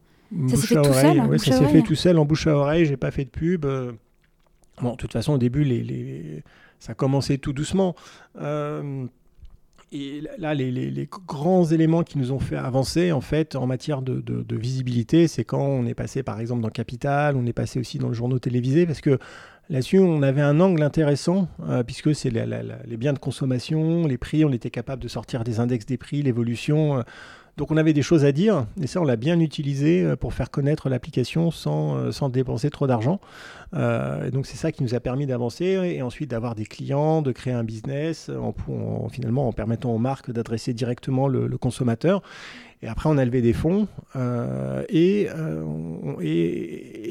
Ça 0.49 0.57
s'est 0.57 0.67
fait 0.67 0.83
tout 0.83 0.93
seul. 0.93 1.23
Oui, 1.29 1.39
ça 1.39 1.53
s'est 1.53 1.69
fait 1.69 1.83
tout 1.83 1.95
seul 1.95 2.19
en 2.19 2.25
bouche 2.25 2.47
à 2.47 2.57
oreille. 2.57 2.87
J'ai 2.87 2.97
pas 2.97 3.11
fait 3.11 3.25
de 3.25 3.31
pub. 3.31 3.67
Bon, 4.81 4.93
de 4.93 4.97
toute 4.97 5.13
façon, 5.13 5.35
au 5.35 5.39
début, 5.39 5.65
les, 5.65 5.83
les... 5.83 6.43
ça 6.81 6.93
a 6.93 6.95
commencé 6.95 7.39
tout 7.39 7.53
doucement. 7.53 7.95
Euh, 8.41 9.07
et 9.95 10.23
là, 10.39 10.55
les, 10.55 11.09
grands 11.29 11.65
éléments 11.65 12.03
qui 12.03 12.19
nous 12.19 12.33
ont 12.33 12.41
fait 12.41 12.57
avancer, 12.57 13.13
en 13.13 13.21
fait, 13.21 13.55
en 13.55 13.67
matière 13.67 14.03
de, 14.03 14.57
visibilité, 14.57 15.29
c'est 15.29 15.45
quand 15.45 15.63
on 15.63 15.87
est 15.87 15.95
passé, 15.95 16.25
par 16.25 16.41
exemple, 16.41 16.63
dans 16.63 16.69
Capital, 16.69 17.37
on 17.37 17.47
est 17.47 17.53
passé 17.53 17.79
aussi 17.79 17.99
dans 17.99 18.09
le 18.09 18.15
journaux 18.15 18.41
télévisé, 18.41 18.87
parce 18.87 19.01
que 19.01 19.19
là-dessus, 19.71 20.01
on 20.01 20.23
avait 20.23 20.41
un 20.41 20.59
angle 20.59 20.83
intéressant, 20.83 21.47
euh, 21.69 21.85
puisque 21.85 22.13
c'est 22.13 22.31
les 22.31 22.97
biens 22.97 23.13
de 23.13 23.21
consommation, 23.21 24.09
les 24.09 24.19
prix, 24.19 24.45
on 24.45 24.53
était 24.53 24.71
capable 24.71 25.01
de 25.01 25.07
sortir 25.07 25.45
des 25.45 25.61
index 25.61 25.87
des 25.87 25.97
prix, 25.97 26.23
l'évolution. 26.23 26.99
Euh, 26.99 27.03
donc 27.57 27.71
on 27.71 27.77
avait 27.77 27.93
des 27.93 28.03
choses 28.03 28.25
à 28.25 28.33
dire, 28.33 28.67
et 28.81 28.89
ça 28.89 29.01
on 29.01 29.05
l'a 29.05 29.15
bien 29.17 29.39
utilisé 29.39 30.03
euh, 30.03 30.17
pour 30.17 30.35
faire 30.35 30.51
connaître 30.51 30.89
l'application 30.89 31.53
sans, 31.53 31.97
euh, 31.97 32.29
dépenser 32.29 32.69
trop 32.69 32.89
d'argent. 32.89 33.21
Euh, 33.75 34.31
donc 34.31 34.47
c'est 34.47 34.57
ça 34.57 34.73
qui 34.73 34.83
nous 34.83 34.95
a 34.95 35.01
permis 35.01 35.27
d'avancer 35.27 35.65
et 35.65 36.03
ensuite 36.03 36.31
d'avoir 36.31 36.57
des 36.57 36.67
clients, 36.67 37.23
de 37.23 37.31
créer 37.31 37.53
un 37.53 37.63
business, 37.63 38.29
en, 38.31 39.09
finalement 39.09 39.47
en 39.49 39.53
permettant 39.53 39.93
aux 39.93 39.99
marques 39.99 40.33
d'adresser 40.33 40.75
directement 40.75 41.29
le, 41.29 41.49
consommateur. 41.59 42.23
Et 42.83 42.89
après 42.89 43.09
on 43.09 43.17
a 43.17 43.25
levé 43.25 43.41
des 43.41 43.53
fonds 43.53 43.87
et, 44.89 45.29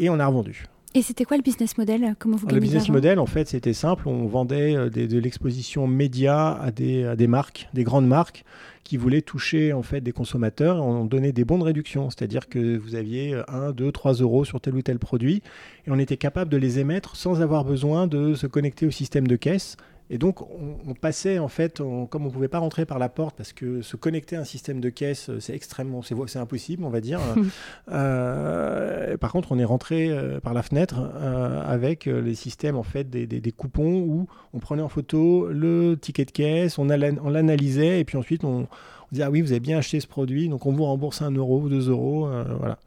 et 0.03 0.09
on 0.09 0.19
a 0.19 0.27
revendu. 0.27 0.65
Et 0.95 1.01
c'était 1.01 1.25
quoi 1.25 1.37
le 1.37 1.43
business 1.43 1.77
model 1.77 2.15
Comment 2.19 2.37
vous 2.37 2.47
Le 2.47 2.59
business 2.59 2.89
model, 2.89 3.17
en 3.17 3.25
fait, 3.25 3.47
c'était 3.47 3.73
simple. 3.73 4.07
On 4.07 4.27
vendait 4.27 4.89
de 4.89 5.19
l'exposition 5.19 5.87
média 5.87 6.53
à 6.53 6.69
des, 6.71 7.05
à 7.05 7.15
des 7.15 7.27
marques, 7.27 7.67
des 7.73 7.83
grandes 7.83 8.07
marques 8.07 8.43
qui 8.83 8.97
voulaient 8.97 9.21
toucher 9.21 9.73
en 9.73 9.81
fait 9.81 10.01
des 10.01 10.11
consommateurs. 10.11 10.83
On 10.83 11.05
donnait 11.05 11.31
des 11.31 11.45
bons 11.45 11.57
de 11.57 11.63
réduction, 11.63 12.09
c'est-à-dire 12.09 12.49
que 12.49 12.77
vous 12.77 12.95
aviez 12.95 13.41
1, 13.47 13.71
2, 13.71 13.91
3 13.91 14.13
euros 14.13 14.45
sur 14.45 14.59
tel 14.61 14.75
ou 14.75 14.81
tel 14.81 14.99
produit 14.99 15.41
et 15.87 15.91
on 15.91 15.99
était 15.99 16.17
capable 16.17 16.51
de 16.51 16.57
les 16.57 16.79
émettre 16.79 17.15
sans 17.15 17.41
avoir 17.41 17.63
besoin 17.63 18.07
de 18.07 18.35
se 18.35 18.47
connecter 18.47 18.85
au 18.85 18.91
système 18.91 19.27
de 19.27 19.35
caisse. 19.35 19.77
Et 20.09 20.17
donc, 20.17 20.41
on, 20.41 20.93
passait, 20.93 21.39
en 21.39 21.47
fait, 21.47 21.77
comme 21.77 22.23
on 22.23 22.25
ne 22.25 22.29
pouvait 22.29 22.47
pas 22.47 22.59
rentrer 22.59 22.85
par 22.85 22.99
la 22.99 23.09
porte, 23.09 23.35
parce 23.35 23.53
que 23.53 23.81
se 23.81 23.95
connecter 23.95 24.35
à 24.35 24.41
un 24.41 24.45
système 24.45 24.79
de 24.79 24.89
caisse, 24.89 25.31
c'est 25.39 25.55
extrêmement, 25.55 26.01
c'est 26.01 26.39
impossible, 26.39 26.83
on 26.83 26.89
va 26.89 27.01
dire. 27.01 27.19
euh, 27.91 29.17
par 29.17 29.31
contre, 29.31 29.51
on 29.51 29.59
est 29.59 29.65
rentré 29.65 30.09
euh, 30.09 30.39
par 30.39 30.53
la 30.53 30.63
fenêtre 30.63 30.95
euh, 30.99 31.61
avec 31.65 32.07
euh, 32.07 32.21
les 32.21 32.35
systèmes, 32.35 32.75
en 32.75 32.83
fait, 32.83 33.09
des, 33.09 33.25
des, 33.25 33.51
coupons 33.51 34.01
où 34.01 34.27
on 34.53 34.59
prenait 34.59 34.81
en 34.81 34.89
photo 34.89 35.47
le 35.49 35.95
ticket 35.99 36.25
de 36.25 36.31
caisse, 36.31 36.77
on, 36.77 36.89
on 36.89 37.29
l'analysait, 37.29 37.99
et 37.99 38.03
puis 38.03 38.17
ensuite, 38.17 38.43
on, 38.43 38.61
on 38.61 38.67
disait, 39.11 39.23
ah 39.23 39.31
oui, 39.31 39.41
vous 39.41 39.51
avez 39.51 39.59
bien 39.59 39.77
acheté 39.77 39.99
ce 39.99 40.07
produit, 40.07 40.49
donc 40.49 40.65
on 40.65 40.71
vous 40.71 40.83
rembourse 40.83 41.21
un 41.21 41.31
euro 41.31 41.61
ou 41.61 41.69
deux 41.69 41.89
euros, 41.89 42.29
voilà. 42.59 42.77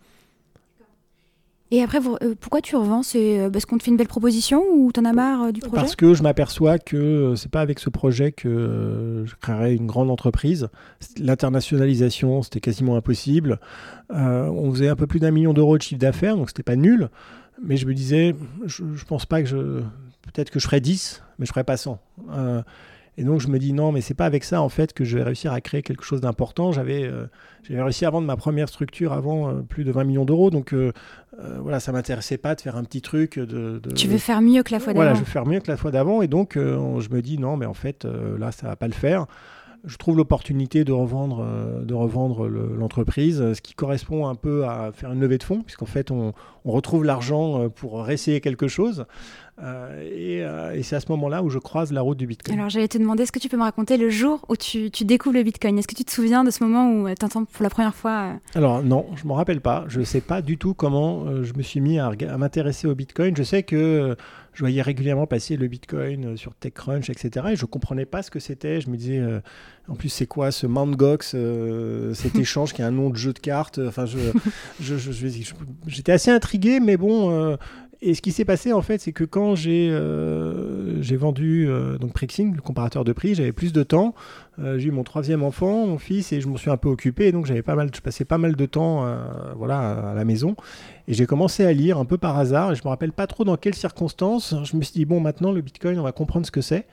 Et 1.77 1.83
après, 1.83 1.99
euh, 1.99 2.35
pourquoi 2.41 2.62
tu 2.62 2.75
revends 2.75 3.03
C'est 3.03 3.39
euh, 3.39 3.51
parce 3.51 3.67
qu'on 3.67 3.77
te 3.77 3.83
fait 3.83 3.91
une 3.91 3.99
belle 3.99 4.09
proposition 4.09 4.65
ou 4.73 4.93
t'en 4.93 5.05
as 5.05 5.12
marre 5.12 5.43
euh, 5.43 5.53
du 5.53 5.61
projet 5.61 5.77
Parce 5.77 5.95
que 5.95 6.15
je 6.15 6.23
m'aperçois 6.23 6.79
que 6.79 7.35
c'est 7.37 7.51
pas 7.51 7.61
avec 7.61 7.81
ce 7.81 7.91
projet 7.91 8.33
que 8.33 9.25
je 9.27 9.35
créerai 9.35 9.75
une 9.75 9.87
grande 9.87 10.11
entreprise. 10.11 10.69
L'internationalisation, 11.19 12.41
c'était 12.41 12.61
quasiment 12.61 12.97
impossible. 12.97 13.61
on 14.09 14.73
faisait 14.73 14.89
un 14.89 14.97
peu 14.97 15.07
plus 15.07 15.21
d'un 15.21 15.31
million 15.31 15.53
d'euros 15.53 15.77
de 15.77 15.83
chiffre 15.83 16.01
d'affaires, 16.01 16.39
donc 16.39 16.49
c'était 16.49 16.62
pas 16.62 16.77
nul. 16.77 17.11
Mais 17.62 17.77
je 17.77 17.87
me 17.87 17.93
disais, 17.93 18.35
je, 18.65 18.83
je 18.95 19.05
pense 19.05 19.27
pas 19.27 19.43
que 19.43 19.49
je. 19.49 19.83
Peut-être 20.23 20.49
que 20.49 20.59
je 20.59 20.65
ferais 20.65 20.81
10, 20.81 21.23
mais 21.39 21.45
je 21.45 21.53
ferais 21.53 21.65
pas 21.65 21.77
100. 21.77 21.99
Et 23.18 23.24
donc 23.24 23.40
je 23.40 23.48
me 23.48 23.59
dis 23.59 23.72
non, 23.72 23.92
mais 23.92 24.02
c'est 24.02 24.14
pas 24.14 24.26
avec 24.26 24.44
ça 24.44 24.61
en 24.61 24.68
fait 24.68 24.92
que 24.92 25.05
je 25.05 25.16
vais 25.16 25.24
réussir 25.24 25.52
à 25.52 25.61
créer 25.61 25.83
quelque 25.83 26.05
chose 26.05 26.20
d'important. 26.20 26.72
J'avais 26.72 27.05
euh, 27.05 27.26
réussi 27.70 28.05
à 28.05 28.11
vendre 28.11 28.26
ma 28.26 28.37
première 28.37 28.68
structure 28.68 29.12
avant 29.12 29.48
euh, 29.48 29.62
plus 29.62 29.85
de 29.85 29.92
20 29.92 30.05
millions 30.05 30.24
d'euros, 30.24 30.50
donc 30.50 30.74
euh, 30.74 30.92
voilà, 31.61 31.81
ça 31.81 31.92
m'intéressait 31.92 32.37
pas 32.37 32.55
de 32.55 32.61
faire 32.61 32.76
un 32.76 32.85
petit 32.85 33.00
truc. 33.00 33.38
De, 33.38 33.81
Tu 33.94 34.07
veux 34.07 34.18
faire 34.18 34.42
mieux 34.42 34.62
que 34.62 34.72
la 34.72 34.81
fois 34.81 34.92
d'avant. 34.92 35.05
Voilà, 35.05 35.14
je 35.14 35.20
veux 35.20 35.26
faire 35.31 35.46
mieux 35.46 35.61
que 35.61 35.70
la 35.70 35.76
fois 35.76 35.90
d'avant, 35.90 36.20
et 36.20 36.29
donc 36.29 36.55
je 36.57 37.09
me 37.11 37.20
dis 37.22 37.38
non, 37.38 37.57
mais 37.57 37.66
en 37.66 37.74
fait 37.74 38.07
là 38.38 38.52
ça 38.52 38.68
va 38.68 38.76
pas 38.76 38.88
le 38.88 38.94
faire. 38.94 39.26
Je 39.87 39.96
trouve 39.96 40.16
l'opportunité 40.16 40.85
de 40.85 40.92
revendre, 40.92 41.46
de 41.83 41.94
revendre 41.94 42.46
l'entreprise, 42.49 43.53
ce 43.53 43.61
qui 43.61 43.75
correspond 43.75 44.27
un 44.27 44.35
peu 44.35 44.66
à 44.66 44.90
faire 44.92 45.12
une 45.12 45.20
levée 45.20 45.38
de 45.38 45.44
fonds, 45.44 45.62
puisqu'en 45.62 45.87
fait, 45.87 46.11
on, 46.11 46.33
on 46.64 46.72
retrouve 46.72 47.05
l'argent 47.05 47.68
pour 47.70 48.03
réessayer 48.03 48.40
quelque 48.40 48.68
chose. 48.68 49.07
Euh, 49.62 50.03
euh, 50.44 50.72
et, 50.72 50.83
c'est 50.83 50.96
à 50.96 51.01
ce 51.01 51.11
moment-là 51.12 51.42
où 51.42 51.49
je 51.49 51.59
croise 51.59 51.92
la 51.92 52.03
route 52.03 52.18
du 52.18 52.27
Bitcoin. 52.27 52.59
Alors 52.59 52.68
j'allais 52.68 52.88
te 52.88 52.99
demander, 52.99 53.22
est-ce 53.22 53.33
que 53.33 53.38
tu 53.38 53.49
peux 53.49 53.57
me 53.57 53.62
raconter 53.62 53.96
le 53.96 54.11
jour 54.11 54.40
où 54.49 54.57
tu, 54.57 54.90
découvres 55.03 55.37
le 55.37 55.42
Bitcoin? 55.42 55.79
Est-ce 55.79 55.88
que 55.88 55.94
tu 55.94 56.05
te 56.05 56.11
souviens 56.11 56.44
de 56.44 56.51
ce 56.51 56.62
moment 56.62 56.90
où 56.90 57.09
tu 57.14 57.25
entends 57.25 57.44
pour 57.44 57.62
la 57.62 57.70
première 57.70 57.94
fois 57.94 58.33
euh, 58.33 58.35
Alors 58.55 58.83
non, 58.83 59.07
je 59.16 59.25
ne 59.25 59.29
m'en 59.29 59.35
rappelle 59.35 59.61
pas. 59.61 59.85
Je 59.88 60.01
ne 60.01 60.05
sais 60.05 60.20
pas 60.20 60.42
du 60.42 60.59
tout 60.59 60.75
comment 60.75 61.42
je 61.42 61.55
me 61.55 61.62
suis 61.62 61.81
mis 61.81 61.99
à, 61.99 62.11
m'intéresser 62.37 62.87
au 62.87 62.94
Bitcoin. 62.94 63.35
Je 63.37 63.42
sais 63.42 63.62
que 63.62 64.16
je 64.57 64.61
voyais 64.61 64.83
régulièrement 64.83 65.27
passer 65.27 65.57
le 65.57 65.69
Bitcoin 65.69 66.37
sur 66.37 66.55
TechCrunch, 66.55 67.11
etc. 67.11 67.47
Et 67.51 67.57
je 67.57 67.62
ne 67.62 67.66
comprenais 67.66 68.07
pas 68.07 68.23
ce 68.23 68.31
que 68.31 68.40
c'était. 68.40 68.81
Je 68.81 68.88
me 68.90 68.97
disais, 68.97 69.23
en 69.87 69.95
plus, 69.95 70.09
c'est 70.09 70.27
quoi 70.27 70.51
ce 70.51 70.66
Mt. 70.66 70.97
Gox, 70.97 71.37
cet 72.14 72.35
échange 72.38 72.73
qui 72.73 72.83
est 72.83 72.85
un 72.85 72.90
nom 72.90 73.11
de 73.11 73.16
jeu 73.16 73.33
de 73.33 73.38
cartes 73.38 73.79
Enfin, 73.87 74.07
j'étais 75.87 76.12
assez 76.12 76.31
intrigué, 76.31 76.81
mais 76.81 76.97
bon 76.97 77.57
et 78.03 78.14
ce 78.14 78.23
qui 78.23 78.33
s'est 78.33 78.45
passé 78.45 78.73
en 78.73 78.83
fait, 78.83 79.01
c'est 79.01 79.12
que 79.12 79.25
quand 79.25 79.55
j'ai 79.55 79.88
euh, 79.90 81.01
vendu 81.12 81.66
euh, 81.69 81.99
donc 81.99 82.12
Prixing, 82.12 82.55
le 82.55 82.61
comparateur 82.61 83.05
de 83.05 83.12
prix, 83.12 83.35
j'avais 83.35 83.53
plus 83.53 83.73
de 83.73 83.83
temps. 83.83 84.14
Euh, 84.59 84.79
j'ai 84.79 84.88
eu 84.88 84.90
mon 84.90 85.05
troisième 85.05 85.42
enfant, 85.42 85.87
mon 85.87 85.99
fils, 85.99 86.33
et 86.33 86.40
je 86.40 86.49
m'en 86.49 86.57
suis 86.57 86.71
un 86.71 86.77
peu 86.77 86.88
occupé. 86.88 87.33
Donc 87.33 87.47
j'avais 87.47 87.62
pas 87.62 87.75
mal, 87.75 87.90
je 87.95 88.01
passais 88.01 88.25
pas 88.25 88.38
mal 88.38 88.57
de 88.57 88.66
temps, 88.66 89.07
voilà, 89.57 90.11
à 90.11 90.14
la 90.14 90.25
maison. 90.25 90.57
Et 91.09 91.14
j'ai 91.14 91.27
commencé 91.27 91.64
à 91.64 91.73
lire 91.73 91.99
un 91.99 92.05
peu 92.05 92.19
par 92.19 92.38
hasard. 92.38 92.73
Et 92.73 92.75
je 92.75 92.83
me 92.85 92.88
rappelle 92.88 93.12
pas 93.12 93.27
trop 93.27 93.45
dans 93.45 93.57
quelles 93.57 93.75
circonstances. 93.75 94.55
Je 94.64 94.77
me 94.77 94.83
suis 94.83 94.95
dit 94.95 95.05
bon, 95.05 95.21
maintenant 95.21 95.53
le 95.53 95.61
Bitcoin, 95.61 95.99
on 95.99 96.03
va 96.03 96.12
comprendre 96.12 96.47
ce 96.47 96.51
que 96.51 96.61
c'est. 96.61 96.87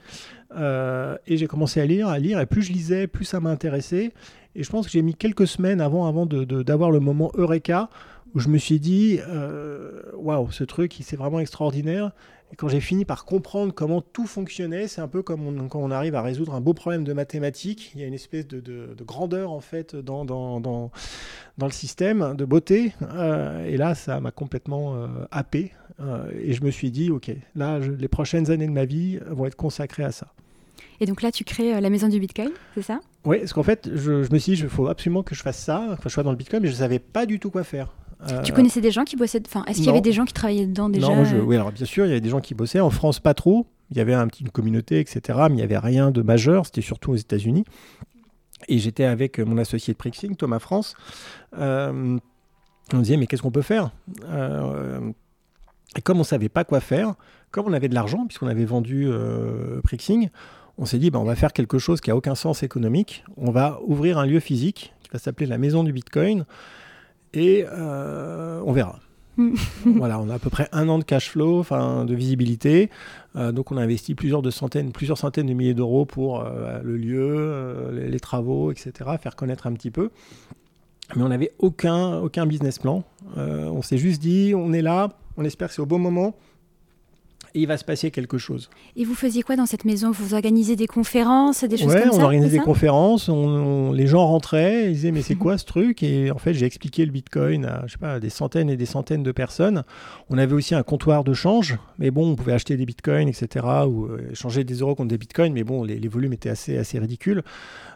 et 0.56 1.36
j'ai 1.36 1.46
commencé 1.46 1.80
à 1.80 1.86
lire, 1.86 2.08
à 2.08 2.18
lire. 2.18 2.40
Et 2.40 2.46
plus 2.46 2.62
je 2.62 2.72
lisais, 2.72 3.06
plus 3.06 3.24
ça 3.24 3.40
m'intéressait. 3.40 4.12
Et 4.56 4.62
je 4.62 4.70
pense 4.70 4.86
que 4.86 4.92
j'ai 4.92 5.02
mis 5.02 5.14
quelques 5.14 5.46
semaines 5.46 5.80
avant, 5.80 6.06
avant 6.06 6.26
d'avoir 6.26 6.90
le 6.90 7.00
moment 7.00 7.32
Eureka 7.34 7.88
où 8.34 8.40
je 8.40 8.48
me 8.48 8.58
suis 8.58 8.80
dit, 8.80 9.20
euh, 9.28 10.02
waouh, 10.16 10.50
ce 10.50 10.64
truc, 10.64 10.96
c'est 11.00 11.16
vraiment 11.16 11.40
extraordinaire. 11.40 12.10
Et 12.54 12.56
quand 12.56 12.68
j'ai 12.68 12.78
fini 12.78 13.04
par 13.04 13.24
comprendre 13.24 13.74
comment 13.74 14.00
tout 14.00 14.28
fonctionnait, 14.28 14.86
c'est 14.86 15.00
un 15.00 15.08
peu 15.08 15.24
comme 15.24 15.68
quand 15.68 15.80
on 15.80 15.90
arrive 15.90 16.14
à 16.14 16.22
résoudre 16.22 16.54
un 16.54 16.60
beau 16.60 16.72
problème 16.72 17.02
de 17.02 17.12
mathématiques. 17.12 17.90
Il 17.96 18.00
y 18.00 18.04
a 18.04 18.06
une 18.06 18.14
espèce 18.14 18.46
de, 18.46 18.94
grandeur 19.04 19.50
en 19.50 19.58
fait 19.58 19.96
dans, 19.96 20.24
dans, 20.24 20.60
dans, 20.60 20.92
dans, 21.58 21.66
le 21.66 21.72
système, 21.72 22.36
de 22.36 22.44
beauté. 22.44 22.92
Euh, 23.02 23.66
et 23.66 23.76
là, 23.76 23.96
ça 23.96 24.20
m'a 24.20 24.30
complètement 24.30 24.94
euh, 24.94 25.08
happé. 25.32 25.72
et 26.38 26.52
je 26.52 26.62
me 26.62 26.70
suis 26.70 26.92
dit, 26.92 27.10
ok, 27.10 27.32
là, 27.56 27.80
les 27.80 28.06
prochaines 28.06 28.48
années 28.52 28.68
de 28.68 28.72
ma 28.72 28.84
vie 28.84 29.18
vont 29.30 29.46
être 29.46 29.56
consacrées 29.56 30.04
à 30.04 30.12
ça. 30.12 30.28
Et 31.00 31.06
donc 31.06 31.22
là, 31.22 31.32
tu 31.32 31.42
crées 31.42 31.80
la 31.80 31.90
maison 31.90 32.06
du 32.06 32.20
Bitcoin, 32.20 32.50
c'est 32.76 32.82
ça? 32.82 33.00
Oui, 33.24 33.38
parce 33.40 33.52
qu'en 33.52 33.64
fait, 33.64 33.90
je, 33.92 34.22
je, 34.22 34.32
me 34.32 34.38
suis 34.38 34.54
dit, 34.54 34.62
il 34.62 34.68
faut 34.68 34.86
absolument 34.86 35.24
que 35.24 35.34
je 35.34 35.42
fasse 35.42 35.58
ça, 35.58 35.96
que 36.00 36.08
je 36.08 36.14
sois 36.14 36.22
dans 36.22 36.30
le 36.30 36.36
Bitcoin, 36.36 36.62
mais 36.62 36.68
je 36.68 36.74
ne 36.74 36.78
savais 36.78 37.00
pas 37.00 37.26
du 37.26 37.40
tout 37.40 37.50
quoi 37.50 37.64
faire. 37.64 37.92
Tu 38.44 38.52
connaissais 38.52 38.80
des 38.80 38.90
gens 38.90 39.04
qui 39.04 39.16
bossaient 39.16 39.42
Enfin, 39.46 39.64
est-ce 39.66 39.78
qu'il 39.78 39.86
y 39.86 39.90
avait 39.90 40.00
des 40.00 40.12
gens 40.12 40.24
qui 40.24 40.32
travaillaient 40.32 40.66
dedans 40.66 40.88
déjà 40.88 41.08
Non, 41.08 41.24
oui, 41.44 41.56
alors 41.56 41.72
bien 41.72 41.86
sûr, 41.86 42.06
il 42.06 42.08
y 42.08 42.12
avait 42.12 42.20
des 42.20 42.30
gens 42.30 42.40
qui 42.40 42.54
bossaient. 42.54 42.80
En 42.80 42.90
France, 42.90 43.20
pas 43.20 43.34
trop. 43.34 43.66
Il 43.90 43.96
y 43.98 44.00
avait 44.00 44.14
un 44.14 44.26
petit, 44.28 44.42
une 44.42 44.50
communauté, 44.50 44.98
etc. 44.98 45.38
Mais 45.42 45.50
il 45.50 45.56
n'y 45.56 45.62
avait 45.62 45.78
rien 45.78 46.10
de 46.10 46.22
majeur. 46.22 46.66
C'était 46.66 46.80
surtout 46.80 47.12
aux 47.12 47.16
États-Unis. 47.16 47.64
Et 48.68 48.78
j'étais 48.78 49.04
avec 49.04 49.38
mon 49.38 49.58
associé 49.58 49.92
de 49.92 49.98
Prixing, 49.98 50.36
Thomas 50.36 50.58
France. 50.58 50.94
Euh, 51.58 52.18
on 52.92 52.98
disait, 52.98 53.16
mais 53.16 53.26
qu'est-ce 53.26 53.42
qu'on 53.42 53.50
peut 53.50 53.62
faire? 53.62 53.90
Euh, 54.26 55.00
Et 55.96 56.00
comme 56.00 56.16
on 56.16 56.20
ne 56.20 56.24
savait 56.24 56.48
pas 56.48 56.64
quoi 56.64 56.80
faire, 56.80 57.14
comme 57.50 57.66
on 57.66 57.72
avait 57.72 57.88
de 57.88 57.94
l'argent, 57.94 58.26
puisqu'on 58.26 58.48
avait 58.48 58.64
vendu 58.64 59.06
euh, 59.06 59.80
Prixing, 59.82 60.30
on 60.78 60.86
s'est 60.86 60.98
dit, 60.98 61.10
bah, 61.10 61.18
on 61.18 61.24
va 61.24 61.36
faire 61.36 61.52
quelque 61.52 61.78
chose 61.78 62.00
qui 62.00 62.10
n'a 62.10 62.16
aucun 62.16 62.34
sens 62.34 62.62
économique. 62.62 63.24
On 63.36 63.50
va 63.50 63.80
ouvrir 63.86 64.18
un 64.18 64.26
lieu 64.26 64.40
physique 64.40 64.92
qui 65.02 65.10
va 65.12 65.18
s'appeler 65.18 65.46
la 65.46 65.58
Maison 65.58 65.84
du 65.84 65.92
Bitcoin 65.92 66.46
et 67.34 67.66
euh, 67.70 68.62
on 68.64 68.72
verra. 68.72 68.98
voilà, 69.84 70.20
on 70.20 70.30
a 70.30 70.34
à 70.34 70.38
peu 70.38 70.48
près 70.48 70.68
un 70.70 70.88
an 70.88 70.98
de 70.98 71.04
cash 71.04 71.30
flow, 71.30 71.58
enfin 71.58 72.04
de 72.04 72.14
visibilité. 72.14 72.88
Euh, 73.34 73.50
donc 73.50 73.72
on 73.72 73.76
a 73.76 73.82
investi 73.82 74.14
plusieurs, 74.14 74.42
de 74.42 74.50
centaines, 74.50 74.92
plusieurs 74.92 75.18
centaines 75.18 75.46
de 75.46 75.54
milliers 75.54 75.74
d'euros 75.74 76.04
pour 76.04 76.40
euh, 76.40 76.80
le 76.82 76.96
lieu, 76.96 77.90
les, 77.92 78.20
travaux, 78.20 78.70
etc. 78.70 78.92
Faire 79.20 79.34
connaître 79.34 79.66
un 79.66 79.72
petit 79.72 79.90
peu. 79.90 80.10
Mais 81.16 81.22
on 81.22 81.28
n'avait 81.28 81.52
aucun, 81.58 82.18
aucun 82.18 82.46
business 82.46 82.78
plan. 82.78 83.04
on 83.36 83.82
s'est 83.82 83.98
juste 83.98 84.22
dit, 84.22 84.54
on 84.56 84.72
est 84.72 84.82
là, 84.82 85.10
on 85.36 85.44
espère 85.44 85.68
que 85.68 85.74
c'est 85.74 85.82
au 85.82 85.86
bon 85.86 85.98
moment 85.98 86.34
et 87.54 87.60
il 87.60 87.66
va 87.66 87.76
se 87.76 87.84
passer 87.84 88.10
quelque 88.10 88.38
chose. 88.38 88.68
Et 88.96 89.04
vous 89.04 89.14
faisiez 89.14 89.42
quoi 89.42 89.56
dans 89.56 89.66
cette 89.66 89.84
maison? 89.84 90.10
Vous 90.10 90.34
organisez 90.34 90.76
des 90.76 90.86
conférences, 90.86 91.64
des 91.64 91.76
choses 91.76 91.94
comme 91.94 92.12
ça 92.12 92.18
on 92.18 92.22
organisait 92.22 92.58
des 92.58 92.64
conférences, 92.64 93.28
les 93.28 94.06
gens 94.06 94.26
rentraient, 94.26 94.86
ils 94.86 94.94
disaient 94.94 95.12
mais 95.12 95.22
c'est 95.22 95.36
quoi 95.36 95.58
ce 95.58 95.64
truc? 95.64 96.02
Et 96.02 96.30
en 96.30 96.38
fait 96.38 96.54
j'ai 96.54 96.66
expliqué 96.66 97.04
le 97.04 97.12
Bitcoin 97.12 97.64
à, 97.64 97.84
je 97.86 97.92
sais 97.92 97.98
pas, 97.98 98.20
des 98.20 98.30
centaines 98.30 98.70
et 98.70 98.76
des 98.76 98.86
centaines 98.86 99.22
de 99.22 99.32
personnes. 99.32 99.84
On 100.30 100.38
avait 100.38 100.54
aussi 100.54 100.74
un 100.74 100.82
comptoir 100.82 101.24
de 101.24 101.32
change, 101.32 101.78
mais 101.98 102.10
bon, 102.10 102.32
on 102.32 102.36
pouvait 102.36 102.52
acheter 102.52 102.76
des 102.76 102.86
Bitcoins, 102.86 103.28
etc. 103.28 103.66
ou 103.86 104.06
euh, 104.06 104.30
échanger 104.32 104.64
des 104.64 104.76
euros 104.76 104.94
contre 104.94 105.08
des 105.08 105.18
Bitcoins, 105.18 105.52
mais 105.52 105.64
bon, 105.64 105.84
les, 105.84 106.08
volumes 106.08 106.32
étaient 106.32 106.50
assez, 106.50 106.76
assez 106.76 106.98
ridicules. 106.98 107.42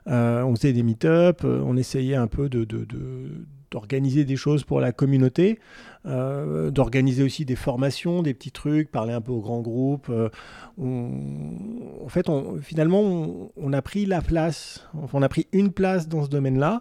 Euh, 0.06 0.42
on 0.42 0.54
faisait 0.54 0.72
des 0.72 0.82
meet-up, 0.82 1.42
euh, 1.44 1.62
on 1.64 1.76
essayait 1.76 2.16
un 2.16 2.26
peu 2.26 2.48
de, 2.48 2.64
de, 2.64 2.84
de 2.84 3.46
d'organiser 3.70 4.24
des 4.24 4.36
choses 4.36 4.64
pour 4.64 4.80
la 4.80 4.92
communauté, 4.92 5.58
euh, 6.06 6.70
d'organiser 6.70 7.22
aussi 7.22 7.44
des 7.44 7.56
formations, 7.56 8.22
des 8.22 8.34
petits 8.34 8.50
trucs, 8.50 8.90
parler 8.90 9.12
un 9.12 9.20
peu 9.20 9.32
aux 9.32 9.40
grands 9.40 9.60
groupes. 9.60 10.08
Euh, 10.10 10.28
en 10.78 12.08
fait, 12.08 12.28
on, 12.28 12.58
finalement, 12.62 13.50
on, 13.56 13.72
a 13.72 13.82
pris 13.82 14.06
la 14.06 14.20
place, 14.20 14.86
on 15.12 15.22
a 15.22 15.28
pris 15.28 15.46
une 15.52 15.72
place 15.72 16.08
dans 16.08 16.24
ce 16.24 16.30
domaine-là. 16.30 16.80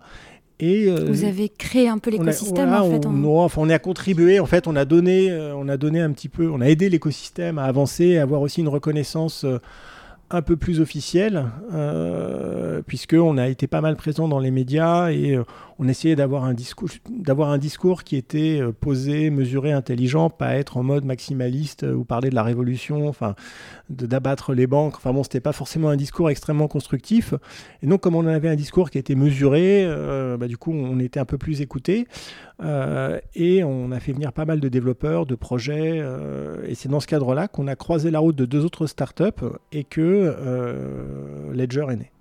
Et, 0.59 0.87
euh, 0.87 1.05
Vous 1.07 1.23
avez 1.23 1.49
créé 1.49 1.87
un 1.87 1.99
peu 1.99 2.09
l'écosystème 2.09 2.73
en 2.73 2.89
fait. 2.89 3.05
On, 3.05 3.39
enfin, 3.39 3.61
on 3.61 3.69
a 3.69 3.79
contribué, 3.79 4.39
en 4.39 4.45
fait, 4.45 4.67
on 4.67 4.75
a 4.75 4.85
donné, 4.85 5.31
on 5.55 5.67
a 5.67 5.77
donné 5.77 6.01
un 6.01 6.11
petit 6.11 6.29
peu, 6.29 6.49
on 6.49 6.61
a 6.61 6.65
aidé 6.67 6.89
l'écosystème 6.89 7.59
à 7.59 7.65
avancer, 7.65 8.17
à 8.17 8.23
avoir 8.23 8.41
aussi 8.41 8.61
une 8.61 8.69
reconnaissance 8.69 9.45
un 10.29 10.41
peu 10.41 10.57
plus 10.57 10.81
officielle, 10.81 11.45
euh, 11.73 12.81
puisqu'on 12.85 13.37
a 13.37 13.47
été 13.47 13.67
pas 13.67 13.81
mal 13.81 13.95
présent 13.95 14.27
dans 14.27 14.39
les 14.39 14.51
médias 14.51 15.09
et 15.11 15.39
on 15.79 15.87
essayait 15.87 16.15
d'avoir 16.15 16.43
un 16.43 16.53
discours, 16.53 16.89
d'avoir 17.09 17.49
un 17.49 17.57
discours 17.57 18.03
qui 18.03 18.15
était 18.15 18.59
euh, 18.59 18.71
posé, 18.71 19.29
mesuré, 19.29 19.71
intelligent, 19.71 20.29
pas 20.29 20.55
être 20.55 20.77
en 20.77 20.83
mode 20.83 21.05
maximaliste 21.05 21.83
euh, 21.83 21.93
ou 21.93 22.03
parler 22.03 22.29
de 22.29 22.35
la 22.35 22.43
révolution, 22.43 23.07
enfin, 23.07 23.35
d'abattre 23.89 24.53
les 24.53 24.65
banques. 24.65 24.95
Enfin 24.95 25.13
bon, 25.13 25.23
c'était 25.23 25.39
pas 25.39 25.51
forcément 25.51 25.89
un 25.89 25.95
discours 25.95 26.29
extrêmement 26.29 26.67
constructif. 26.67 27.33
Et 27.83 27.87
donc, 27.87 28.01
comme 28.01 28.15
on 28.15 28.25
avait 28.25 28.49
un 28.49 28.55
discours 28.55 28.89
qui 28.89 28.97
était 28.97 29.15
mesuré, 29.15 29.83
euh, 29.85 30.37
bah, 30.37 30.47
du 30.47 30.57
coup, 30.57 30.71
on 30.71 30.99
était 30.99 31.19
un 31.19 31.25
peu 31.25 31.37
plus 31.37 31.61
écouté. 31.61 32.07
et 33.35 33.63
on 33.63 33.91
a 33.91 33.99
fait 33.99 34.13
venir 34.13 34.33
pas 34.33 34.45
mal 34.45 34.59
de 34.59 34.67
développeurs, 34.67 35.27
de 35.27 35.35
projets. 35.35 36.01
et 36.67 36.73
c'est 36.73 36.89
dans 36.89 36.99
ce 36.99 37.07
cadre-là 37.07 37.47
qu'on 37.47 37.67
a 37.67 37.75
croisé 37.75 38.09
la 38.09 38.19
route 38.19 38.35
de 38.35 38.45
deux 38.45 38.65
autres 38.65 38.87
startups 38.87 39.45
et 39.71 39.83
que 39.83 40.01
Ledger 41.53 41.85
est 41.89 41.95
né. 41.95 42.11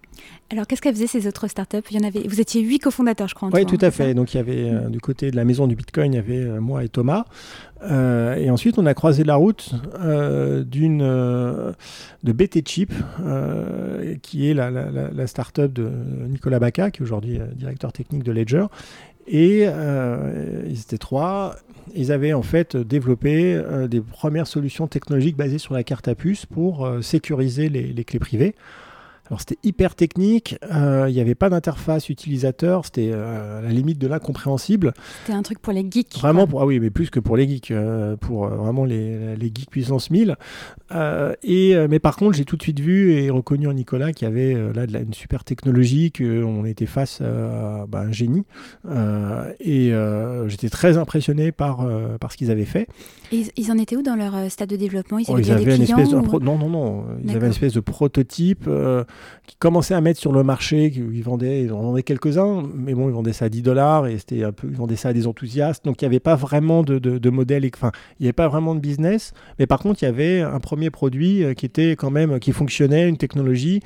Alors, 0.50 0.66
qu'est-ce 0.66 0.80
qu'elles 0.80 0.94
faisaient 0.94 1.08
ces 1.08 1.26
autres 1.26 1.48
startups? 1.48 1.78
Il 1.90 2.00
y 2.00 2.04
en 2.04 2.06
avait... 2.06 2.20
Vous 2.20 2.40
étiez 2.40 2.62
huit 2.62 2.78
cofondateurs, 2.78 3.26
je 3.26 3.34
crois. 3.34 3.48
Oui, 3.52 3.66
tout 3.66 3.78
à 3.80 3.90
fait. 3.90 4.14
Donc, 4.14 4.32
il 4.32 4.36
y 4.36 4.40
avait 4.40 4.70
euh, 4.70 4.88
du 4.88 5.00
côté 5.00 5.32
de 5.32 5.36
la 5.36 5.44
maison 5.44 5.66
du 5.66 5.74
Bitcoin, 5.74 6.12
il 6.12 6.16
y 6.16 6.18
avait 6.20 6.38
euh, 6.38 6.60
moi 6.60 6.84
et 6.84 6.88
Thomas. 6.88 7.24
Euh, 7.82 8.36
et 8.36 8.48
ensuite, 8.48 8.78
on 8.78 8.86
a 8.86 8.94
croisé 8.94 9.24
la 9.24 9.34
route 9.34 9.74
d'une 10.64 10.98
de 10.98 12.32
BT 12.32 12.66
Chip, 12.66 12.92
qui 14.22 14.48
est 14.48 14.54
la, 14.54 14.70
la, 14.70 14.90
la, 14.90 15.26
startup 15.26 15.72
de 15.72 15.90
Nicolas 16.28 16.60
Baca, 16.60 16.90
qui 16.90 17.02
est 17.02 17.04
aujourd'hui 17.04 17.40
directeur 17.56 17.92
technique 17.92 18.22
de 18.22 18.32
Ledger. 18.32 18.66
Et 19.28 19.64
ils 19.64 20.80
étaient 20.80 20.98
trois. 20.98 21.56
Ils 21.94 22.12
avaient 22.12 22.32
en 22.32 22.42
fait 22.42 22.76
développé 22.76 23.60
des 23.88 24.00
premières 24.00 24.46
solutions 24.46 24.86
technologiques 24.86 25.36
basées 25.36 25.58
sur 25.58 25.74
la 25.74 25.82
carte 25.82 26.08
à 26.08 26.14
puce 26.14 26.46
pour 26.46 26.88
sécuriser 27.02 27.68
les, 27.68 27.92
les 27.92 28.04
clés 28.04 28.18
privées. 28.18 28.54
Alors 29.28 29.40
c'était 29.40 29.58
hyper 29.64 29.94
technique, 29.94 30.56
euh, 30.72 31.06
il 31.08 31.14
n'y 31.14 31.20
avait 31.20 31.34
pas 31.34 31.50
d'interface 31.50 32.08
utilisateur, 32.08 32.84
c'était 32.84 33.10
euh, 33.12 33.58
à 33.58 33.62
la 33.62 33.70
limite 33.70 33.98
de 33.98 34.06
l'incompréhensible. 34.06 34.92
C'était 35.20 35.36
un 35.36 35.42
truc 35.42 35.58
pour 35.58 35.72
les 35.72 35.84
geeks. 35.90 36.16
Vraiment, 36.16 36.46
pour, 36.46 36.62
ah 36.62 36.66
oui, 36.66 36.78
mais 36.78 36.90
plus 36.90 37.10
que 37.10 37.18
pour 37.18 37.36
les 37.36 37.48
geeks, 37.48 37.72
euh, 37.72 38.16
pour 38.16 38.46
vraiment 38.46 38.84
les, 38.84 39.34
les, 39.36 39.46
geeks 39.46 39.70
puissance 39.70 40.10
1000. 40.10 40.36
et, 41.42 41.76
mais 41.88 41.98
par 41.98 42.16
contre, 42.16 42.36
j'ai 42.36 42.44
tout 42.44 42.56
de 42.56 42.62
suite 42.62 42.80
vu 42.80 43.12
et 43.12 43.30
reconnu 43.30 43.66
en 43.66 43.72
Nicolas 43.72 44.12
qu'il 44.12 44.28
y 44.28 44.30
avait 44.30 44.54
là 44.72 44.86
de 44.86 44.96
une 44.96 45.12
super 45.12 45.44
technologie, 45.44 46.12
qu'on 46.12 46.64
était 46.64 46.86
face 46.86 47.20
à 47.20 47.86
bah, 47.88 48.00
un 48.00 48.12
génie. 48.12 48.44
et 49.60 49.92
j'étais 50.46 50.68
très 50.70 50.96
impressionné 50.96 51.52
par, 51.52 51.86
par 52.20 52.32
ce 52.32 52.36
qu'ils 52.36 52.50
avaient 52.50 52.64
fait. 52.64 52.86
Et 53.32 53.44
ils 53.56 53.72
en 53.72 53.78
étaient 53.78 53.96
où 53.96 54.02
dans 54.02 54.16
leur 54.16 54.50
stade 54.50 54.68
de 54.68 54.76
développement? 54.76 55.18
Ils 55.18 55.30
avaient, 55.30 55.72
oh, 55.72 55.76
une 55.76 55.82
espèce 55.82 56.10
de 56.10 56.16
Non, 56.16 56.58
non, 56.58 56.68
non. 56.68 57.04
Ils 57.24 57.30
avaient 57.30 57.46
une 57.46 57.52
espèce 57.52 57.72
de 57.72 57.80
prototype. 57.80 58.68
qui 59.46 59.56
commençaient 59.56 59.94
à 59.94 60.00
mettre 60.00 60.20
sur 60.20 60.32
le 60.32 60.42
marché, 60.42 60.92
ils 60.94 61.22
vendaient, 61.22 61.62
ils 61.62 61.72
en 61.72 61.80
vendaient 61.80 62.02
quelques-uns, 62.02 62.62
mais 62.74 62.94
bon, 62.94 63.08
ils 63.08 63.14
vendaient 63.14 63.32
ça 63.32 63.46
à 63.46 63.48
10 63.48 63.62
dollars 63.62 64.06
et 64.06 64.18
c'était 64.18 64.44
un 64.44 64.52
peu, 64.52 64.68
ils 64.68 64.76
vendaient 64.76 64.96
ça 64.96 65.10
à 65.10 65.12
des 65.12 65.26
enthousiastes. 65.26 65.84
Donc 65.84 66.02
il 66.02 66.04
n'y 66.04 66.06
avait 66.06 66.20
pas 66.20 66.36
vraiment 66.36 66.82
de, 66.82 66.98
de, 66.98 67.30
modèle, 67.30 67.68
enfin, 67.74 67.92
il 68.18 68.22
n'y 68.22 68.26
avait 68.26 68.32
pas 68.32 68.48
vraiment 68.48 68.74
de 68.74 68.80
business. 68.80 69.32
Mais 69.58 69.66
par 69.66 69.80
contre, 69.80 70.02
il 70.02 70.06
y 70.06 70.08
avait 70.08 70.40
un 70.40 70.60
premier 70.60 70.90
produit 70.90 71.44
euh, 71.44 71.54
qui 71.54 71.66
était 71.66 71.92
quand 71.92 72.10
même, 72.10 72.38
qui 72.38 72.52
fonctionnait, 72.52 73.08
une 73.08 73.16
technologie 73.16 73.80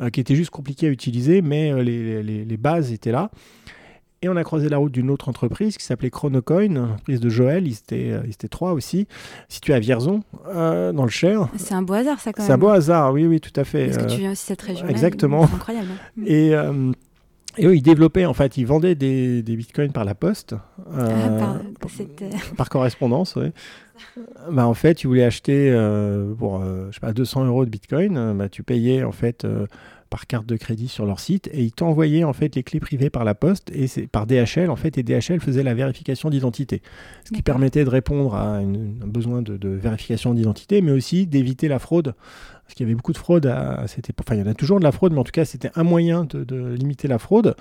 euh, 0.00 0.10
qui 0.10 0.20
était 0.20 0.34
juste 0.34 0.50
compliquée 0.50 0.86
à 0.86 0.90
utiliser, 0.90 1.42
mais 1.42 1.72
euh, 1.72 1.82
les, 1.82 2.22
les, 2.22 2.44
les 2.44 2.56
bases 2.56 2.92
étaient 2.92 3.12
là. 3.12 3.30
Et 4.24 4.28
on 4.28 4.36
a 4.36 4.44
croisé 4.44 4.68
la 4.68 4.78
route 4.78 4.92
d'une 4.92 5.10
autre 5.10 5.28
entreprise 5.28 5.76
qui 5.76 5.84
s'appelait 5.84 6.10
Chronocoin, 6.10 6.76
entreprise 6.76 7.20
de 7.20 7.28
Joël, 7.28 7.66
ils 7.66 7.74
étaient, 7.74 8.12
ils 8.24 8.30
étaient 8.30 8.48
trois 8.48 8.72
aussi, 8.72 9.06
située 9.48 9.74
à 9.74 9.78
Vierzon, 9.78 10.22
dans 10.54 11.04
le 11.04 11.10
Cher. 11.10 11.48
C'est 11.56 11.74
un 11.74 11.82
beau 11.82 11.92
hasard 11.92 12.20
ça 12.20 12.32
quand 12.32 12.42
même. 12.42 12.46
C'est 12.46 12.52
un 12.54 12.58
beau 12.58 12.68
hasard, 12.68 13.12
oui, 13.12 13.26
oui, 13.26 13.40
tout 13.40 13.52
à 13.54 13.64
fait. 13.64 13.86
Parce 13.88 13.98
que 13.98 14.10
tu 14.10 14.20
viens 14.20 14.32
aussi 14.32 14.44
de 14.44 14.48
cette 14.48 14.62
région. 14.62 14.88
Exactement. 14.88 15.46
C'est 15.46 15.54
incroyable. 15.54 15.88
Hein. 15.92 16.22
Et, 16.26 16.54
et 17.56 17.66
eux, 17.66 17.76
ils 17.76 17.82
développaient, 17.82 18.24
en 18.24 18.34
fait, 18.34 18.56
ils 18.56 18.66
vendaient 18.66 18.94
des, 18.94 19.42
des 19.42 19.56
bitcoins 19.56 19.92
par 19.92 20.04
la 20.04 20.14
poste. 20.14 20.54
Euh, 20.92 21.38
ah, 21.40 21.60
par, 21.80 21.90
par, 22.56 22.68
correspondance, 22.68 23.36
oui. 23.36 23.52
bah, 24.50 24.66
en 24.66 24.74
fait, 24.74 24.94
tu 24.94 25.06
voulais 25.06 25.24
acheter 25.24 25.70
euh, 25.70 26.34
pour, 26.34 26.60
euh, 26.60 26.88
je 26.90 26.94
sais 26.94 27.00
pas, 27.00 27.12
200 27.12 27.44
euros 27.44 27.64
de 27.64 27.70
bitcoin, 27.70 28.36
bah, 28.36 28.48
tu 28.48 28.62
payais, 28.62 29.04
en 29.04 29.12
fait, 29.12 29.46
par 30.14 30.28
carte 30.28 30.46
de 30.46 30.54
crédit 30.56 30.86
sur 30.86 31.06
leur 31.06 31.18
site 31.18 31.50
et 31.52 31.64
ils 31.64 31.72
t'envoyaient 31.72 32.22
en 32.22 32.32
fait 32.32 32.54
les 32.54 32.62
clés 32.62 32.78
privées 32.78 33.10
par 33.10 33.24
la 33.24 33.34
poste 33.34 33.72
et 33.74 33.88
c'est 33.88 34.06
par 34.06 34.28
DHL 34.28 34.70
en 34.70 34.76
fait 34.76 34.96
et 34.96 35.02
DHL 35.02 35.40
faisait 35.40 35.64
la 35.64 35.74
vérification 35.74 36.30
d'identité. 36.30 36.82
Ce 37.24 37.32
qui 37.32 37.42
permettait 37.42 37.82
de 37.82 37.90
répondre 37.90 38.36
à 38.36 38.58
un 38.58 38.64
besoin 38.64 39.42
de, 39.42 39.58
vérification 39.68 40.32
d'identité 40.32 40.82
mais 40.82 40.92
aussi 40.92 41.26
d'éviter 41.26 41.66
la 41.66 41.80
fraude. 41.80 42.14
Parce 42.62 42.74
qu'il 42.74 42.86
y 42.86 42.86
avait 42.86 42.94
beaucoup 42.94 43.12
de 43.12 43.18
fraude 43.18 43.46
à, 43.46 43.88
cette 43.88 44.08
époque. 44.08 44.26
Enfin 44.28 44.36
il 44.36 44.44
y 44.44 44.48
en 44.48 44.52
a 44.52 44.54
toujours 44.54 44.78
de 44.78 44.84
la 44.84 44.92
fraude 44.92 45.12
mais 45.12 45.18
en 45.18 45.24
tout 45.24 45.32
cas 45.32 45.44
c'était 45.44 45.72
un 45.74 45.82
moyen 45.82 46.22
de, 46.22 46.44
de 46.44 46.74
limiter 46.74 47.08
la 47.08 47.18
fraude 47.18 47.56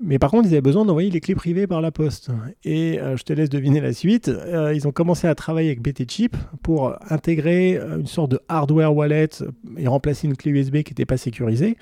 mais 0.00 0.18
par 0.18 0.30
contre, 0.30 0.48
ils 0.48 0.52
avaient 0.52 0.60
besoin 0.60 0.84
d'envoyer 0.84 1.10
les 1.10 1.20
clés 1.20 1.34
privées 1.34 1.66
par 1.66 1.80
la 1.80 1.90
poste. 1.90 2.30
Et 2.64 3.00
euh, 3.00 3.16
je 3.16 3.22
te 3.22 3.32
laisse 3.32 3.48
deviner 3.48 3.80
la 3.80 3.92
suite. 3.92 4.28
Euh, 4.28 4.74
ils 4.74 4.88
ont 4.88 4.92
commencé 4.92 5.26
à 5.28 5.34
travailler 5.34 5.68
avec 5.68 5.82
BT 5.82 6.10
Chip 6.10 6.36
pour 6.62 6.94
intégrer 7.10 7.76
euh, 7.76 8.00
une 8.00 8.06
sorte 8.06 8.32
de 8.32 8.40
hardware 8.48 8.94
wallet 8.94 9.28
et 9.76 9.86
remplacer 9.86 10.26
une 10.26 10.36
clé 10.36 10.50
USB 10.50 10.82
qui 10.82 10.92
n'était 10.92 11.06
pas 11.06 11.16
sécurisée. 11.16 11.76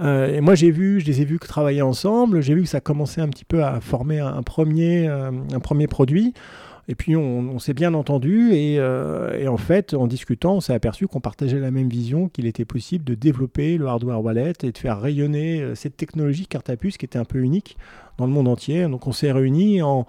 et 0.00 0.40
moi, 0.40 0.54
j'ai 0.54 0.70
vu, 0.70 1.00
je 1.00 1.06
les 1.06 1.20
ai 1.20 1.24
vus 1.24 1.38
travailler 1.38 1.82
ensemble. 1.82 2.40
J'ai 2.40 2.54
vu 2.54 2.62
que 2.62 2.68
ça 2.68 2.80
commençait 2.80 3.20
un 3.20 3.28
petit 3.28 3.44
peu 3.44 3.62
à 3.62 3.80
former 3.80 4.20
un 4.20 4.42
premier, 4.42 5.06
un 5.06 5.60
premier 5.60 5.86
produit. 5.86 6.32
Et 6.88 6.96
puis 6.96 7.14
on, 7.16 7.58
s'est 7.60 7.74
bien 7.74 7.94
entendu 7.94 8.50
euh, 8.52 9.38
et, 9.38 9.46
en 9.46 9.56
fait, 9.56 9.94
en 9.94 10.08
discutant, 10.08 10.56
on 10.56 10.60
s'est 10.60 10.74
aperçu 10.74 11.06
qu'on 11.06 11.20
partageait 11.20 11.60
la 11.60 11.70
même 11.70 11.88
vision, 11.88 12.28
qu'il 12.28 12.46
était 12.46 12.64
possible 12.64 13.04
de 13.04 13.14
développer 13.14 13.78
le 13.78 13.86
hardware 13.86 14.22
wallet 14.22 14.52
et 14.62 14.72
de 14.72 14.78
faire 14.78 15.00
rayonner 15.00 15.60
euh, 15.60 15.74
cette 15.76 15.96
technologie 15.96 16.46
carte 16.46 16.70
à 16.70 16.76
puce 16.76 16.96
qui 16.96 17.04
était 17.04 17.20
un 17.20 17.24
peu 17.24 17.38
unique 17.38 17.76
dans 18.18 18.26
le 18.26 18.32
monde 18.32 18.48
entier. 18.48 18.88
Donc 18.88 19.06
on 19.06 19.12
s'est 19.12 19.30
réunis 19.30 19.80
en, 19.80 20.06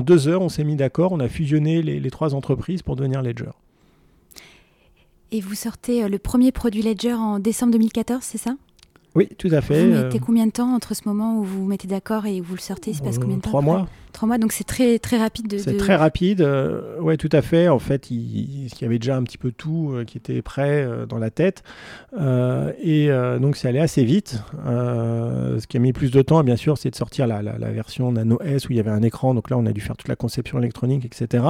deux 0.00 0.26
heures, 0.26 0.40
on 0.40 0.48
s'est 0.48 0.64
mis 0.64 0.76
d'accord, 0.76 1.12
on 1.12 1.20
a 1.20 1.28
fusionné 1.28 1.82
les, 1.82 2.10
trois 2.10 2.34
entreprises 2.34 2.82
pour 2.82 2.96
devenir 2.96 3.22
Ledger. 3.22 3.50
Et 5.30 5.40
vous 5.40 5.54
sortez 5.54 6.04
euh, 6.04 6.08
le 6.08 6.18
premier 6.18 6.52
produit 6.52 6.80
Ledger 6.80 7.12
en 7.12 7.38
décembre 7.38 7.72
2014, 7.72 8.22
c'est 8.22 8.38
ça? 8.38 8.56
Oui, 9.14 9.28
tout 9.38 9.48
à 9.52 9.60
fait. 9.60 9.86
Vous 9.86 10.02
mettez 10.02 10.18
combien 10.18 10.46
de 10.46 10.50
temps 10.50 10.74
entre 10.74 10.94
ce 10.94 11.02
moment 11.06 11.38
où 11.38 11.44
vous 11.44 11.60
vous 11.60 11.66
mettez 11.66 11.86
d'accord 11.86 12.26
et 12.26 12.40
où 12.40 12.44
vous 12.44 12.56
le 12.56 12.60
sortez 12.60 12.90
Il 12.90 12.96
se 12.96 13.02
passe 13.02 13.18
combien 13.18 13.36
de 13.36 13.42
temps 13.42 13.50
Trois 13.50 13.62
mois. 13.62 13.86
Trois 14.12 14.28
mois, 14.28 14.38
donc 14.38 14.52
c'est 14.52 14.64
très, 14.64 14.98
très 14.98 15.18
rapide. 15.18 15.48
De, 15.48 15.58
c'est 15.58 15.76
très 15.76 15.96
rapide, 15.96 16.40
euh, 16.40 16.96
oui, 17.00 17.16
tout 17.16 17.28
à 17.32 17.42
fait. 17.42 17.68
En 17.68 17.80
fait, 17.80 18.12
il, 18.12 18.68
y 18.80 18.84
avait 18.84 19.00
déjà 19.00 19.16
un 19.16 19.24
petit 19.24 19.38
peu 19.38 19.50
tout 19.50 19.90
euh, 19.92 20.04
qui 20.04 20.18
était 20.18 20.40
prêt 20.40 20.84
euh, 20.84 21.04
dans 21.04 21.18
la 21.18 21.30
tête. 21.30 21.64
et 22.16 23.08
donc, 23.40 23.56
c'est 23.56 23.68
allé 23.68 23.80
assez 23.80 24.04
vite. 24.04 24.40
ce 24.64 25.66
qui 25.66 25.76
a 25.76 25.80
mis 25.80 25.92
plus 25.92 26.10
de 26.10 26.22
temps, 26.22 26.42
bien 26.42 26.56
sûr, 26.56 26.78
c'est 26.78 26.90
de 26.90 26.96
sortir 26.96 27.26
la, 27.26 27.42
la, 27.42 27.70
version 27.70 28.10
Nano 28.12 28.38
S 28.44 28.68
où 28.68 28.72
il 28.72 28.76
y 28.76 28.80
avait 28.80 28.90
un 28.90 29.02
écran. 29.02 29.34
Donc 29.34 29.50
là, 29.50 29.58
on 29.58 29.66
a 29.66 29.72
dû 29.72 29.80
faire 29.80 29.96
toute 29.96 30.08
la 30.08 30.16
conception 30.16 30.58
électronique, 30.58 31.04
etc. 31.04 31.44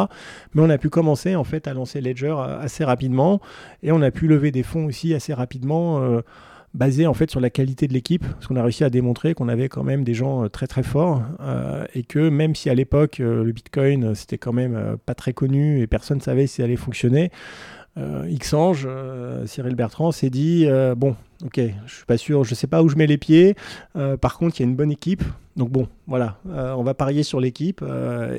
Mais 0.54 0.62
on 0.62 0.70
a 0.70 0.78
pu 0.78 0.90
commencer, 0.90 1.34
en 1.34 1.44
fait, 1.44 1.66
à 1.66 1.74
lancer 1.74 2.00
Ledger 2.00 2.36
assez 2.60 2.84
rapidement. 2.84 3.40
Et 3.82 3.92
on 3.92 4.02
a 4.02 4.10
pu 4.10 4.26
lever 4.26 4.50
des 4.50 4.62
fonds 4.62 4.86
aussi 4.86 5.14
assez 5.14 5.32
rapidement 5.32 6.20
basé 6.74 7.06
en 7.06 7.14
fait 7.14 7.30
sur 7.30 7.40
la 7.40 7.50
qualité 7.50 7.86
de 7.86 7.92
l'équipe, 7.92 8.26
parce 8.26 8.46
qu'on 8.46 8.56
a 8.56 8.62
réussi 8.62 8.84
à 8.84 8.90
démontrer 8.90 9.34
qu'on 9.34 9.48
avait 9.48 9.68
quand 9.68 9.84
même 9.84 10.04
des 10.04 10.14
gens 10.14 10.44
euh, 10.44 10.48
très 10.48 10.66
très 10.66 10.82
forts 10.82 11.22
euh, 11.40 11.84
et 11.94 12.02
que 12.02 12.28
même 12.28 12.54
si 12.54 12.68
à 12.68 12.74
l'époque 12.74 13.20
euh, 13.20 13.44
le 13.44 13.52
Bitcoin 13.52 14.14
c'était 14.14 14.38
quand 14.38 14.52
même 14.52 14.96
pas 15.06 15.14
très 15.14 15.32
connu 15.32 15.80
et 15.80 15.86
personne 15.86 16.18
ne 16.18 16.22
savait 16.22 16.46
si 16.46 16.56
ça 16.56 16.64
allait 16.64 16.76
fonctionner, 16.76 17.30
Xange, 17.96 18.88
Cyril 19.46 19.76
Bertrand 19.76 20.10
s'est 20.10 20.30
dit 20.30 20.66
bon, 20.96 21.14
ok, 21.44 21.60
je 21.86 21.94
suis 21.94 22.04
pas 22.04 22.16
sûr, 22.16 22.42
je 22.42 22.56
sais 22.56 22.66
pas 22.66 22.82
où 22.82 22.88
je 22.88 22.96
mets 22.96 23.06
les 23.06 23.18
pieds. 23.18 23.54
par 24.20 24.36
contre, 24.36 24.58
il 24.58 24.64
y 24.64 24.66
a 24.66 24.68
une 24.68 24.74
bonne 24.74 24.90
équipe, 24.90 25.22
donc 25.54 25.70
bon, 25.70 25.86
voilà, 26.08 26.38
on 26.44 26.82
va 26.82 26.94
parier 26.94 27.22
sur 27.22 27.38
l'équipe 27.38 27.84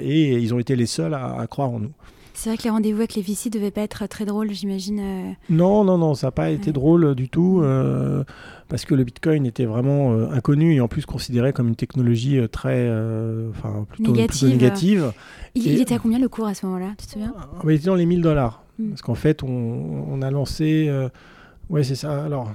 et 0.01 0.33
ils 0.33 0.53
ont 0.53 0.59
été 0.59 0.75
les 0.75 0.85
seuls 0.85 1.13
à 1.13 1.45
croire 1.49 1.69
en 1.69 1.79
nous. 1.79 1.93
C'est 2.35 2.49
vrai 2.49 2.57
que 2.57 2.63
les 2.63 2.69
rendez-vous 2.69 2.99
avec 2.99 3.15
les 3.15 3.21
VC 3.21 3.49
devaient 3.49 3.71
pas 3.71 3.81
être 3.81 4.07
très 4.07 4.25
drôles, 4.25 4.51
j'imagine. 4.51 4.99
Euh. 4.99 5.31
Non, 5.49 5.85
non, 5.85 5.97
non, 5.97 6.13
ça 6.15 6.27
n'a 6.27 6.31
pas 6.31 6.49
été 6.49 6.73
drôle 6.73 7.05
euh, 7.05 7.15
du 7.15 7.29
tout, 7.29 7.61
euh, 7.63 8.25
parce 8.67 8.83
que 8.83 8.93
le 8.93 9.05
Bitcoin 9.05 9.45
était 9.45 9.63
vraiment 9.65 10.13
inconnu 10.31 10.75
et 10.75 10.81
en 10.81 10.89
plus 10.89 11.05
considéré 11.05 11.53
comme 11.53 11.69
une 11.69 11.77
technologie 11.77 12.39
très, 12.51 12.89
enfin, 13.49 13.85
plutôt 13.89 14.11
négative. 14.11 15.13
Il, 15.55 15.79
était 15.79 15.95
à 15.95 15.99
combien 15.99 16.19
le 16.19 16.27
cours 16.27 16.47
à 16.47 16.53
ce 16.53 16.65
moment-là, 16.65 16.93
tu 16.97 17.07
te 17.07 17.13
souviens? 17.13 17.33
Ah, 17.37 17.47
Il 17.63 17.71
était 17.71 17.85
dans 17.85 17.95
les 17.95 18.05
1000 18.05 18.21
dollars, 18.21 18.63
hmm. 18.79 18.89
parce 18.89 19.01
qu'en 19.01 19.15
fait, 19.15 19.41
on, 19.41 19.47
on, 19.49 20.21
a 20.21 20.29
lancé, 20.29 20.91
ouais, 21.69 21.83
c'est 21.83 21.95
ça. 21.95 22.23
Alors. 22.25 22.51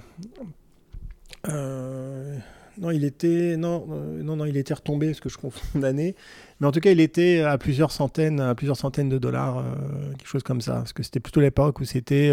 Non, 2.80 2.90
il 2.90 3.04
était 3.04 3.58
non, 3.58 3.86
euh, 3.90 4.22
non, 4.22 4.36
non, 4.36 4.46
il 4.46 4.56
était 4.56 4.72
retombé 4.72 5.08
parce 5.08 5.20
que 5.20 5.28
je 5.28 5.36
confonds. 5.36 5.60
Mais 5.74 6.14
en 6.62 6.72
tout 6.72 6.80
cas, 6.80 6.90
il 6.90 7.00
était 7.00 7.40
à 7.42 7.58
plusieurs 7.58 7.92
centaines, 7.92 8.40
à 8.40 8.54
plusieurs 8.54 8.76
centaines 8.76 9.10
de 9.10 9.18
dollars, 9.18 9.58
euh, 9.58 10.12
quelque 10.16 10.26
chose 10.28 10.42
comme 10.42 10.62
ça. 10.62 10.76
Parce 10.76 10.94
que 10.94 11.02
c'était 11.02 11.20
plutôt 11.20 11.40
l'époque 11.40 11.80
où 11.80 11.84
c'était 11.84 12.30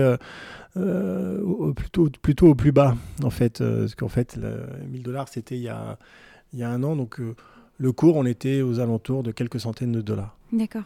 euh, 0.77 1.73
plutôt, 1.73 2.09
plutôt 2.21 2.47
au 2.47 2.55
plus 2.55 2.71
bas, 2.71 2.95
en 3.23 3.29
fait. 3.29 3.59
parce 3.59 3.95
qu'en 3.95 4.07
fait, 4.07 4.39
1000 4.89 5.03
dollars, 5.03 5.27
c'était 5.27 5.57
il 5.57 5.63
y 5.63 5.69
a, 5.69 5.99
il 6.53 6.59
y 6.59 6.63
a 6.63 6.69
un 6.69 6.81
an. 6.83 6.95
Donc, 6.95 7.19
le 7.77 7.91
cours, 7.91 8.15
on 8.15 8.25
était 8.25 8.61
aux 8.61 8.79
alentours 8.79 9.23
de 9.23 9.31
quelques 9.31 9.59
centaines 9.59 9.91
de 9.91 10.01
dollars. 10.01 10.37
D'accord. 10.53 10.83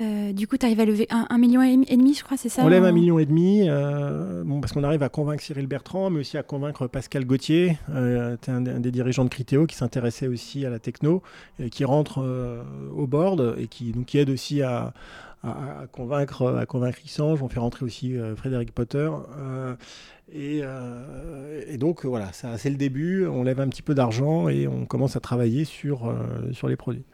Euh, 0.00 0.32
du 0.32 0.46
coup, 0.46 0.56
tu 0.56 0.64
arrives 0.64 0.80
à 0.80 0.84
lever 0.84 1.06
un, 1.10 1.38
million 1.38 1.62
et 1.62 1.96
demi, 1.96 2.14
je 2.14 2.24
crois, 2.24 2.36
c'est 2.36 2.48
ça 2.48 2.62
On 2.64 2.68
lève 2.68 2.84
un 2.84 2.92
million 2.92 3.18
et 3.18 3.26
demi, 3.26 3.68
euh, 3.68 4.42
bon, 4.44 4.60
parce 4.60 4.72
qu'on 4.72 4.84
arrive 4.84 5.02
à 5.02 5.10
convaincre 5.10 5.42
Cyril 5.42 5.66
Bertrand, 5.66 6.08
mais 6.08 6.20
aussi 6.20 6.38
à 6.38 6.42
convaincre 6.42 6.86
Pascal 6.86 7.26
Gauthier, 7.26 7.78
euh, 7.90 8.36
un, 8.48 8.66
un, 8.66 8.80
des 8.80 8.90
dirigeants 8.90 9.24
de 9.24 9.28
Critéo 9.28 9.66
qui 9.66 9.76
s'intéressait 9.76 10.26
aussi 10.26 10.64
à 10.64 10.70
la 10.70 10.78
techno, 10.78 11.22
et 11.58 11.68
qui 11.68 11.84
rentre 11.84 12.24
au 12.94 13.06
board 13.06 13.56
et 13.58 13.66
qui, 13.66 13.92
donc, 13.92 14.14
aide 14.14 14.30
aussi 14.30 14.62
à, 14.62 14.94
convaincre 15.92 16.56
à 16.58 16.66
convaincre 16.66 16.98
Xange. 17.04 17.42
On 17.42 17.48
fait 17.48 17.60
rentrer 17.60 17.84
aussi 17.84 18.14
Frédéric 18.36 18.72
Potter. 18.72 19.10
Et, 20.32 20.62
et, 21.68 21.76
donc 21.76 22.04
voilà, 22.06 22.30
c'est 22.32 22.70
le 22.70 22.76
début. 22.76 23.26
On 23.26 23.42
lève 23.42 23.60
un 23.60 23.68
petit 23.68 23.82
peu 23.82 23.94
d'argent 23.94 24.48
et 24.48 24.66
on 24.66 24.86
commence 24.86 25.16
à 25.16 25.20
travailler 25.20 25.64
sur, 25.64 26.14
sur 26.52 26.68
les 26.68 26.76
produits. 26.76 27.04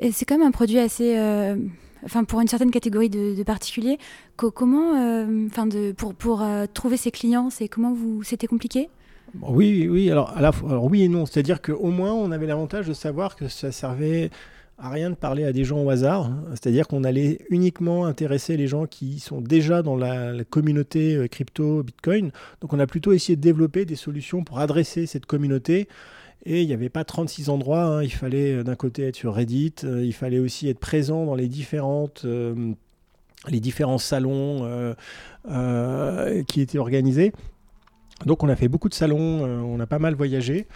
C'est 0.00 0.24
quand 0.24 0.38
même 0.38 0.46
un 0.46 0.50
produit 0.50 0.78
assez 0.78 1.16
enfin 2.04 2.24
pour 2.24 2.40
une 2.40 2.48
certaine 2.48 2.70
catégorie 2.70 3.10
de, 3.10 3.42
particuliers. 3.42 3.98
comment, 4.36 4.96
euh, 4.96 5.46
enfin 5.46 5.68
pour, 5.96 6.14
pour 6.14 6.42
euh, 6.42 6.66
trouver 6.72 6.96
ses 6.96 7.10
clients, 7.10 7.48
c'était 7.50 8.46
compliqué? 8.46 8.88
Oui, 9.42 9.88
oui. 9.88 10.10
Alors, 10.10 10.32
oui 10.90 11.02
et 11.02 11.08
non. 11.08 11.26
C'est-à-dire 11.26 11.60
qu'au 11.60 11.90
moins 11.90 12.12
on 12.12 12.30
avait 12.30 12.46
l'avantage 12.46 12.86
de 12.86 12.92
savoir 12.92 13.36
que 13.36 13.48
ça 13.48 13.72
servait 13.72 14.30
à 14.76 14.90
rien 14.90 15.10
de 15.10 15.14
parler 15.14 15.44
à 15.44 15.52
des 15.52 15.64
gens 15.64 15.82
au 15.82 15.90
hasard. 15.90 16.30
C'est-à-dire 16.50 16.88
qu'on 16.88 17.04
allait 17.04 17.38
uniquement 17.48 18.06
intéresser 18.06 18.56
les 18.56 18.66
gens 18.66 18.86
qui 18.86 19.20
sont 19.20 19.40
déjà 19.40 19.82
dans 19.82 19.96
la, 19.96 20.44
communauté 20.44 21.16
euh, 21.16 21.28
crypto 21.28 21.82
Bitcoin. 21.82 22.30
Donc 22.60 22.72
on 22.72 22.78
a 22.78 22.86
plutôt 22.86 23.12
essayé 23.12 23.36
de 23.36 23.40
développer 23.40 23.84
des 23.84 23.96
solutions 23.96 24.44
pour 24.44 24.58
adresser 24.58 25.06
cette 25.06 25.26
communauté 25.26 25.88
et 26.44 26.62
il 26.62 26.66
n'y 26.66 26.74
avait 26.74 26.88
pas 26.88 27.04
36 27.04 27.48
endroits. 27.48 27.84
Hein. 27.84 28.02
Il 28.02 28.12
fallait 28.12 28.52
euh, 28.52 28.64
d'un 28.64 28.76
côté 28.76 29.06
être 29.08 29.16
sur 29.16 29.34
Reddit, 29.34 29.74
euh, 29.84 30.04
il 30.04 30.12
fallait 30.12 30.38
aussi 30.38 30.68
être 30.68 30.78
présent 30.78 31.24
dans 31.24 31.34
les 31.34 31.48
différentes 31.48 32.22
euh, 32.24 32.72
les 33.48 33.60
différents 33.60 33.98
salons 33.98 34.94
qui 36.48 36.60
étaient 36.62 36.78
organisés. 36.78 37.34
Donc 38.24 38.42
on 38.42 38.48
a 38.48 38.56
fait 38.56 38.68
beaucoup 38.68 38.88
de 38.88 38.94
salons, 38.94 39.44
on 39.44 39.78
a 39.80 39.86
pas 39.86 39.98
mal 39.98 40.14
voyagé. 40.14 40.66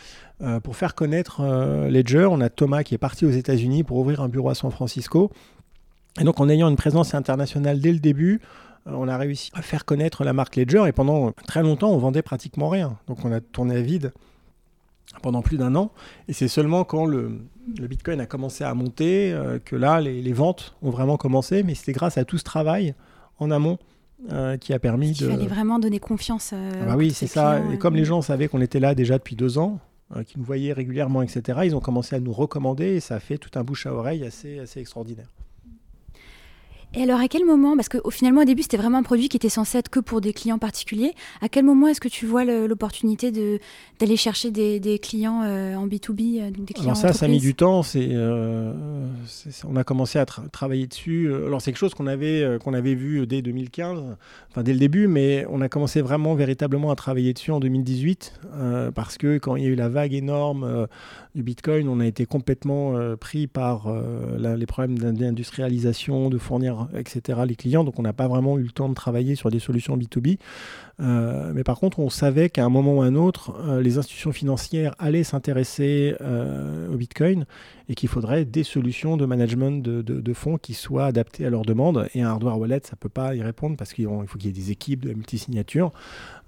pour 0.62 0.76
faire 0.76 0.94
connaître 0.94 1.40
Ledger, 1.88 2.26
on 2.30 2.42
a 2.42 2.50
Thomas 2.50 2.82
qui 2.82 2.94
est 2.94 2.98
parti 2.98 3.24
aux 3.24 3.30
États-Unis 3.30 3.84
pour 3.84 3.96
ouvrir 3.96 4.20
un 4.20 4.28
bureau 4.28 4.50
à 4.50 4.54
San 4.54 4.70
Francisco. 4.70 5.30
Et 6.20 6.24
donc 6.24 6.40
en 6.40 6.50
ayant 6.50 6.68
une 6.68 6.76
présence 6.76 7.14
internationale 7.14 7.80
dès 7.80 7.92
le 7.92 8.00
début, 8.00 8.42
on 8.84 9.08
a 9.08 9.16
réussi 9.16 9.50
à 9.54 9.62
faire 9.62 9.86
connaître 9.86 10.22
la 10.22 10.34
marque 10.34 10.56
Ledger 10.56 10.84
et 10.86 10.92
pendant 10.92 11.32
très 11.46 11.62
longtemps 11.62 11.90
on 11.90 11.96
vendait 11.96 12.20
pratiquement 12.20 12.68
rien. 12.68 12.98
Donc 13.06 13.24
on 13.24 13.32
a 13.32 13.40
tourné 13.40 13.76
à 13.76 13.80
vide 13.80 14.12
pendant 15.20 15.42
plus 15.42 15.56
d'un 15.56 15.74
an. 15.74 15.90
Et 16.28 16.32
c'est 16.32 16.48
seulement 16.48 16.84
quand 16.84 17.06
le, 17.06 17.40
Bitcoin 17.66 18.20
a 18.20 18.26
commencé 18.26 18.64
à 18.64 18.74
monter 18.74 19.32
euh, 19.32 19.58
que 19.58 19.76
là, 19.76 20.00
les, 20.00 20.32
ventes 20.32 20.76
ont 20.82 20.90
vraiment 20.90 21.16
commencé. 21.16 21.62
Mais 21.62 21.74
c'était 21.74 21.92
grâce 21.92 22.18
à 22.18 22.24
tout 22.24 22.38
ce 22.38 22.44
travail 22.44 22.94
en 23.38 23.50
amont 23.50 23.78
qui 24.60 24.72
a 24.72 24.80
permis 24.80 25.12
de. 25.12 25.26
Il 25.26 25.30
fallait 25.30 25.46
vraiment 25.46 25.78
donner 25.78 26.00
confiance. 26.00 26.52
Ah 26.52 26.86
bah 26.86 26.96
oui, 26.96 27.12
c'est 27.12 27.28
ça. 27.28 27.62
Et 27.72 27.78
comme 27.78 27.94
les 27.94 28.04
gens 28.04 28.20
savaient 28.20 28.48
qu'on 28.48 28.60
était 28.60 28.80
là 28.80 28.96
déjà 28.96 29.16
depuis 29.16 29.36
deux 29.36 29.58
ans, 29.58 29.78
qu'ils 30.26 30.40
nous 30.40 30.44
voyaient 30.44 30.72
régulièrement, 30.72 31.22
etc., 31.22 31.60
ils 31.64 31.76
ont 31.76 31.80
commencé 31.80 32.16
à 32.16 32.20
nous 32.20 32.32
recommander 32.32 32.86
et 32.96 33.00
ça 33.00 33.14
a 33.14 33.20
fait 33.20 33.38
tout 33.38 33.56
un 33.56 33.62
bouche 33.62 33.86
à 33.86 33.94
oreille 33.94 34.24
assez, 34.24 34.58
assez 34.58 34.80
extraordinaire. 34.80 35.28
Et 36.94 37.02
alors, 37.02 37.20
à 37.20 37.28
quel 37.28 37.44
moment, 37.44 37.76
parce 37.76 37.90
que 37.90 37.98
finalement 38.10 38.40
au 38.40 38.44
début 38.44 38.62
c'était 38.62 38.78
vraiment 38.78 38.98
un 38.98 39.02
produit 39.02 39.28
qui 39.28 39.36
était 39.36 39.50
censé 39.50 39.76
être 39.76 39.90
que 39.90 40.00
pour 40.00 40.22
des 40.22 40.32
clients 40.32 40.58
particuliers, 40.58 41.12
à 41.42 41.50
quel 41.50 41.64
moment 41.64 41.86
est-ce 41.88 42.00
que 42.00 42.08
tu 42.08 42.24
vois 42.24 42.44
l'opportunité 42.44 43.30
d'aller 43.30 44.16
chercher 44.16 44.50
des, 44.50 44.98
clients 44.98 45.42
euh, 45.44 45.74
en 45.74 45.86
B2B, 45.86 46.40
euh, 46.40 46.50
des 46.50 46.72
clients 46.72 46.86
Alors 46.86 46.96
ça, 46.96 47.12
ça 47.12 47.26
a 47.26 47.28
mis 47.28 47.40
du 47.40 47.54
temps. 47.54 47.82
Euh, 47.94 48.72
on 49.68 49.76
a 49.76 49.84
commencé 49.84 50.18
à 50.18 50.24
travailler 50.24 50.86
dessus. 50.86 51.30
Alors 51.32 51.60
c'est 51.60 51.72
quelque 51.72 51.80
chose 51.80 51.94
qu'on 51.94 52.06
avait, 52.06 52.58
qu'on 52.64 52.72
avait 52.72 52.94
vu 52.94 53.26
dès 53.26 53.42
2015, 53.42 54.02
enfin 54.50 54.62
dès 54.62 54.72
le 54.72 54.78
début, 54.78 55.08
mais 55.08 55.44
on 55.50 55.60
a 55.60 55.68
commencé 55.68 56.00
vraiment 56.00 56.34
véritablement 56.34 56.90
à 56.90 56.96
travailler 56.96 57.34
dessus 57.34 57.50
en 57.50 57.60
2018, 57.60 58.40
parce 58.94 59.18
que 59.18 59.36
quand 59.36 59.56
il 59.56 59.64
y 59.64 59.66
a 59.66 59.70
eu 59.70 59.74
la 59.74 59.90
vague 59.90 60.14
énorme 60.14 60.86
du 61.34 61.42
Bitcoin, 61.42 61.86
on 61.88 62.00
a 62.00 62.06
été 62.06 62.24
complètement 62.24 62.94
pris 63.20 63.46
par 63.46 63.92
les 64.38 64.66
problèmes 64.66 64.98
d'industrialisation, 64.98 66.30
de 66.30 66.38
fournir 66.38 66.77
etc., 66.96 67.40
les 67.46 67.56
clients. 67.56 67.84
Donc 67.84 67.98
on 67.98 68.02
n'a 68.02 68.12
pas 68.12 68.28
vraiment 68.28 68.58
eu 68.58 68.62
le 68.62 68.70
temps 68.70 68.88
de 68.88 68.94
travailler 68.94 69.34
sur 69.34 69.50
des 69.50 69.58
solutions 69.58 69.96
B2B. 69.96 70.38
Euh, 71.00 71.52
mais 71.54 71.62
par 71.62 71.78
contre, 71.78 72.00
on 72.00 72.10
savait 72.10 72.50
qu'à 72.50 72.64
un 72.64 72.68
moment 72.68 72.96
ou 72.96 73.02
à 73.02 73.06
un 73.06 73.14
autre, 73.14 73.54
euh, 73.60 73.80
les 73.80 73.98
institutions 73.98 74.32
financières 74.32 74.94
allaient 74.98 75.22
s'intéresser 75.22 76.16
euh, 76.20 76.92
au 76.92 76.96
Bitcoin 76.96 77.46
et 77.88 77.94
qu'il 77.94 78.08
faudrait 78.08 78.44
des 78.44 78.64
solutions 78.64 79.16
de 79.16 79.24
management 79.24 79.82
de, 79.82 80.32
fonds 80.34 80.58
qui 80.58 80.74
soient 80.74 81.06
adaptées 81.06 81.46
à 81.46 81.50
leurs 81.50 81.64
demandes. 81.64 82.08
Et 82.14 82.22
un 82.22 82.28
hardware 82.28 82.58
wallet, 82.58 82.80
ça 82.82 82.92
ne 82.92 82.98
peut 82.98 83.08
pas 83.08 83.34
y 83.34 83.42
répondre 83.42 83.76
parce 83.76 83.92
qu'il 83.92 84.06
faut 84.06 84.38
qu'il 84.38 84.46
y 84.46 84.48
ait 84.48 84.62
des 84.62 84.70
équipes 84.70 85.06
de 85.06 85.14
multisignature. 85.14 85.92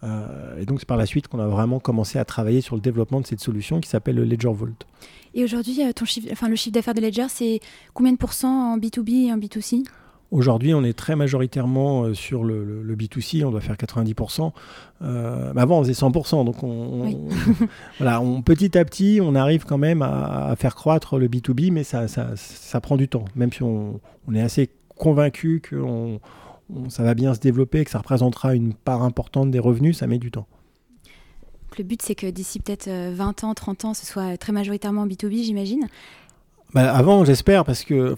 et 0.03 0.66
donc 0.66 0.81
c'est 0.81 0.89
par 0.89 0.99
la 0.99 1.07
suite 1.07 1.28
qu'on 1.28 1.39
a 1.39 1.47
vraiment 1.47 1.81
commencé 1.81 2.18
à 2.18 2.26
travailler 2.26 2.61
sur 2.61 2.74
le 2.74 2.83
développement 2.83 3.22
de 3.22 3.26
cette 3.26 3.41
solution 3.41 3.81
qui 3.81 3.89
s'appelle 3.89 4.16
le 4.16 4.24
Ledger 4.24 4.53
Vault. 4.53 4.85
Et 5.33 5.45
aujourd'hui, 5.45 5.81
ton 5.95 6.05
chiffre, 6.05 6.28
enfin, 6.31 6.49
le 6.49 6.57
chiffre 6.57 6.74
d'affaires 6.74 6.95
de 6.95 7.01
Ledger, 7.01 7.26
c'est 7.28 7.61
combien 7.95 8.12
de 8.12 8.18
pourcents 8.18 8.74
en 8.74 8.78
B2B 8.78 9.28
et 9.28 9.33
en 9.33 9.39
B2C 9.39 9.85
Aujourd'hui, 10.31 10.74
on 10.74 10.85
est 10.85 10.93
très 10.93 11.16
majoritairement 11.16 12.05
euh, 12.05 12.14
sur 12.14 12.45
le, 12.45 12.85
B2C, 12.97 13.45
on 13.45 13.51
doit 13.51 13.61
faire 13.61 13.74
90%. 13.74 14.53
Euh, 15.03 15.53
avant, 15.57 15.81
on 15.81 15.83
faisait 15.83 15.93
100%. 15.93 16.45
Donc, 16.45 16.62
on, 16.62 17.28
voilà, 17.99 18.20
on, 18.20 18.41
petit 18.41 18.78
à 18.78 18.85
petit, 18.85 19.18
on 19.20 19.35
arrive 19.35 19.64
quand 19.64 19.78
même 19.78 20.03
à, 20.03 20.55
faire 20.57 20.76
croître 20.76 21.18
le 21.18 21.28
B2B, 21.28 21.72
mais 21.72 21.83
ça, 21.83 22.07
ça, 22.07 22.81
prend 22.81 22.97
du 22.97 23.09
temps. 23.09 23.24
Même 23.35 23.53
si 23.53 23.62
on, 23.62 24.01
est 24.33 24.41
assez 24.41 24.70
convaincu 24.97 25.61
que 25.61 26.18
ça 26.89 27.03
va 27.03 27.14
bien 27.14 27.35
se 27.35 27.41
développer, 27.41 27.85
que 27.85 27.91
ça 27.91 27.99
représentera 27.99 28.55
une 28.55 28.74
part 28.74 29.03
importante 29.03 29.51
des 29.51 29.59
revenus, 29.59 29.99
ça 29.99 30.07
met 30.07 30.18
du 30.18 30.31
temps. 30.31 30.47
Le 31.78 31.85
but, 31.85 32.03
c'est 32.03 32.14
que 32.14 32.28
d'ici 32.28 32.61
peut-être 32.61 32.89
20 32.89 32.91
euh, 33.45 33.47
ans, 33.47 33.55
30 33.55 33.85
ans, 33.85 33.95
ce 33.95 34.07
soit 34.07 34.37
très 34.37 34.53
majoritairement 34.53 35.07
B2B, 35.07 35.45
j'imagine? 35.45 35.89
Bah, 36.74 36.95
avant, 36.95 37.24
j'espère, 37.24 37.64
parce 37.64 37.85
que. 37.85 38.14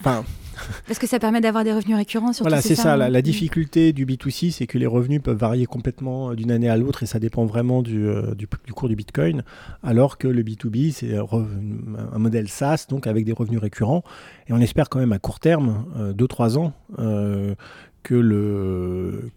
Parce 0.87 0.99
que 0.99 1.07
ça 1.07 1.19
permet 1.19 1.41
d'avoir 1.41 1.63
des 1.63 1.73
revenus 1.73 1.95
récurrents. 1.95 2.33
Surtout, 2.33 2.49
voilà, 2.49 2.61
c'est 2.61 2.75
ça. 2.75 2.97
la, 2.97 3.09
mm. 3.09 3.21
difficulté 3.21 3.93
du 3.93 4.05
B2C, 4.05 4.51
c'est 4.51 4.67
que 4.67 4.77
les 4.77 4.85
revenus 4.85 5.21
peuvent 5.21 5.37
varier 5.37 5.65
complètement 5.65 6.31
euh, 6.31 6.35
d'une 6.35 6.51
année 6.51 6.69
à 6.69 6.77
l'autre 6.77 7.03
et 7.03 7.05
ça 7.05 7.19
dépend 7.19 7.45
vraiment 7.45 7.81
du, 7.81 8.05
euh, 8.05 8.33
du, 8.35 8.47
cours 8.47 8.89
du 8.89 8.95
Bitcoin. 8.95 9.43
Alors 9.83 10.17
que 10.17 10.27
le 10.27 10.43
B2B, 10.43 10.91
c'est 10.91 11.15
un 11.15 12.19
modèle 12.19 12.47
SaaS, 12.47 12.87
donc 12.89 13.07
avec 13.07 13.25
des 13.25 13.33
revenus 13.33 13.59
récurrents. 13.59 14.03
Et 14.47 14.53
on 14.53 14.59
espère 14.59 14.89
quand 14.89 14.99
même 14.99 15.13
à 15.13 15.19
court 15.19 15.39
terme, 15.39 15.85
2-3 16.17 16.57
euh, 16.57 16.59
ans, 16.59 17.55
que 18.03 18.15
le 18.15 19.31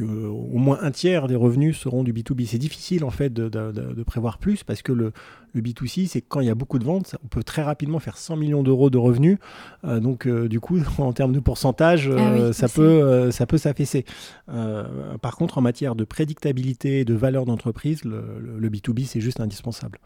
au 0.00 0.58
moins 0.58 0.78
un 0.82 0.90
tiers 0.90 1.26
des 1.26 1.36
revenus 1.36 1.78
seront 1.78 2.02
du 2.02 2.12
B2B. 2.12 2.46
C'est 2.46 2.58
difficile 2.58 3.04
en 3.04 3.10
fait 3.10 3.32
de, 3.32 4.02
prévoir 4.04 4.38
plus 4.38 4.64
parce 4.64 4.82
que 4.82 4.92
le, 4.92 5.12
B2C, 5.54 6.06
c'est 6.06 6.20
quand 6.20 6.40
il 6.40 6.46
y 6.46 6.50
a 6.50 6.54
beaucoup 6.54 6.78
de 6.78 6.84
ventes, 6.84 7.16
on 7.24 7.26
peut 7.26 7.42
très 7.42 7.62
rapidement 7.62 7.98
faire 7.98 8.16
100 8.16 8.36
millions 8.36 8.62
d'euros 8.62 8.88
de 8.88 8.98
revenus. 8.98 9.38
Euh, 9.84 9.98
donc 9.98 10.26
euh, 10.26 10.48
du 10.48 10.60
coup, 10.60 10.78
en 10.98 11.12
termes 11.12 11.32
de 11.32 11.40
pourcentage, 11.40 12.08
ah 12.08 12.20
euh, 12.20 12.52
ça, 12.52 12.68
peut, 12.68 13.30
ça 13.30 13.46
peut 13.46 13.58
s'affaisser. 13.58 14.04
par 14.46 15.36
contre, 15.36 15.58
en 15.58 15.60
matière 15.60 15.94
de 15.94 16.04
prédictabilité 16.04 17.00
et 17.00 17.04
de 17.04 17.14
valeur 17.14 17.46
d'entreprise, 17.46 18.04
le, 18.04 18.22
le 18.58 18.70
B2B, 18.70 19.06
c'est 19.06 19.20
juste 19.20 19.40
indispensable. 19.40 19.98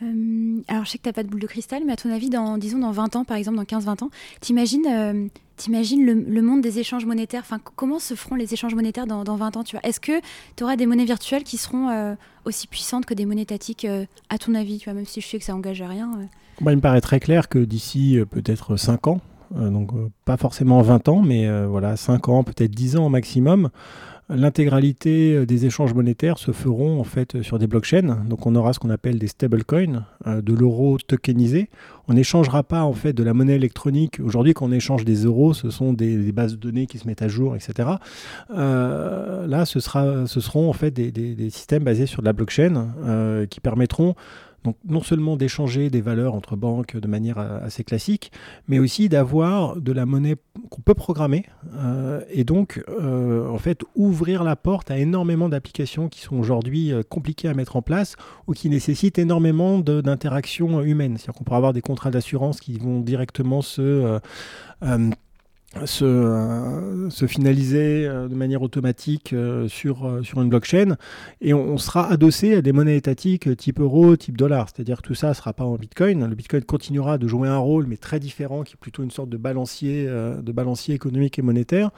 Alors, 0.00 0.84
je 0.84 0.90
sais 0.90 0.98
que 0.98 1.02
tu 1.02 1.08
n'as 1.08 1.12
pas 1.12 1.22
de 1.22 1.28
boule 1.28 1.40
de 1.40 1.46
cristal, 1.46 1.82
mais 1.84 1.92
à 1.92 1.96
ton 1.96 2.10
avis, 2.10 2.30
disons 2.58 2.78
dans 2.78 2.92
20 2.92 3.16
ans, 3.16 3.24
par 3.24 3.36
exemple, 3.36 3.56
dans 3.56 3.64
15-20 3.64 4.04
ans, 4.04 4.10
t'imagines 4.40 5.30
T'imagines 5.58 6.06
le, 6.06 6.40
monde 6.40 6.60
des 6.60 6.78
échanges 6.78 7.04
monétaires? 7.04 7.42
Enfin, 7.44 7.58
Comment 7.74 7.98
se 7.98 8.14
feront 8.14 8.36
les 8.36 8.54
échanges 8.54 8.76
monétaires 8.76 9.08
dans, 9.08 9.24
dans 9.24 9.34
20 9.34 9.56
ans 9.56 9.64
Est-ce 9.82 9.98
que 9.98 10.20
tu 10.54 10.62
auras 10.62 10.76
des 10.76 10.86
monnaies 10.86 11.04
virtuelles 11.04 11.42
qui 11.42 11.56
seront 11.56 11.88
euh, 11.88 12.14
aussi 12.44 12.68
puissantes 12.68 13.06
que 13.06 13.14
des 13.14 13.26
monnaies 13.26 13.42
étatiques, 13.42 13.84
euh, 13.84 14.06
à 14.28 14.38
ton 14.38 14.54
avis 14.54 14.78
tu 14.78 14.84
vois, 14.84 14.94
Même 14.94 15.04
si 15.04 15.20
je 15.20 15.26
sais 15.26 15.36
que 15.36 15.44
ça 15.44 15.56
engage 15.56 15.82
à 15.82 15.88
rien. 15.88 16.12
Bah, 16.60 16.72
il 16.72 16.76
me 16.76 16.80
paraît 16.80 17.00
très 17.00 17.18
clair 17.18 17.48
que 17.48 17.58
d'ici 17.58 18.18
euh, 18.18 18.24
peut-être 18.24 18.76
5 18.76 19.08
ans, 19.08 19.20
donc 19.50 19.90
pas 20.24 20.36
forcément 20.36 20.80
20 20.80 21.08
ans, 21.08 21.22
mais 21.22 21.48
voilà, 21.66 21.96
5 21.96 22.28
ans, 22.28 22.44
peut-être 22.44 22.70
10 22.70 22.96
ans 22.96 23.06
au 23.06 23.08
maximum, 23.08 23.70
L'intégralité 24.30 25.34
euh, 25.34 25.46
des 25.46 25.64
échanges 25.64 25.94
monétaires 25.94 26.36
se 26.36 26.52
feront 26.52 27.00
en 27.00 27.04
fait 27.04 27.40
sur 27.42 27.58
des 27.58 27.66
blockchains. 27.66 28.24
Donc 28.28 28.46
on 28.46 28.54
aura 28.54 28.74
ce 28.74 28.78
qu'on 28.78 28.90
appelle 28.90 29.18
des 29.18 29.26
stablecoins, 29.26 30.04
euh, 30.26 30.42
de 30.42 30.52
l'euro 30.52 30.98
tokenisé. 30.98 31.70
On 32.08 32.12
n'échangera 32.12 32.62
pas 32.62 32.82
en 32.82 32.92
fait 32.92 33.14
de 33.14 33.22
la 33.22 33.32
monnaie 33.32 33.56
électronique. 33.56 34.20
Aujourd'hui, 34.20 34.52
quand 34.52 34.66
on 34.66 34.72
échange 34.72 35.06
des 35.06 35.24
euros, 35.24 35.54
ce 35.54 35.70
sont 35.70 35.94
des, 35.94 36.30
bases 36.32 36.52
de 36.52 36.58
données 36.58 36.86
qui 36.86 36.98
se 36.98 37.06
mettent 37.06 37.22
à 37.22 37.28
jour, 37.28 37.56
etc. 37.56 37.88
Euh, 38.54 39.46
là, 39.46 39.64
ce, 39.64 39.80
sera, 39.80 40.26
seront 40.26 40.68
en 40.68 40.74
fait 40.74 40.90
des, 40.90 41.10
des 41.10 41.50
systèmes 41.50 41.84
basés 41.84 42.06
sur 42.06 42.20
de 42.20 42.26
la 42.26 42.32
blockchain 42.34 43.46
qui 43.48 43.60
permettront 43.60 44.14
donc 44.68 44.76
non 44.86 45.02
seulement 45.02 45.36
d'échanger 45.36 45.88
des 45.88 46.02
valeurs 46.02 46.34
entre 46.34 46.54
banques 46.54 46.96
de 46.96 47.08
manière 47.08 47.38
assez 47.38 47.84
classique, 47.84 48.30
mais 48.68 48.78
aussi 48.78 49.08
d'avoir 49.08 49.76
de 49.76 49.92
la 49.92 50.04
monnaie 50.04 50.36
qu'on 50.70 50.82
peut 50.82 50.94
programmer 50.94 51.46
euh, 51.74 52.20
et 52.30 52.44
donc 52.44 52.84
euh, 52.88 53.48
en 53.48 53.56
fait 53.56 53.80
ouvrir 53.94 54.44
la 54.44 54.56
porte 54.56 54.90
à 54.90 54.98
énormément 54.98 55.48
d'applications 55.48 56.08
qui 56.08 56.20
sont 56.20 56.36
aujourd'hui 56.36 56.92
euh, 56.92 57.02
compliquées 57.02 57.48
à 57.48 57.54
mettre 57.54 57.76
en 57.76 57.82
place 57.82 58.16
ou 58.46 58.52
qui 58.52 58.68
nécessitent 58.68 59.18
énormément 59.18 59.78
d'interactions 59.78 60.82
humaines. 60.82 61.16
C'est-à-dire 61.16 61.38
qu'on 61.38 61.44
pourrait 61.44 61.56
avoir 61.56 61.72
des 61.72 61.80
contrats 61.80 62.10
d'assurance 62.10 62.60
qui 62.60 62.78
vont 62.78 63.00
directement 63.00 63.62
se 63.62 64.20
se, 65.84 66.04
euh, 66.04 67.10
se, 67.10 67.26
finaliser 67.26 68.06
euh, 68.06 68.28
de 68.28 68.34
manière 68.34 68.62
automatique 68.62 69.32
euh, 69.32 69.68
sur, 69.68 70.20
sur 70.22 70.40
une 70.40 70.48
blockchain 70.48 70.96
et 71.40 71.52
on, 71.52 71.76
sera 71.76 72.10
adossé 72.10 72.54
à 72.54 72.62
des 72.62 72.72
monnaies 72.72 72.96
étatiques 72.96 73.56
type 73.56 73.80
euro, 73.80 74.16
type 74.16 74.36
dollar. 74.36 74.68
C'est-à-dire 74.68 75.02
que 75.02 75.08
tout 75.08 75.14
ça 75.14 75.28
ne 75.28 75.34
sera 75.34 75.52
pas 75.52 75.64
en 75.64 75.76
Bitcoin. 75.76 76.26
Le 76.26 76.34
Bitcoin 76.34 76.64
continuera 76.64 77.18
de 77.18 77.28
jouer 77.28 77.48
un 77.48 77.58
rôle, 77.58 77.86
mais 77.86 77.96
très 77.96 78.18
différent, 78.18 78.62
qui 78.62 78.74
est 78.74 78.80
plutôt 78.80 79.02
une 79.02 79.10
sorte 79.10 79.28
de 79.28 79.36
balancier, 79.36 80.06
de 80.06 80.52
balancier 80.52 80.94
économique 80.94 81.38
et 81.38 81.42
monétaire. 81.42 81.90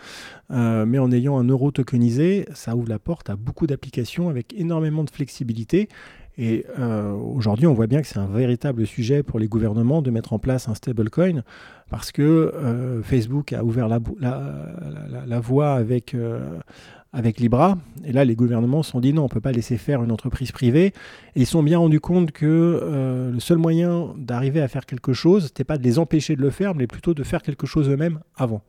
mais 0.50 0.98
en 0.98 1.10
ayant 1.12 1.38
un 1.38 1.44
euro 1.44 1.70
tokenisé, 1.70 2.46
ça 2.52 2.76
ouvre 2.76 2.88
la 2.88 2.98
porte 2.98 3.30
à 3.30 3.36
beaucoup 3.36 3.66
d'applications 3.66 4.28
avec 4.28 4.52
énormément 4.54 5.02
de 5.02 5.10
flexibilité. 5.10 5.88
Et 6.42 6.64
aujourd'hui, 7.34 7.66
on 7.66 7.74
voit 7.74 7.86
bien 7.86 8.00
que 8.00 8.06
c'est 8.06 8.18
un 8.18 8.26
véritable 8.26 8.86
sujet 8.86 9.22
pour 9.22 9.38
les 9.38 9.46
gouvernements 9.46 10.00
de 10.00 10.10
mettre 10.10 10.32
en 10.32 10.38
place 10.38 10.68
un 10.68 10.74
stablecoin 10.74 11.42
parce 11.90 12.12
que 12.12 12.22
euh, 12.22 13.02
Facebook 13.02 13.52
a 13.52 13.64
ouvert 13.64 13.88
la, 13.88 15.40
voie 15.40 15.72
avec, 15.72 16.14
euh, 16.14 16.58
avec 17.12 17.40
Libra. 17.40 17.76
Et 18.04 18.12
là, 18.12 18.24
les 18.24 18.36
gouvernements 18.36 18.82
se 18.82 18.92
sont 18.92 19.00
dit 19.00 19.12
non, 19.12 19.22
on 19.22 19.24
ne 19.24 19.30
peut 19.30 19.40
pas 19.40 19.52
laisser 19.52 19.76
faire 19.76 20.02
une 20.02 20.12
entreprise 20.12 20.52
privée. 20.52 20.94
Et 21.34 21.40
ils 21.40 21.46
se 21.46 21.52
sont 21.52 21.62
bien 21.62 21.78
rendus 21.78 22.00
compte 22.00 22.30
que 22.30 22.46
euh, 22.46 23.32
le 23.32 23.40
seul 23.40 23.58
moyen 23.58 24.14
d'arriver 24.16 24.60
à 24.60 24.68
faire 24.68 24.86
quelque 24.86 25.12
chose, 25.12 25.42
ce 25.42 25.48
n'était 25.48 25.64
pas 25.64 25.76
de 25.76 25.82
les 25.82 25.98
empêcher 25.98 26.36
de 26.36 26.42
le 26.42 26.50
faire, 26.50 26.74
mais 26.74 26.86
plutôt 26.86 27.12
de 27.12 27.24
faire 27.24 27.42
quelque 27.42 27.66
chose 27.66 27.88
eux-mêmes 27.88 28.20
avant. 28.36 28.62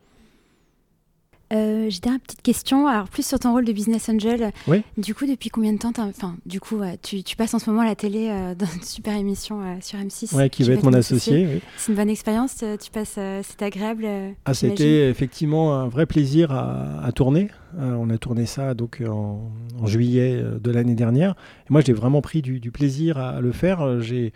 Euh, 1.51 1.89
J'ai 1.89 1.99
une 2.05 2.19
petite 2.19 2.41
question, 2.41 2.87
alors 2.87 3.09
plus 3.09 3.25
sur 3.25 3.39
ton 3.39 3.51
rôle 3.51 3.65
de 3.65 3.73
business 3.73 4.07
angel. 4.09 4.51
Oui. 4.67 4.83
Du 4.97 5.13
coup, 5.13 5.25
depuis 5.25 5.49
combien 5.49 5.73
de 5.73 5.77
temps 5.77 5.91
Enfin, 5.97 6.35
du 6.45 6.59
coup, 6.59 6.79
tu, 7.01 7.23
tu, 7.23 7.35
passes 7.35 7.53
en 7.53 7.59
ce 7.59 7.69
moment 7.69 7.81
à 7.81 7.85
la 7.85 7.95
télé 7.95 8.29
euh, 8.29 8.55
dans 8.57 8.65
une 8.65 8.83
super 8.83 9.15
émission 9.15 9.61
euh, 9.61 9.75
sur 9.81 9.99
M6. 9.99 10.35
Ouais, 10.35 10.49
qui 10.49 10.63
va 10.63 10.73
être 10.73 10.83
mon 10.83 10.93
associé. 10.93 11.61
C'est 11.77 11.91
une 11.91 11.97
bonne 11.97 12.09
expérience. 12.09 12.63
Tu 12.81 12.91
passes, 12.91 13.17
c'est 13.43 13.61
agréable. 13.61 14.07
ah, 14.45 14.53
c'était 14.53 15.09
effectivement 15.09 15.75
un 15.75 15.87
vrai 15.87 16.05
plaisir 16.05 16.51
à, 16.51 17.03
à 17.03 17.11
tourner. 17.11 17.49
on 17.77 18.09
a 18.09 18.17
tourné 18.17 18.45
ça 18.45 18.73
donc 18.73 19.01
en, 19.05 19.51
juillet 19.85 20.41
de 20.61 20.71
l'année 20.71 20.95
dernière. 20.95 21.35
Et 21.69 21.73
moi, 21.73 21.81
j'ai 21.81 21.93
vraiment 21.93 22.21
pris 22.21 22.41
du, 22.41 22.59
du, 22.59 22.71
plaisir 22.71 23.17
à, 23.17 23.41
le 23.41 23.51
faire. 23.51 24.01
J'ai 24.01 24.33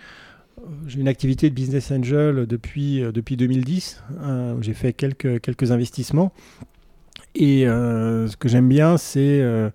j'ai 0.88 1.01
une 1.01 1.09
activité 1.09 1.49
de 1.49 1.53
business 1.53 1.91
angel 1.91 2.45
depuis, 2.47 3.01
depuis 3.01 3.36
2010. 3.36 4.03
j'ai 4.61 4.74
fait 4.74 4.93
quelques, 4.93 5.41
quelques 5.41 5.72
investissements. 5.72 6.32
Et 7.36 7.68
euh, 7.68 8.28
ce 8.28 8.38
que 8.38 8.48
j'aime 8.48 8.70
bien, 8.70 8.98
c'est 8.98 9.42
euh, 9.42 9.70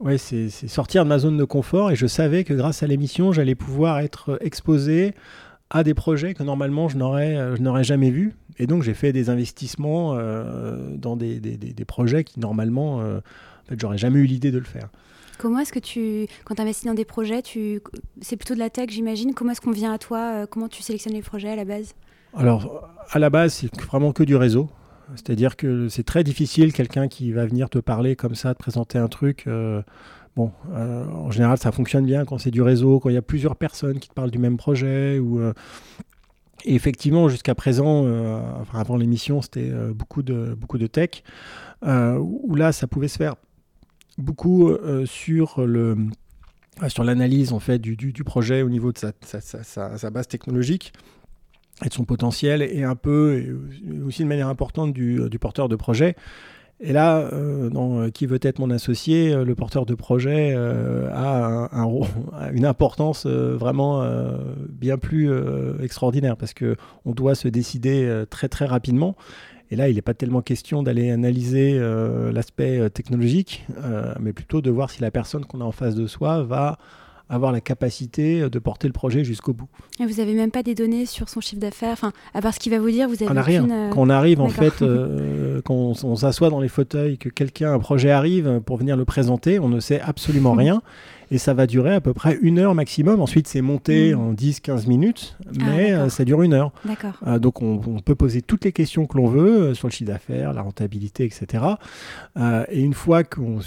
ouais, 0.00 0.18
sortir 0.18 1.04
de 1.04 1.08
ma 1.08 1.18
zone 1.18 1.36
de 1.36 1.44
confort. 1.44 1.90
Et 1.92 1.96
je 1.96 2.06
savais 2.06 2.44
que 2.44 2.52
grâce 2.52 2.82
à 2.82 2.86
l'émission, 2.86 3.32
j'allais 3.32 3.54
pouvoir 3.54 4.00
être 4.00 4.38
exposé 4.40 5.14
à 5.70 5.82
des 5.82 5.94
projets 5.94 6.34
que 6.34 6.42
normalement 6.42 6.88
je 6.88 6.96
n'aurais, 6.96 7.58
n'aurais 7.58 7.84
jamais 7.84 8.10
vus. 8.10 8.34
Et 8.58 8.66
donc 8.66 8.82
j'ai 8.82 8.94
fait 8.94 9.12
des 9.12 9.30
investissements 9.30 10.16
dans 10.94 11.16
des, 11.16 11.40
des, 11.40 11.56
des, 11.56 11.84
projets 11.84 12.24
qui 12.24 12.38
normalement, 12.38 12.98
en 12.98 13.20
fait, 13.68 13.78
j'aurais 13.78 13.98
jamais 13.98 14.20
eu 14.20 14.24
l'idée 14.24 14.52
de 14.52 14.58
le 14.58 14.64
faire. 14.64 14.88
Comment 15.38 15.58
est-ce 15.58 15.72
que 15.72 15.80
tu, 15.80 16.26
quand 16.44 16.54
tu 16.54 16.62
investis 16.62 16.86
dans 16.86 16.94
des 16.94 17.04
projets, 17.04 17.42
tu, 17.42 17.80
c'est 18.20 18.36
plutôt 18.36 18.54
de 18.54 18.60
la 18.60 18.70
tech, 18.70 18.90
j'imagine. 18.90 19.34
Comment 19.34 19.50
est-ce 19.50 19.60
qu'on 19.60 19.72
vient 19.72 19.92
à 19.92 19.98
toi 19.98 20.46
Comment 20.46 20.68
tu 20.68 20.82
sélectionnes 20.82 21.14
les 21.14 21.22
projets 21.22 21.50
à 21.50 21.56
la 21.56 21.64
base? 21.64 21.94
Alors, 22.36 22.88
à 23.10 23.18
la 23.18 23.28
base, 23.28 23.54
c'est 23.54 23.80
vraiment 23.82 24.12
que 24.12 24.22
du 24.22 24.36
réseau. 24.36 24.68
C'est-à-dire 25.14 25.56
que 25.56 25.88
c'est 25.88 26.02
très 26.02 26.24
difficile, 26.24 26.72
quelqu'un 26.72 27.08
qui 27.08 27.32
va 27.32 27.46
venir 27.46 27.70
te 27.70 27.78
parler 27.78 28.16
comme 28.16 28.34
ça, 28.34 28.54
te 28.54 28.58
présenter 28.58 28.98
un 28.98 29.08
truc. 29.08 29.44
Euh, 29.46 29.82
bon, 30.34 30.52
euh, 30.72 31.04
en 31.06 31.30
général, 31.30 31.58
ça 31.58 31.70
fonctionne 31.70 32.04
bien 32.04 32.24
quand 32.24 32.38
c'est 32.38 32.50
du 32.50 32.62
réseau, 32.62 32.98
quand 32.98 33.10
il 33.10 33.14
y 33.14 33.18
a 33.18 33.22
plusieurs 33.22 33.56
personnes 33.56 34.00
qui 34.00 34.08
te 34.08 34.14
parlent 34.14 34.30
du 34.30 34.38
même 34.38 34.56
projet. 34.56 35.18
Euh, 35.20 35.52
et 36.64 36.74
effectivement, 36.74 37.28
jusqu'à 37.28 37.54
présent, 37.54 38.06
avant 38.72 38.96
l'émission, 38.96 39.40
c'était 39.40 39.70
beaucoup, 39.94 40.22
de, 40.22 40.86
tech, 40.86 41.22
où 41.82 42.54
là, 42.56 42.72
ça 42.72 42.88
pouvait 42.88 43.08
se 43.08 43.18
faire 43.18 43.36
beaucoup 44.18 44.72
sur 45.04 45.64
le 45.64 45.96
sur 46.88 47.04
l'analyse 47.04 47.52
en 47.52 47.60
fait 47.60 47.78
du, 47.78 48.24
projet 48.24 48.62
au 48.62 48.68
niveau 48.68 48.90
de 48.90 48.98
sa 48.98 50.10
base 50.10 50.26
technologique 50.26 50.92
et 51.84 51.88
de 51.88 51.94
son 51.94 52.04
potentiel 52.04 52.62
et 52.62 52.84
un 52.84 52.96
peu, 52.96 53.38
et 53.38 54.02
aussi 54.02 54.22
de 54.22 54.28
manière 54.28 54.48
importante, 54.48 54.92
du, 54.92 55.28
du 55.28 55.38
porteur 55.38 55.68
de 55.68 55.76
projet. 55.76 56.16
Et 56.78 56.92
là, 56.92 57.30
euh, 57.32 57.70
dans 57.70 58.00
euh, 58.00 58.10
Qui 58.10 58.26
veut 58.26 58.38
être 58.42 58.58
mon 58.58 58.70
associé, 58.70 59.32
euh, 59.32 59.44
le 59.44 59.54
porteur 59.54 59.86
de 59.86 59.94
projet 59.94 60.54
a, 60.54 61.68
un, 61.72 61.88
une 62.52 62.66
importance 62.66 63.26
vraiment 63.26 64.06
bien 64.68 64.98
plus 64.98 65.30
extraordinaire 65.82 66.36
parce 66.36 66.54
qu'on 66.54 67.12
doit 67.12 67.34
se 67.34 67.48
décider 67.48 68.24
très 68.30 68.48
très 68.48 68.66
rapidement. 68.66 69.16
Et 69.70 69.76
là, 69.76 69.88
il 69.88 69.96
n'est 69.96 70.02
pas 70.02 70.14
tellement 70.14 70.42
question 70.42 70.82
d'aller 70.82 71.10
analyser 71.10 71.78
l'aspect 72.32 72.88
technologique, 72.90 73.66
mais 74.20 74.32
plutôt 74.32 74.60
de 74.60 74.70
voir 74.70 74.90
si 74.90 75.02
la 75.02 75.10
personne 75.10 75.44
qu'on 75.44 75.60
a 75.60 75.64
en 75.64 75.72
face 75.72 75.94
de 75.94 76.06
soi 76.06 76.42
va 76.42 76.78
avoir 77.28 77.52
la 77.52 77.60
capacité 77.60 78.48
de 78.48 78.58
porter 78.58 78.86
le 78.86 78.92
projet 78.92 79.24
jusqu'au 79.24 79.52
bout. 79.52 79.68
Et 80.00 80.06
vous 80.06 80.14
n'avez 80.14 80.34
même 80.34 80.50
pas 80.50 80.62
des 80.62 80.74
données 80.74 81.06
sur 81.06 81.28
son 81.28 81.40
chiffre 81.40 81.60
d'affaires 81.60 81.92
enfin, 81.92 82.12
À 82.34 82.40
part 82.40 82.54
ce 82.54 82.60
qu'il 82.60 82.72
va 82.72 82.78
vous 82.78 82.90
dire, 82.90 83.08
vous 83.08 83.22
avez 83.22 83.36
on 83.36 83.42
rien. 83.42 83.68
Euh, 83.68 83.90
quand 83.90 84.02
on 84.02 84.10
arrive, 84.10 84.40
en 84.40 84.48
fait, 84.48 84.82
euh, 84.82 85.60
quand 85.64 86.04
on, 86.04 86.16
s'assoit 86.16 86.50
dans 86.50 86.60
les 86.60 86.68
fauteuils, 86.68 87.18
que 87.18 87.28
quelqu'un, 87.28 87.72
un 87.72 87.78
projet 87.78 88.10
arrive 88.10 88.60
pour 88.64 88.76
venir 88.76 88.96
le 88.96 89.04
présenter, 89.04 89.58
on 89.58 89.68
ne 89.68 89.80
sait 89.80 90.00
absolument 90.00 90.52
rien 90.54 90.82
et 91.30 91.38
ça 91.38 91.54
va 91.54 91.66
durer 91.66 91.94
à 91.94 92.00
peu 92.00 92.14
près 92.14 92.38
une 92.40 92.58
heure 92.58 92.74
maximum. 92.74 93.20
Ensuite, 93.20 93.48
c'est 93.48 93.60
monté 93.60 94.14
hmm. 94.14 94.20
en 94.20 94.32
10-15 94.32 94.88
minutes, 94.88 95.36
ah, 95.46 95.50
mais 95.58 95.92
euh, 95.92 96.08
ça 96.08 96.24
dure 96.24 96.42
une 96.42 96.54
heure. 96.54 96.72
Euh, 97.26 97.38
donc, 97.38 97.62
on, 97.62 97.78
peut 98.04 98.14
poser 98.14 98.42
toutes 98.42 98.64
les 98.64 98.72
questions 98.72 99.06
que 99.06 99.16
l'on 99.16 99.26
veut 99.26 99.62
euh, 99.62 99.74
sur 99.74 99.88
le 99.88 99.92
chiffre 99.92 100.10
d'affaires, 100.10 100.52
la 100.52 100.62
rentabilité, 100.62 101.24
etc. 101.24 101.64
et 102.70 102.80
une 102.80 102.94
fois 102.94 103.24
qu'on, 103.24 103.58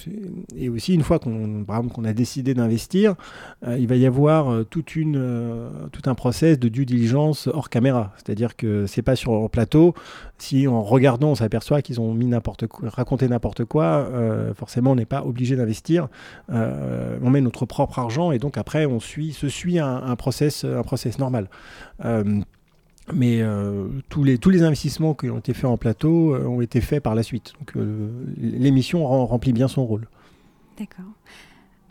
et 0.55 0.69
aussi 0.69 0.93
une 0.93 1.03
fois 1.03 1.19
qu'on, 1.19 1.65
qu'on 1.65 2.05
a 2.05 2.13
décidé 2.13 2.53
d'investir, 2.53 3.15
il 3.67 3.87
va 3.87 3.95
y 3.95 4.05
avoir 4.05 4.65
toute 4.65 4.95
une, 4.95 5.69
tout 5.91 6.09
un 6.09 6.15
process 6.15 6.59
de 6.59 6.69
due 6.69 6.85
diligence 6.85 7.47
hors 7.47 7.69
caméra. 7.69 8.13
C'est-à-dire 8.17 8.55
que 8.55 8.85
c'est 8.85 9.01
pas 9.01 9.15
sur 9.15 9.41
le 9.41 9.49
plateau. 9.49 9.93
Si 10.41 10.67
en 10.67 10.81
regardant, 10.81 11.31
on 11.31 11.35
s'aperçoit 11.35 11.81
qu'ils 11.81 11.99
ont 11.99 12.13
mis 12.13 12.25
n'importe 12.25 12.67
quoi, 12.67 12.89
raconté 12.89 13.27
n'importe 13.27 13.65
quoi, 13.65 14.09
forcément, 14.55 14.91
on 14.91 14.95
n'est 14.95 15.05
pas 15.05 15.23
obligé 15.23 15.55
d'investir. 15.55 16.07
on 16.49 17.29
met 17.29 17.41
notre 17.41 17.65
propre 17.65 17.99
argent 17.99 18.31
et 18.31 18.39
donc 18.39 18.57
après 18.57 18.85
on 18.85 18.99
suit, 18.99 19.33
se 19.33 19.49
suit 19.49 19.79
un, 19.79 20.15
process, 20.15 20.63
un 20.63 20.83
process 20.83 21.19
normal. 21.19 21.49
Euh, 22.05 22.41
mais 23.11 23.41
euh, 23.41 23.87
tous, 24.09 24.23
les, 24.23 24.37
tous 24.37 24.49
les 24.49 24.61
investissements 24.61 25.15
qui 25.15 25.29
ont 25.29 25.39
été 25.39 25.53
faits 25.53 25.65
en 25.65 25.77
plateau 25.77 26.35
euh, 26.35 26.45
ont 26.45 26.61
été 26.61 26.79
faits 26.79 27.01
par 27.01 27.15
la 27.15 27.23
suite. 27.23 27.53
Donc 27.59 27.73
l'émission 28.37 29.05
remplit 29.05 29.53
bien 29.53 29.67
son 29.67 29.85
rôle. 29.85 30.07
D'accord. 30.77 31.11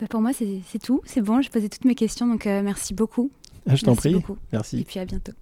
Bah, 0.01 0.07
pour 0.09 0.21
moi, 0.21 0.31
c'est 0.33 0.79
tout. 0.79 1.03
C'est 1.05 1.23
bon, 1.23 1.41
j'ai 1.43 1.51
posé 1.51 1.69
toutes 1.69 1.85
mes 1.85 1.97
questions. 1.97 2.27
Donc 2.27 2.47
merci 2.47 2.95
beaucoup. 2.95 3.31
Je 3.67 3.85
t'en 3.85 3.97
prie. 3.97 4.15
Beaucoup. 4.15 4.39
Merci. 4.53 4.81
Et 4.81 4.85
puis 4.85 5.01
à 5.01 5.05
bientôt. 5.05 5.33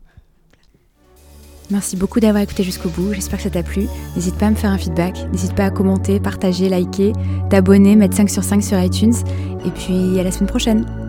Merci 1.71 1.97
beaucoup 1.97 2.21
d'avoir 2.21 2.45
écouté 2.45 2.63
jusqu'au 2.63 2.89
bout, 2.91 3.13
j'espère 3.13 3.39
que 3.39 3.43
ça 3.43 3.51
t'a 3.51 3.63
plu. 3.63 3.89
N'hésite 4.15 4.37
pas 4.37 4.47
à 4.47 4.51
me 4.51 4.55
faire 4.55 4.71
un 4.71 4.79
feedback, 4.79 5.17
n'hésite 5.33 5.55
pas 5.55 5.65
à 5.65 5.71
commenter, 5.71 6.21
partager, 6.21 6.69
liker, 6.69 7.13
t'abonner, 7.51 7.97
mettre 7.97 8.17
5 8.17 8.31
sur 8.31 8.45
5 8.45 8.63
sur 8.63 8.79
iTunes. 8.81 9.15
Et 9.65 9.71
puis 9.71 10.21
à 10.21 10.23
la 10.23 10.31
semaine 10.31 10.49
prochaine. 10.49 11.06